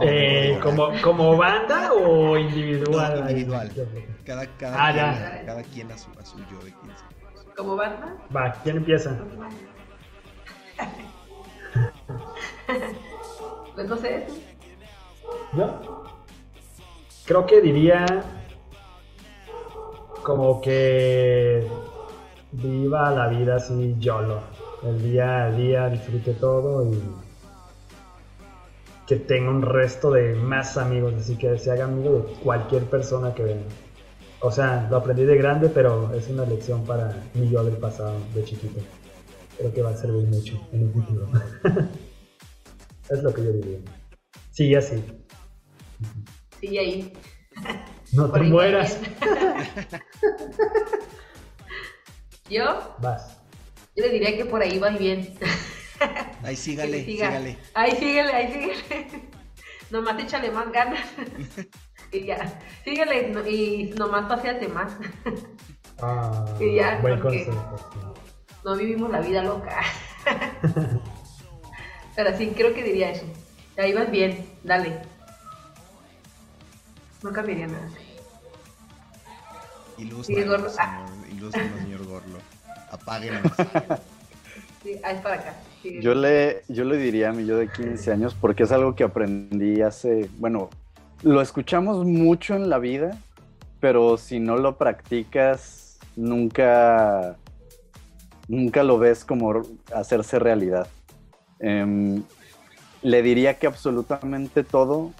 Eh, 0.00 0.58
¿como, 0.62 0.92
¿Como 1.02 1.36
banda 1.36 1.92
o 1.92 2.38
individual? 2.38 3.18
individual. 3.18 3.68
Cada, 4.24 4.46
cada, 4.56 4.76
ah, 4.78 4.92
quien, 4.92 5.46
cada 5.46 5.62
quien 5.64 5.90
a 5.90 5.98
su, 5.98 6.08
a 6.18 6.24
su 6.24 6.38
yo 6.38 6.58
de 6.64 6.70
15 6.70 6.86
años. 6.86 7.02
¿Como 7.56 7.74
banda? 7.76 8.16
Va, 8.34 8.52
¿quién 8.62 8.76
empieza? 8.76 9.18
pues 13.74 13.88
no 13.88 13.96
sé. 13.96 14.26
¿Yo? 15.54 16.04
Creo 17.26 17.44
que 17.46 17.60
diría 17.60 18.06
como 20.22 20.60
que 20.60 21.66
viva 22.52 23.10
la 23.10 23.28
vida 23.28 23.56
así 23.56 23.96
YOLO. 23.98 24.40
El 24.82 25.02
día 25.02 25.44
a 25.44 25.50
día 25.50 25.88
disfrute 25.88 26.34
todo 26.34 26.90
y 26.90 27.00
que 29.06 29.16
tenga 29.16 29.50
un 29.50 29.62
resto 29.62 30.10
de 30.10 30.34
más 30.34 30.76
amigos, 30.76 31.14
así 31.14 31.36
que 31.36 31.58
se 31.58 31.70
haga 31.70 31.84
amigo 31.84 32.20
de 32.20 32.32
cualquier 32.40 32.84
persona 32.84 33.34
que 33.34 33.42
venga. 33.42 33.66
O 34.40 34.50
sea, 34.50 34.88
lo 34.90 34.96
aprendí 34.96 35.24
de 35.24 35.36
grande, 35.36 35.68
pero 35.68 36.12
es 36.14 36.28
una 36.28 36.44
lección 36.44 36.84
para 36.84 37.14
mi 37.34 37.48
yo 37.48 37.62
del 37.62 37.76
pasado, 37.76 38.16
de 38.34 38.44
chiquito. 38.44 38.80
Creo 39.56 39.72
que 39.72 39.82
va 39.82 39.90
a 39.90 39.96
servir 39.96 40.26
mucho 40.26 40.60
en 40.72 40.82
el 40.82 40.90
futuro. 40.90 41.28
es 43.08 43.22
lo 43.22 43.32
que 43.32 43.44
yo 43.44 43.52
diría. 43.52 43.78
Sigue 44.50 44.76
así. 44.76 45.04
Sigue 46.60 46.78
ahí. 46.80 47.12
No 48.12 48.30
te 48.30 48.40
mueras. 48.42 48.98
¿Yo? 52.50 52.94
Vas. 52.98 53.38
Yo 53.96 54.04
le 54.04 54.10
diría 54.10 54.36
que 54.36 54.44
por 54.44 54.60
ahí 54.62 54.78
va 54.78 54.90
bien. 54.90 55.34
Ahí 56.42 56.56
sígale, 56.56 57.04
sígale. 57.04 57.56
Ahí 57.74 57.92
sígale, 57.92 58.32
ahí 58.32 58.52
sígale. 58.52 59.28
Nomás 59.90 60.20
échale 60.20 60.50
más 60.50 60.72
ganas. 60.72 61.06
y 62.10 62.24
ya. 62.24 62.60
Síguele 62.84 63.32
y 63.48 63.94
nomás 63.96 64.26
paseate 64.26 64.66
más. 64.66 64.92
Ah, 66.00 66.44
y 66.58 66.74
ya, 66.74 66.98
buen 67.00 67.20
consejo. 67.20 67.76
No 68.64 68.74
vivimos 68.74 69.10
la 69.12 69.20
vida 69.20 69.44
loca. 69.44 69.80
Pero 72.16 72.36
sí, 72.36 72.52
creo 72.56 72.74
que 72.74 72.82
diría 72.82 73.10
eso. 73.12 73.26
Ahí 73.76 73.92
vas 73.92 74.10
bien, 74.10 74.44
dale. 74.64 75.00
No 77.22 77.32
cambiaría 77.32 77.68
nada. 77.68 77.88
Ilústranos, 79.98 80.76
ah. 80.78 81.06
señor, 81.28 81.52
señor 81.52 82.06
Gorlo. 82.06 82.38
Apáguenos. 82.90 83.42
Sí, 84.82 84.98
ahí 85.04 85.14
es 85.14 85.20
para 85.20 85.36
acá. 85.36 85.56
Yo 86.00 86.14
le, 86.14 86.62
yo 86.68 86.84
le 86.84 86.96
diría 86.96 87.30
a 87.30 87.32
mi 87.32 87.46
yo 87.46 87.56
de 87.56 87.68
15 87.68 88.12
años, 88.12 88.34
porque 88.34 88.64
es 88.64 88.72
algo 88.72 88.94
que 88.94 89.04
aprendí 89.04 89.80
hace, 89.80 90.28
bueno, 90.38 90.70
lo 91.22 91.40
escuchamos 91.40 92.04
mucho 92.04 92.54
en 92.54 92.68
la 92.68 92.78
vida, 92.78 93.16
pero 93.80 94.16
si 94.16 94.40
no 94.40 94.56
lo 94.56 94.78
practicas, 94.78 95.98
nunca, 96.16 97.36
nunca 98.48 98.82
lo 98.82 98.98
ves 98.98 99.24
como 99.24 99.62
hacerse 99.94 100.38
realidad. 100.38 100.88
Em, 101.58 102.22
le 103.02 103.22
diría 103.22 103.58
que 103.58 103.66
absolutamente 103.66 104.64
todo 104.64 105.12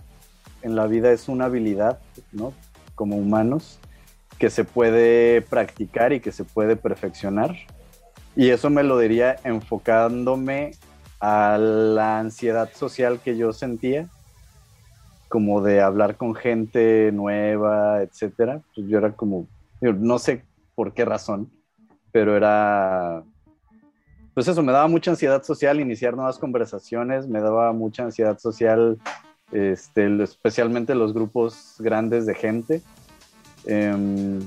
en 0.62 0.76
la 0.76 0.86
vida 0.86 1.12
es 1.12 1.28
una 1.28 1.46
habilidad, 1.46 2.00
¿no? 2.32 2.52
Como 2.94 3.16
humanos, 3.16 3.78
que 4.42 4.50
se 4.50 4.64
puede 4.64 5.40
practicar 5.40 6.12
y 6.12 6.18
que 6.18 6.32
se 6.32 6.42
puede 6.42 6.74
perfeccionar. 6.74 7.54
Y 8.34 8.48
eso 8.48 8.70
me 8.70 8.82
lo 8.82 8.98
diría 8.98 9.36
enfocándome 9.44 10.72
a 11.20 11.56
la 11.58 12.18
ansiedad 12.18 12.68
social 12.74 13.20
que 13.20 13.36
yo 13.36 13.52
sentía, 13.52 14.08
como 15.28 15.62
de 15.62 15.80
hablar 15.80 16.16
con 16.16 16.34
gente 16.34 17.12
nueva, 17.12 18.02
etcétera. 18.02 18.62
Pues 18.74 18.88
yo 18.88 18.98
era 18.98 19.12
como, 19.12 19.46
no 19.80 20.18
sé 20.18 20.44
por 20.74 20.92
qué 20.92 21.04
razón, 21.04 21.48
pero 22.10 22.36
era, 22.36 23.22
pues 24.34 24.48
eso, 24.48 24.60
me 24.64 24.72
daba 24.72 24.88
mucha 24.88 25.12
ansiedad 25.12 25.44
social 25.44 25.78
iniciar 25.78 26.16
nuevas 26.16 26.40
conversaciones, 26.40 27.28
me 27.28 27.40
daba 27.40 27.72
mucha 27.72 28.02
ansiedad 28.02 28.40
social, 28.40 28.98
este, 29.52 30.20
especialmente 30.20 30.96
los 30.96 31.14
grupos 31.14 31.76
grandes 31.78 32.26
de 32.26 32.34
gente. 32.34 32.82
Em, 33.66 34.40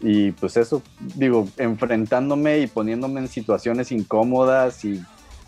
y 0.00 0.32
pues 0.32 0.56
eso, 0.56 0.82
digo, 1.14 1.48
enfrentándome 1.56 2.58
y 2.58 2.66
poniéndome 2.66 3.20
en 3.20 3.28
situaciones 3.28 3.92
incómodas 3.92 4.84
y 4.84 5.02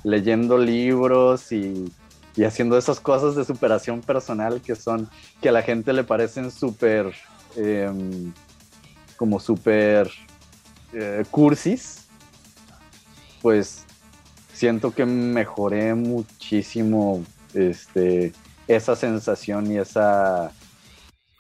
leyendo 0.05 0.59
libros 0.59 1.51
y, 1.51 1.93
haciendo 2.45 2.77
esas 2.77 2.99
cosas 2.99 3.37
de 3.37 3.45
superación 3.45 4.01
personal 4.01 4.61
que 4.61 4.75
son, 4.75 5.09
que 5.41 5.49
a 5.49 5.53
la 5.53 5.62
gente 5.62 5.93
le 5.93 6.03
parecen 6.03 6.51
súper, 6.51 7.12
em, 7.57 8.33
como 9.17 9.39
súper 9.39 10.11
eh, 10.93 11.25
cursis, 11.31 12.07
pues 13.41 13.85
siento 14.53 14.93
que 14.93 15.05
mejoré 15.05 15.95
muchísimo 15.95 17.25
este, 17.53 18.33
esa 18.67 18.97
sensación 18.97 19.71
y 19.71 19.79
esa 19.79 20.53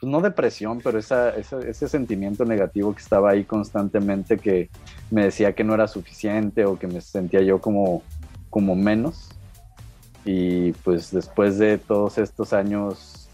pues, 0.04 0.12
no 0.12 0.20
depresión, 0.20 0.80
pero 0.84 0.98
ese 0.98 1.88
sentimiento 1.88 2.44
negativo 2.44 2.94
que 2.94 3.00
estaba 3.00 3.30
ahí 3.30 3.44
constantemente 3.44 4.36
que 4.36 4.68
me 5.10 5.24
decía 5.24 5.54
que 5.54 5.64
no 5.64 5.72
era 5.72 5.88
suficiente 5.88 6.66
o 6.66 6.78
que 6.78 6.86
me 6.86 7.00
sentía 7.00 7.40
yo 7.40 7.58
como, 7.58 8.02
como 8.50 8.76
menos. 8.76 9.30
Y 10.26 10.72
pues 10.72 11.10
después 11.10 11.58
de 11.58 11.78
todos 11.78 12.18
estos 12.18 12.52
años, 12.52 13.28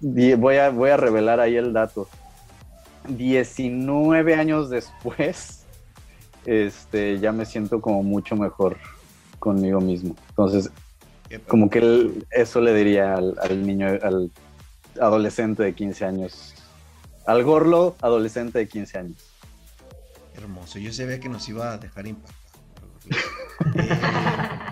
voy 0.00 0.56
a, 0.56 0.70
voy 0.70 0.90
a 0.90 0.96
revelar 0.96 1.40
ahí 1.40 1.56
el 1.56 1.72
dato. 1.72 2.08
19 3.08 4.34
años 4.34 4.70
después, 4.70 5.64
este, 6.46 7.18
ya 7.18 7.32
me 7.32 7.44
siento 7.44 7.80
como 7.80 8.04
mucho 8.04 8.36
mejor 8.36 8.76
conmigo 9.40 9.80
mismo. 9.80 10.14
Entonces, 10.28 10.70
como 11.48 11.70
que 11.70 12.24
eso 12.30 12.60
le 12.60 12.74
diría 12.74 13.14
al, 13.14 13.36
al 13.40 13.66
niño, 13.66 13.88
al 14.02 14.30
adolescente 15.00 15.62
de 15.62 15.74
15 15.74 16.04
años 16.04 16.54
Al 17.26 17.44
Gorlo, 17.44 17.96
adolescente 18.00 18.58
de 18.58 18.68
15 18.68 18.98
años. 18.98 19.16
Hermoso. 20.34 20.78
Yo 20.78 20.92
sabía 20.92 21.20
que 21.20 21.28
nos 21.28 21.48
iba 21.48 21.72
a 21.72 21.78
dejar 21.78 22.06
impactados. 22.06 22.40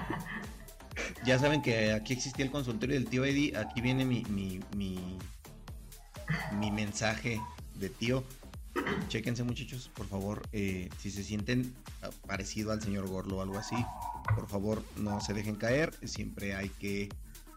ya 1.24 1.38
saben 1.38 1.62
que 1.62 1.92
aquí 1.92 2.14
existía 2.14 2.44
el 2.44 2.50
consultorio 2.50 2.94
del 2.96 3.08
tío 3.08 3.24
Eddie. 3.24 3.56
Aquí 3.56 3.80
viene 3.80 4.04
mi, 4.04 4.24
mi, 4.30 4.60
mi, 4.76 5.18
mi 6.58 6.70
mensaje 6.70 7.40
de 7.74 7.88
tío. 7.90 8.24
Chéquense 9.08 9.42
muchachos, 9.42 9.90
por 9.94 10.06
favor, 10.06 10.42
eh, 10.52 10.88
si 10.98 11.10
se 11.10 11.24
sienten 11.24 11.74
parecido 12.26 12.72
al 12.72 12.80
señor 12.80 13.08
Gorlo 13.08 13.38
o 13.38 13.42
algo 13.42 13.58
así, 13.58 13.76
por 14.34 14.48
favor 14.48 14.82
no 14.96 15.20
se 15.20 15.34
dejen 15.34 15.56
caer, 15.56 15.94
siempre 16.06 16.54
hay 16.54 16.68
que 16.68 17.08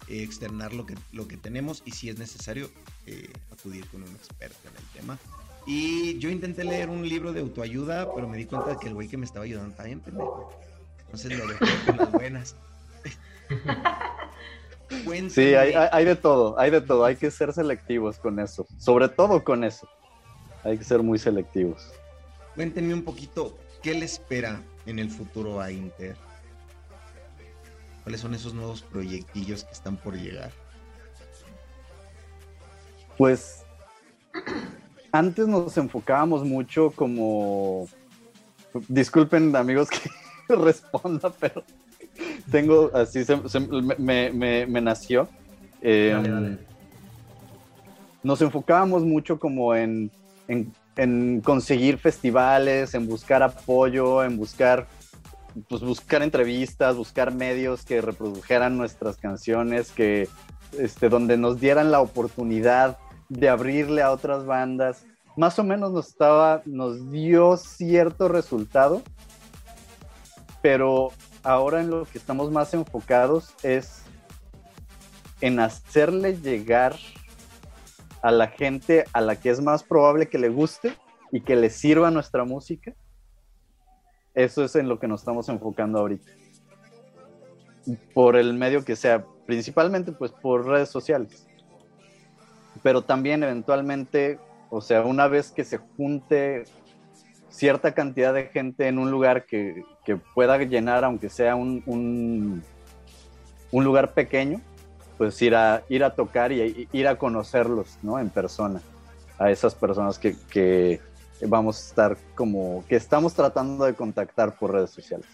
externar 0.07 0.73
lo 0.73 0.85
que, 0.85 0.95
lo 1.11 1.27
que 1.27 1.37
tenemos 1.37 1.83
y 1.85 1.91
si 1.91 2.09
es 2.09 2.17
necesario 2.17 2.69
eh, 3.05 3.31
acudir 3.51 3.87
con 3.87 4.03
un 4.03 4.09
experto 4.09 4.67
en 4.67 4.75
el 4.75 4.83
tema. 4.99 5.19
Y 5.65 6.17
yo 6.17 6.29
intenté 6.29 6.63
leer 6.63 6.89
un 6.89 7.07
libro 7.07 7.33
de 7.33 7.41
autoayuda, 7.41 8.13
pero 8.13 8.27
me 8.27 8.37
di 8.37 8.45
cuenta 8.45 8.71
de 8.71 8.77
que 8.77 8.87
el 8.87 8.95
güey 8.95 9.07
que 9.07 9.17
me 9.17 9.25
estaba 9.25 9.45
ayudando 9.45 9.69
está 9.71 9.83
bien 9.83 9.99
pendejo. 9.99 10.51
Entonces 11.05 11.37
lo 11.37 11.47
dejé 11.47 11.85
con 11.85 11.97
las 11.97 12.11
buenas. 12.11 12.55
sí, 15.29 15.53
hay, 15.53 15.73
hay, 15.73 16.05
de 16.05 16.15
todo, 16.15 16.59
hay 16.59 16.71
de 16.71 16.81
todo. 16.81 17.05
Hay 17.05 17.15
que 17.15 17.29
ser 17.29 17.53
selectivos 17.53 18.17
con 18.17 18.39
eso. 18.39 18.65
Sobre 18.77 19.07
todo 19.09 19.43
con 19.43 19.63
eso. 19.63 19.87
Hay 20.63 20.77
que 20.77 20.83
ser 20.83 21.03
muy 21.03 21.19
selectivos. 21.19 21.91
Cuéntenme 22.55 22.93
un 22.93 23.03
poquito, 23.03 23.57
¿qué 23.81 23.93
le 23.93 24.05
espera 24.05 24.61
en 24.85 24.99
el 24.99 25.09
futuro 25.09 25.61
a 25.61 25.71
Inter? 25.71 26.15
¿Cuáles 28.03 28.21
son 28.21 28.33
esos 28.33 28.53
nuevos 28.53 28.81
proyectillos 28.81 29.63
que 29.63 29.71
están 29.71 29.97
por 29.97 30.15
llegar? 30.15 30.51
Pues 33.17 33.63
antes 35.11 35.47
nos 35.47 35.77
enfocábamos 35.77 36.43
mucho 36.43 36.91
como... 36.91 37.87
Disculpen 38.87 39.55
amigos 39.55 39.89
que 39.89 40.09
responda, 40.55 41.31
pero 41.39 41.63
tengo 42.49 42.89
así, 42.93 43.23
me, 43.97 44.81
nació. 44.81 45.27
Em, 45.81 46.57
nos 48.23 48.41
enfocábamos 48.41 49.03
mucho 49.03 49.39
como 49.39 49.75
en, 49.75 50.11
en, 50.47 51.41
conseguir 51.41 51.97
festivales, 51.97 52.93
en 52.93 53.07
buscar 53.07 53.43
apoyo, 53.43 54.23
en 54.23 54.37
buscar, 54.37 54.87
pues 55.67 55.81
buscar 55.81 56.21
entrevistas, 56.23 56.95
buscar 56.95 57.33
medios 57.33 57.83
que 57.83 58.01
reprodujeran 58.01 58.77
nuestras 58.77 59.17
canciones, 59.17 59.91
que 59.91 60.29
este, 60.77 61.09
donde 61.09 61.37
nos 61.37 61.59
dieran 61.59 61.91
la 61.91 62.01
oportunidad 62.01 62.97
de 63.29 63.49
abrirle 63.49 64.01
a 64.01 64.11
otras 64.11 64.45
bandas. 64.45 65.05
Más 65.35 65.57
o 65.59 65.63
menos 65.63 65.91
nos 65.91 66.09
estaba, 66.09 66.61
nos 66.65 67.11
dio 67.11 67.57
cierto 67.57 68.27
resultado, 68.27 69.01
pero 70.61 71.11
ahora 71.43 71.81
en 71.81 71.89
lo 71.89 72.05
que 72.05 72.17
estamos 72.17 72.51
más 72.51 72.73
enfocados 72.73 73.53
es 73.63 74.03
en 75.41 75.59
hacerle 75.59 76.37
llegar 76.37 76.95
a 78.21 78.31
la 78.31 78.47
gente 78.47 79.05
a 79.13 79.21
la 79.21 79.35
que 79.35 79.49
es 79.49 79.61
más 79.61 79.83
probable 79.83 80.29
que 80.29 80.37
le 80.37 80.49
guste 80.49 80.93
y 81.31 81.41
que 81.41 81.55
le 81.55 81.69
sirva 81.69 82.11
nuestra 82.11 82.43
música. 82.45 82.93
Eso 84.33 84.63
es 84.63 84.75
en 84.75 84.87
lo 84.87 84.99
que 84.99 85.07
nos 85.07 85.21
estamos 85.21 85.49
enfocando 85.49 85.99
ahorita. 85.99 86.31
Por 88.13 88.35
el 88.35 88.53
medio 88.53 88.85
que 88.85 88.95
sea, 88.95 89.25
principalmente 89.45 90.11
pues 90.11 90.31
por 90.31 90.65
redes 90.65 90.89
sociales 90.89 91.47
pero 92.83 93.03
también 93.03 93.43
eventualmente, 93.43 94.39
o 94.69 94.81
sea, 94.81 95.01
una 95.03 95.27
vez 95.27 95.51
que 95.51 95.63
se 95.63 95.77
junte 95.77 96.63
cierta 97.49 97.93
cantidad 97.93 98.33
de 98.33 98.45
gente 98.45 98.87
en 98.87 98.97
un 98.97 99.11
lugar 99.11 99.45
que, 99.45 99.83
pueda 100.33 100.57
llenar, 100.57 101.03
aunque 101.05 101.29
sea 101.29 101.55
un, 101.55 101.83
un, 101.85 102.63
lugar 103.83 104.13
pequeño, 104.13 104.59
pues 105.17 105.41
ir 105.41 105.55
a, 105.55 105.83
ir 105.87 106.03
a 106.03 106.15
tocar 106.15 106.51
y 106.51 106.87
ir 106.91 107.07
a 107.07 107.17
conocerlos, 107.17 107.97
¿no? 108.01 108.19
En 108.19 108.29
persona, 108.29 108.81
a 109.37 109.51
esas 109.51 109.73
personas 109.75 110.19
que, 110.19 110.35
que 110.49 110.99
vamos 111.47 111.77
a 111.77 111.87
estar 111.87 112.17
como, 112.35 112.83
que 112.87 112.95
estamos 112.95 113.33
tratando 113.33 113.85
de 113.85 113.93
contactar 113.93 114.57
por 114.57 114.71
redes 114.71 114.91
sociales. 114.91 115.27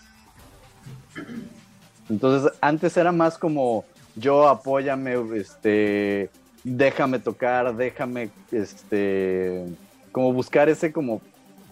Entonces, 2.10 2.52
antes 2.62 2.96
era 2.96 3.12
más 3.12 3.38
como 3.38 3.86
yo 4.16 4.48
apóyame, 4.48 5.16
este, 5.36 6.30
déjame 6.64 7.20
tocar, 7.20 7.76
déjame, 7.76 8.30
este, 8.52 9.66
como 10.12 10.34
buscar 10.34 10.70
ese 10.70 10.92
como, 10.92 11.22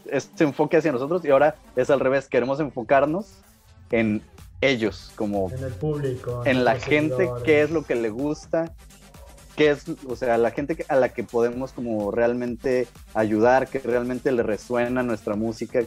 ese 0.05 0.43
enfoque 0.43 0.77
hacia 0.77 0.91
nosotros 0.91 1.25
y 1.25 1.31
ahora 1.31 1.55
es 1.75 1.89
al 1.89 1.99
revés, 1.99 2.27
queremos 2.27 2.59
enfocarnos 2.59 3.39
en 3.91 4.21
ellos, 4.61 5.11
como 5.15 5.49
en 5.51 5.63
el 5.63 5.73
público, 5.73 6.43
en, 6.45 6.63
la 6.63 6.75
gente, 6.75 7.29
qué 7.43 7.61
es 7.61 7.71
lo 7.71 7.83
que 7.83 7.95
le 7.95 8.09
gusta, 8.09 8.73
qué 9.55 9.71
es, 9.71 9.85
o 10.07 10.15
sea, 10.15 10.37
la 10.37 10.51
gente 10.51 10.85
a 10.87 10.95
la 10.95 11.09
que 11.09 11.23
podemos 11.23 11.71
como 11.71 12.11
realmente 12.11 12.87
ayudar, 13.13 13.67
que 13.67 13.79
realmente 13.79 14.31
le 14.31 14.43
resuena 14.43 15.03
nuestra 15.03 15.35
música, 15.35 15.79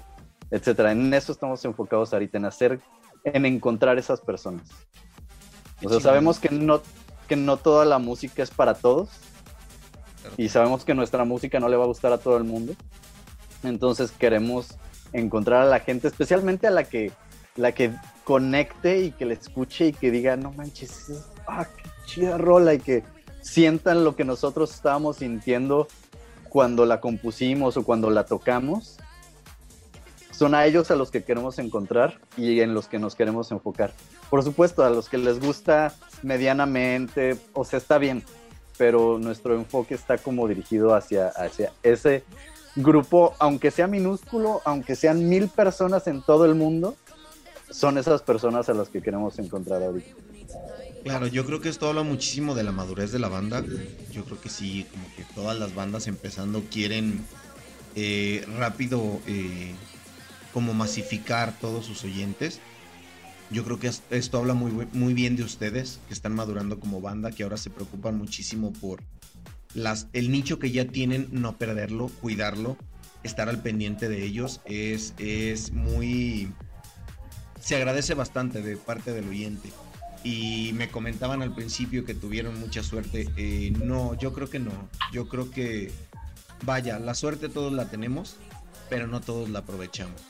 etcétera. 0.51 0.93
En 0.93 1.13
eso 1.15 1.33
estamos 1.33 1.65
enfocados 1.65 2.13
ahorita, 2.13 2.39
en 2.39 2.45
hacer, 2.47 2.81
en 3.25 3.47
encontrar 3.47 3.99
esas 3.99 4.21
personas. 4.21 4.69
O 5.83 5.89
sea, 5.89 6.01
sabemos 6.01 6.39
que 6.39 6.51
no, 6.51 6.81
que 7.29 7.37
no 7.37 7.57
toda 7.57 7.85
la 7.85 7.99
música 7.99 8.43
es 8.43 8.51
para 8.51 8.75
todos. 8.75 9.11
Y 10.37 10.49
sabemos 10.49 10.85
que 10.85 10.95
nuestra 10.95 11.25
música 11.25 11.61
no 11.61 11.69
le 11.69 11.77
va 11.77 11.85
a 11.85 11.89
gustar 11.89 12.13
a 12.13 12.19
todo 12.19 12.37
el 12.37 12.45
mundo. 12.45 12.75
Entonces 13.63 14.11
queremos 14.11 14.77
encontrar 15.13 15.63
a 15.63 15.67
la 15.67 15.81
gente, 15.81 16.09
especialmente 16.09 16.67
a 16.67 16.71
la 16.71 16.85
que, 16.85 17.13
la 17.57 17.73
que 17.73 17.93
conecte 18.25 19.01
y 19.01 19.11
que 19.13 19.25
le 19.25 19.35
escuche 19.35 19.87
y 19.87 19.93
que 19.93 20.11
diga, 20.11 20.37
no 20.37 20.53
manches, 20.53 21.25
ah, 21.47 21.65
qué 21.65 21.91
chida 22.07 22.37
rola 22.37 22.75
y 22.75 22.79
que 22.79 23.05
sientan 23.41 24.05
lo 24.05 24.17
que 24.17 24.25
nosotros 24.25 24.73
estábamos 24.75 25.19
sintiendo 25.19 25.89
cuando 26.49 26.87
la 26.87 27.01
compusimos 27.01 27.77
o 27.77 27.85
cuando 27.85 28.11
la 28.11 28.25
tocamos. 28.25 28.97
Son 30.31 30.55
a 30.55 30.67
ellos 30.67 30.91
a 30.91 30.97
los 30.97 31.11
que 31.11 31.25
queremos 31.25 31.59
encontrar 31.59 32.21
y 32.37 32.61
en 32.61 32.73
los 32.73 32.87
que 32.87 32.99
nos 32.99 33.15
queremos 33.15 33.51
enfocar. 33.51 33.93
Por 34.31 34.45
supuesto, 34.45 34.85
a 34.85 34.91
los 34.91 35.09
que 35.09 35.19
les 35.19 35.41
gusta 35.41 35.95
medianamente, 36.23 37.37
o 37.55 37.65
sea, 37.65 37.79
está 37.79 37.99
bien, 37.99 38.23
pero 38.77 39.19
nuestro 39.19 39.55
enfoque 39.55 39.95
está 39.95 40.19
como 40.19 40.47
dirigido 40.47 40.95
hacia, 40.95 41.29
hacia 41.29 41.73
ese 41.83 42.25
grupo, 42.77 43.35
aunque 43.39 43.71
sea 43.71 43.89
minúsculo, 43.89 44.63
aunque 44.65 44.95
sean 44.95 45.29
mil 45.29 45.49
personas 45.49 46.07
en 46.07 46.23
todo 46.23 46.45
el 46.45 46.55
mundo, 46.55 46.97
son 47.71 47.99
esas 47.99 48.23
personas 48.23 48.69
a 48.69 48.75
las 48.75 48.89
que 48.89 49.03
queremos 49.03 49.39
encontrar 49.39 49.83
ahorita. 49.83 50.15
Claro, 51.09 51.27
yo 51.27 51.47
creo 51.47 51.61
que 51.61 51.69
esto 51.69 51.89
habla 51.89 52.03
muchísimo 52.03 52.55
de 52.55 52.65
la 52.65 52.73
madurez 52.73 53.13
de 53.13 53.19
la 53.19 53.29
banda. 53.29 53.65
Yo 54.13 54.25
creo 54.25 54.41
que 54.41 54.49
sí, 54.49 54.87
como 54.91 55.05
que 55.17 55.25
todas 55.35 55.59
las 55.59 55.75
bandas 55.75 56.07
empezando 56.07 56.63
quieren 56.71 57.25
eh, 57.95 58.45
rápido 58.59 59.21
eh, 59.27 59.75
como 60.53 60.75
masificar 60.75 61.59
todos 61.61 61.87
sus 61.87 62.05
oyentes 62.05 62.61
yo 63.51 63.65
creo 63.65 63.79
que 63.79 63.91
esto 64.11 64.39
habla 64.39 64.55
muy, 64.55 64.89
muy 64.93 65.15
bien 65.15 65.37
de 65.37 65.43
ustedes, 65.43 66.01
que 66.07 66.15
están 66.15 66.35
madurando 66.35 66.79
como 66.79 67.01
banda, 67.01 67.31
que 67.31 67.45
ahora 67.45 67.57
se 67.57 67.71
preocupan 67.71 68.17
muchísimo 68.19 68.73
por 68.75 69.03
el 70.13 70.31
nicho 70.31 70.59
que 70.59 70.71
ya 70.71 70.87
tienen, 70.87 71.29
no 71.31 71.57
perderlo, 71.57 72.11
cuidarlo, 72.21 72.77
estar 73.23 73.49
al 73.49 73.63
pendiente 73.63 74.09
de 74.09 74.25
ellos. 74.25 74.61
Es, 74.67 75.15
es 75.19 75.73
muy... 75.73 76.53
Se 77.61 77.77
agradece 77.77 78.15
bastante 78.15 78.61
de 78.61 78.77
parte 78.77 79.13
del 79.13 79.29
oyente. 79.29 79.71
Y 80.25 80.73
me 80.75 80.91
comentaban 80.91 81.43
al 81.43 81.55
principio 81.55 82.05
que 82.05 82.15
tuvieron 82.15 82.59
mucha 82.59 82.83
suerte. 82.83 83.29
Eh, 83.37 83.73
no, 83.83 84.15
yo 84.15 84.33
creo 84.33 84.51
que 84.51 84.59
no. 84.59 84.89
Yo 85.13 85.29
creo 85.29 85.51
que, 85.51 85.93
vaya, 86.65 86.99
la 86.99 87.15
suerte 87.15 87.49
todos 87.49 87.73
la 87.73 87.89
tenemos, 87.89 88.37
pero 88.91 89.07
no 89.07 89.21
todos 89.21 89.49
la 89.49 89.61
aprovechamos. 89.61 90.21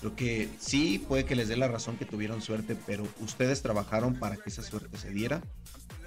Creo 0.00 0.16
que 0.16 0.48
sí, 0.58 1.04
puede 1.06 1.24
que 1.24 1.36
les 1.36 1.48
dé 1.48 1.56
la 1.56 1.68
razón 1.68 1.96
que 1.96 2.06
tuvieron 2.06 2.40
suerte, 2.40 2.76
pero 2.86 3.06
ustedes 3.20 3.60
trabajaron 3.62 4.14
para 4.14 4.36
que 4.36 4.48
esa 4.48 4.62
suerte 4.62 4.96
se 4.96 5.10
diera, 5.10 5.42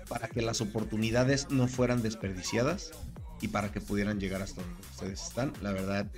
para 0.08 0.28
que 0.28 0.42
las 0.42 0.62
oportunidades 0.62 1.50
no 1.52 1.68
fueran 1.68 2.02
desperdiciadas 2.02 2.92
y 3.40 3.50
para 3.50 3.72
que 3.72 3.82
pudieran 3.82 4.20
llegar 4.20 4.42
hasta 4.42 4.62
donde 4.62 4.82
ustedes 4.92 5.22
están. 5.22 5.54
La 5.62 5.72
verdad, 5.72 6.10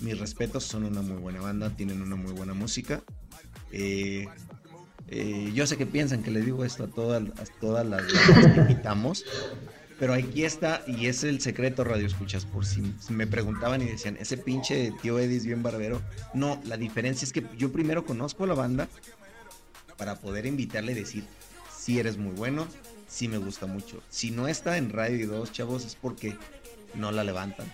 mis 0.00 0.18
respetos, 0.18 0.64
son 0.64 0.84
una 0.84 1.02
muy 1.02 1.16
buena 1.16 1.40
banda, 1.40 1.70
tienen 1.70 2.02
una 2.02 2.14
muy 2.14 2.32
buena 2.32 2.54
música. 2.54 3.02
Eh, 3.72 4.28
eh, 5.10 5.50
yo 5.54 5.66
sé 5.66 5.76
que 5.76 5.86
piensan 5.86 6.22
que 6.22 6.30
les 6.30 6.44
digo 6.44 6.64
esto 6.64 6.84
a 6.84 6.86
todas, 6.88 7.22
todas 7.60 7.86
las 7.86 8.02
que 8.04 8.60
invitamos, 8.60 9.24
pero 9.98 10.14
aquí 10.14 10.44
está, 10.44 10.82
y 10.86 11.06
es 11.06 11.24
el 11.24 11.40
secreto, 11.40 11.82
Radio 11.82 12.06
Escuchas, 12.06 12.44
por 12.44 12.64
si 12.64 12.82
me 13.08 13.26
preguntaban 13.26 13.82
y 13.82 13.86
decían, 13.86 14.16
ese 14.20 14.36
pinche 14.36 14.92
tío 15.02 15.18
Eddie 15.18 15.38
es 15.38 15.46
bien 15.46 15.62
barbero. 15.62 16.00
No, 16.34 16.60
la 16.64 16.76
diferencia 16.76 17.24
es 17.24 17.32
que 17.32 17.44
yo 17.56 17.72
primero 17.72 18.06
conozco 18.06 18.44
a 18.44 18.46
la 18.46 18.54
banda 18.54 18.88
para 19.96 20.14
poder 20.16 20.46
invitarle 20.46 20.92
y 20.92 20.94
decir, 20.94 21.24
si 21.76 21.98
eres 21.98 22.16
muy 22.16 22.32
bueno, 22.32 22.68
si 23.08 23.26
me 23.26 23.38
gusta 23.38 23.66
mucho. 23.66 24.00
Si 24.08 24.30
no 24.30 24.46
está 24.46 24.76
en 24.76 24.90
Radio 24.90 25.26
2, 25.28 25.50
chavos, 25.50 25.84
es 25.84 25.96
porque 25.96 26.36
no 26.94 27.10
la 27.10 27.24
levantan. 27.24 27.66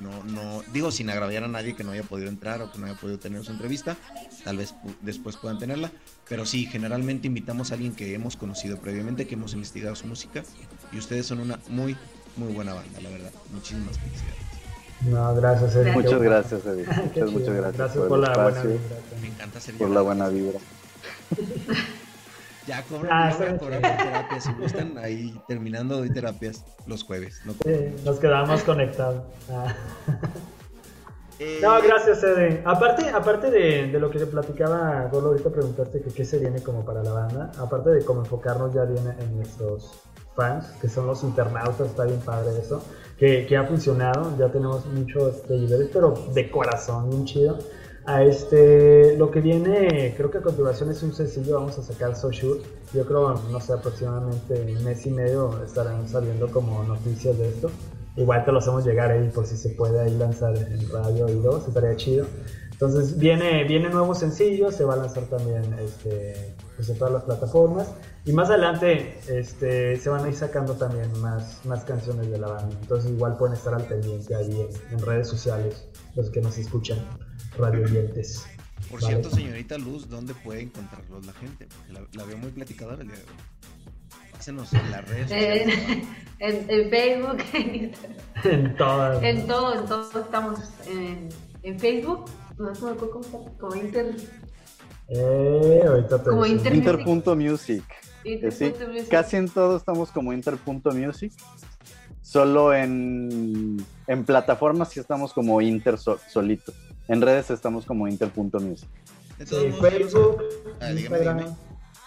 No, 0.00 0.24
no, 0.24 0.62
digo 0.72 0.90
sin 0.90 1.10
agraviar 1.10 1.44
a 1.44 1.48
nadie 1.48 1.74
que 1.74 1.84
no 1.84 1.92
haya 1.92 2.02
podido 2.02 2.28
entrar 2.28 2.62
o 2.62 2.70
que 2.72 2.78
no 2.78 2.86
haya 2.86 2.96
podido 2.96 3.18
tener 3.18 3.44
su 3.44 3.52
entrevista, 3.52 3.96
tal 4.44 4.58
vez 4.58 4.74
después 5.02 5.36
puedan 5.36 5.58
tenerla, 5.58 5.90
pero 6.28 6.46
sí, 6.46 6.66
generalmente 6.66 7.26
invitamos 7.26 7.70
a 7.70 7.74
alguien 7.74 7.94
que 7.94 8.14
hemos 8.14 8.36
conocido 8.36 8.78
previamente, 8.78 9.26
que 9.26 9.34
hemos 9.34 9.54
investigado 9.54 9.94
su 9.96 10.06
música 10.06 10.42
y 10.92 10.98
ustedes 10.98 11.26
son 11.26 11.40
una 11.40 11.58
muy, 11.68 11.96
muy 12.36 12.52
buena 12.52 12.74
banda, 12.74 13.00
la 13.00 13.10
verdad. 13.10 13.32
Muchísimas 13.52 13.98
felicidades. 13.98 14.48
No, 15.02 15.34
gracias, 15.34 15.76
Eddie. 15.76 15.92
Muchas 15.92 16.20
gracias, 16.20 16.66
Eddie. 16.66 16.86
Muchas, 17.04 17.32
muchas 17.32 17.54
gracias. 17.54 17.76
Gracias 17.76 18.04
por, 18.04 18.18
la 18.18 18.32
buena 18.34 18.62
vibra. 18.62 18.80
Me 19.20 19.28
encanta 19.28 19.60
ser 19.60 19.74
Por 19.76 19.90
la 19.90 20.00
buena 20.00 20.28
vibra. 20.28 20.58
Ya 22.68 22.82
cobran, 22.82 23.10
ah, 23.10 23.34
no 23.50 23.58
cobran 23.58 23.80
terapias. 23.80 24.44
Si 24.44 24.52
gustan, 24.52 24.98
ahí 24.98 25.40
terminando 25.48 25.96
doy 25.96 26.10
terapias 26.10 26.66
los 26.86 27.02
jueves. 27.02 27.40
No 27.46 27.54
sí, 27.64 27.96
nos 28.04 28.18
quedamos 28.18 28.62
conectados. 28.62 29.22
Ah. 29.50 29.74
Eh, 31.40 31.60
no, 31.62 31.80
gracias, 31.80 32.20
Ede. 32.24 32.62
Aparte, 32.64 33.08
aparte 33.10 33.48
de, 33.52 33.86
de, 33.86 34.00
lo 34.00 34.10
que 34.10 34.18
te 34.18 34.26
platicaba, 34.26 35.04
Golo, 35.04 35.28
ahorita 35.28 35.50
preguntaste 35.50 36.00
que 36.02 36.10
qué 36.10 36.24
se 36.24 36.40
viene 36.40 36.60
como 36.64 36.84
para 36.84 37.00
la 37.04 37.12
banda. 37.12 37.52
Aparte 37.58 37.90
de 37.90 38.04
cómo 38.04 38.22
enfocarnos 38.22 38.74
ya 38.74 38.82
bien 38.82 39.06
en 39.06 39.36
nuestros 39.36 40.00
fans, 40.34 40.66
que 40.80 40.88
son 40.88 41.06
los 41.06 41.22
internautas, 41.22 41.90
está 41.90 42.06
bien 42.06 42.18
padre 42.22 42.58
eso, 42.58 42.82
que, 43.16 43.46
que 43.46 43.56
ha 43.56 43.62
funcionado. 43.64 44.36
Ya 44.36 44.50
tenemos 44.50 44.84
muchos 44.86 45.42
seguidores, 45.46 45.88
pero 45.92 46.12
de 46.34 46.50
corazón, 46.50 47.08
bien 47.08 47.24
chido. 47.24 47.56
A 48.08 48.22
este, 48.22 49.18
lo 49.18 49.30
que 49.30 49.42
viene, 49.42 50.14
creo 50.16 50.30
que 50.30 50.38
a 50.38 50.40
continuación 50.40 50.90
es 50.90 51.02
un 51.02 51.12
sencillo, 51.12 51.56
vamos 51.56 51.78
a 51.78 51.82
sacar 51.82 52.16
So 52.16 52.32
Sure. 52.32 52.62
Yo 52.94 53.04
creo, 53.04 53.34
no 53.34 53.60
sé, 53.60 53.74
aproximadamente 53.74 54.74
un 54.74 54.82
mes 54.82 55.04
y 55.04 55.10
medio 55.10 55.62
estarán 55.62 56.08
saliendo 56.08 56.50
como 56.50 56.82
noticias 56.84 57.36
de 57.36 57.50
esto. 57.50 57.70
Igual 58.16 58.46
te 58.46 58.52
lo 58.52 58.60
hacemos 58.60 58.86
llegar 58.86 59.10
ahí 59.10 59.28
por 59.28 59.46
si 59.46 59.58
se 59.58 59.68
puede 59.74 60.00
ahí 60.00 60.16
lanzar 60.16 60.56
en 60.56 60.88
radio 60.88 61.28
y 61.28 61.34
dos, 61.34 61.68
estaría 61.68 61.94
chido. 61.96 62.24
Entonces 62.72 63.18
viene, 63.18 63.64
viene 63.64 63.90
nuevo 63.90 64.14
sencillo, 64.14 64.72
se 64.72 64.84
va 64.84 64.94
a 64.94 64.96
lanzar 64.96 65.24
también 65.24 65.64
este, 65.78 66.54
pues 66.76 66.88
en 66.88 66.96
todas 66.96 67.12
las 67.12 67.24
plataformas. 67.24 67.88
Y 68.28 68.32
más 68.34 68.50
adelante 68.50 69.18
este, 69.26 69.96
se 69.96 70.10
van 70.10 70.22
a 70.22 70.28
ir 70.28 70.34
sacando 70.34 70.74
también 70.74 71.10
más, 71.18 71.64
más 71.64 71.82
canciones 71.84 72.30
de 72.30 72.36
la 72.36 72.48
banda. 72.48 72.76
Entonces 72.82 73.10
igual 73.10 73.38
pueden 73.38 73.56
estar 73.56 73.72
al 73.72 73.86
pendiente 73.86 74.34
ahí 74.34 74.50
en, 74.60 74.92
en 74.92 75.06
redes 75.06 75.28
sociales 75.28 75.88
los 76.14 76.28
que 76.28 76.42
nos 76.42 76.58
escuchan 76.58 76.98
radioyentes. 77.56 78.44
Por 78.90 79.02
cierto, 79.02 79.30
señorita 79.30 79.78
Luz, 79.78 80.10
¿dónde 80.10 80.34
puede 80.34 80.60
encontrarlos 80.60 81.24
la 81.24 81.32
gente? 81.32 81.68
Porque 81.74 82.18
la, 82.18 82.24
veo 82.24 82.36
muy 82.36 82.50
platicadora 82.50 83.00
el 83.00 83.08
día 83.08 83.16
de 83.16 83.22
hoy. 83.22 84.30
Pásenos 84.32 84.74
en 84.74 84.90
las 84.90 85.08
redes 85.08 85.22
sociales. 85.22 85.78
En, 86.40 86.70
en, 86.70 86.88
Facebook, 86.88 87.38
en 87.54 87.74
Instagram. 87.84 88.18
En 88.44 88.76
todo. 88.76 89.22
En 89.22 89.46
todo, 89.46 89.74
en 89.74 89.86
todo 89.86 90.20
estamos 90.20 90.60
en, 90.86 91.30
en 91.62 91.80
Facebook. 91.80 92.26
No 92.58 92.74
sé 92.74 92.80
cómo 92.80 93.20
está, 93.20 93.38
como 93.58 93.74
Inter. 93.74 94.14
Eh, 95.08 95.82
ahorita 95.84 96.22
te 96.22 96.30
como 96.30 96.46
Inter 96.46 96.74
Inter.music. 96.74 97.82
Inter. 97.82 98.07
Sí, 98.50 98.72
casi 99.10 99.36
en 99.36 99.48
todo 99.48 99.76
estamos 99.76 100.10
como 100.10 100.32
Inter.music. 100.32 101.32
Solo 102.22 102.74
en, 102.74 103.82
en 104.06 104.24
plataformas 104.24 104.90
sí 104.90 105.00
estamos 105.00 105.32
como 105.32 105.60
Inter 105.62 105.96
solito. 105.98 106.72
En 107.08 107.22
redes 107.22 107.50
estamos 107.50 107.86
como 107.86 108.06
inter.music. 108.06 108.88
Sí, 109.44 109.72
Facebook, 109.80 110.42
ah, 110.80 110.90
Instagram. 110.92 111.38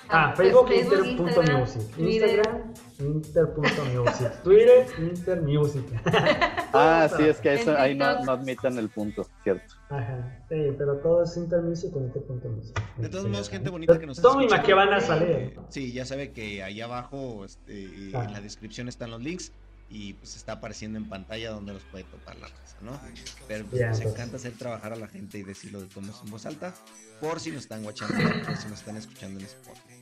Ah, 0.09 0.29
ah 0.29 0.33
Facebook, 0.35 0.69
Inter.music. 0.71 1.81
Instagram, 1.97 2.73
Inter.music. 2.99 4.43
Twitter, 4.43 4.85
Intermusic. 4.99 5.85
ah, 6.73 7.09
sí, 7.15 7.23
es 7.23 7.39
que 7.39 7.53
eso, 7.53 7.75
ahí 7.77 7.95
no, 7.95 8.23
no 8.23 8.31
admiten 8.31 8.77
el 8.77 8.89
punto, 8.89 9.27
¿cierto? 9.43 9.75
Ajá, 9.89 10.43
sí, 10.49 10.73
pero 10.77 10.97
todo 10.97 11.23
es 11.23 11.35
Intermusic 11.37 11.95
o 11.95 11.99
Inter.music. 11.99 12.81
De 12.97 13.09
todos 13.09 13.27
modos, 13.27 13.49
gente 13.49 13.69
bonita 13.69 13.99
que 13.99 14.05
nos 14.05 14.17
está 14.17 14.29
escuchando. 14.29 14.65
que 14.65 14.73
van 14.73 14.93
a 14.93 14.99
salir. 14.99 15.59
Sí, 15.69 15.91
ya 15.91 16.05
sabe 16.05 16.31
que 16.31 16.63
ahí 16.63 16.81
abajo 16.81 17.45
este, 17.45 17.85
en 17.85 18.33
la 18.33 18.41
descripción 18.41 18.87
están 18.87 19.11
los 19.11 19.21
links 19.21 19.51
y 19.91 20.13
pues 20.13 20.37
está 20.37 20.53
apareciendo 20.53 20.97
en 20.97 21.09
pantalla 21.09 21.51
donde 21.51 21.73
los 21.73 21.83
puede 21.83 22.05
topar 22.05 22.37
la 22.37 22.47
raza, 22.47 22.77
¿no? 22.81 22.99
Pero 23.47 23.65
pues, 23.65 23.81
nos 23.81 23.99
encanta 23.99 24.37
hacer 24.37 24.53
trabajar 24.53 24.93
a 24.93 24.95
la 24.95 25.07
gente 25.07 25.37
y 25.37 25.43
decirlo 25.43 25.81
de 25.81 25.87
todos 25.87 26.21
en 26.23 26.31
voz 26.31 26.45
alta, 26.45 26.73
por 27.19 27.39
si 27.41 27.51
nos 27.51 27.63
están 27.63 27.85
watchando, 27.85 28.15
por 28.45 28.55
si 28.55 28.69
nos 28.69 28.79
están 28.79 28.95
escuchando 28.95 29.39
en 29.39 29.45
Spotify. 29.45 30.01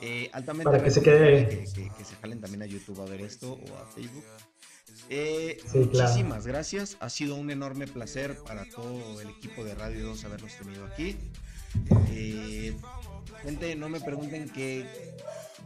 Eh, 0.00 0.30
altamente 0.32 0.70
Para 0.70 0.82
que 0.82 0.90
se 0.90 1.02
quede 1.02 1.48
que, 1.48 1.66
se 1.66 2.16
jalen 2.20 2.40
también 2.40 2.62
a 2.62 2.66
YouTube 2.66 3.00
a 3.00 3.04
ver 3.04 3.20
esto 3.20 3.52
o 3.52 3.76
a 3.76 3.86
Facebook. 3.86 4.24
Eh, 5.10 5.58
muchísimas 5.74 6.46
gracias, 6.46 6.96
ha 7.00 7.08
sido 7.08 7.34
un 7.36 7.50
enorme 7.50 7.86
placer 7.86 8.36
para 8.46 8.68
todo 8.68 9.20
el 9.20 9.30
equipo 9.30 9.64
de 9.64 9.74
Radio 9.74 10.06
2 10.06 10.24
haberlos 10.24 10.54
tenido 10.56 10.84
aquí. 10.86 11.16
Eh, 12.10 12.76
gente, 13.42 13.74
no 13.76 13.88
me 13.88 14.00
pregunten 14.00 14.48
qué 14.50 14.86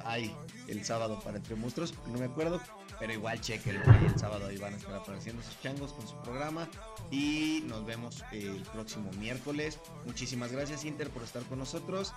hay 0.04 0.34
el 0.68 0.84
sábado 0.84 1.20
para 1.24 1.38
Entre 1.38 1.56
Monstruos, 1.56 1.94
no 2.06 2.18
me 2.18 2.26
acuerdo, 2.26 2.60
pero 3.02 3.12
igual 3.14 3.40
chequenlo 3.40 3.82
el 4.06 4.18
sábado 4.18 4.46
ahí 4.46 4.58
van 4.58 4.74
a 4.74 4.76
estar 4.76 4.94
apareciendo 4.94 5.42
sus 5.42 5.60
changos 5.60 5.92
con 5.92 6.06
su 6.06 6.14
programa. 6.22 6.68
Y 7.10 7.64
nos 7.66 7.84
vemos 7.84 8.22
el 8.30 8.62
próximo 8.72 9.10
miércoles. 9.18 9.80
Muchísimas 10.06 10.52
gracias, 10.52 10.84
Inter, 10.84 11.10
por 11.10 11.24
estar 11.24 11.42
con 11.44 11.58
nosotros. 11.58 12.12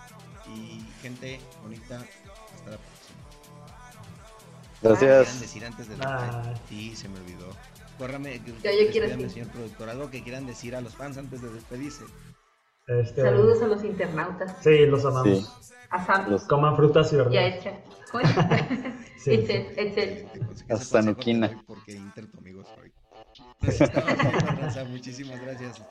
Y 0.55 0.79
gente 1.01 1.39
bonita, 1.63 2.05
hasta 2.53 2.69
la 2.69 2.77
próxima. 2.77 3.04
Gracias. 4.81 5.41
decir 5.41 5.65
antes 5.65 5.87
de 5.87 5.95
Sí, 6.69 6.95
se 6.95 7.09
me 7.09 7.19
olvidó. 7.19 7.47
Córrame, 7.97 8.41
yo, 8.45 8.53
yo 8.53 8.91
quiero 8.91 9.07
decir. 9.07 9.29
señor 9.29 9.47
productor, 9.47 9.89
algo 9.89 10.09
que 10.09 10.21
quieran 10.21 10.45
decir 10.45 10.75
a 10.75 10.81
los 10.81 10.95
fans 10.95 11.17
antes 11.17 11.41
de 11.41 11.49
despedirse. 11.49 12.03
Este, 12.87 13.21
Saludos 13.21 13.61
a 13.63 13.67
los 13.67 13.83
internautas. 13.83 14.55
Sí, 14.61 14.85
los 14.85 15.05
amamos. 15.05 15.73
A 15.89 16.05
Sam. 16.05 16.29
Los 16.29 16.43
coman 16.43 16.75
frutas 16.75 17.11
y 17.13 17.15
verduras. 17.15 17.33
Ya 17.33 17.47
hecha. 17.47 17.79
sí. 19.17 19.31
Excel, 19.33 19.67
Excel. 19.77 20.27
Hasta 20.69 21.01
Nuquina. 21.01 21.63
Porque 21.65 21.93
Inter 21.93 22.27
tu 22.27 22.37
amigo 22.37 22.63
soy. 22.63 22.91
Muchísimas 24.89 25.41
gracias. 25.41 25.81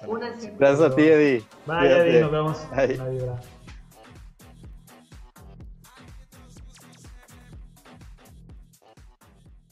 Gracias 0.59 0.81
a 0.81 0.95
ti, 0.95 1.03
Eddie. 1.03 1.45
Bye, 1.67 1.91
Eddie. 1.91 2.21
Nos 2.21 2.31
vemos. 2.31 2.59
Bye. 2.71 3.54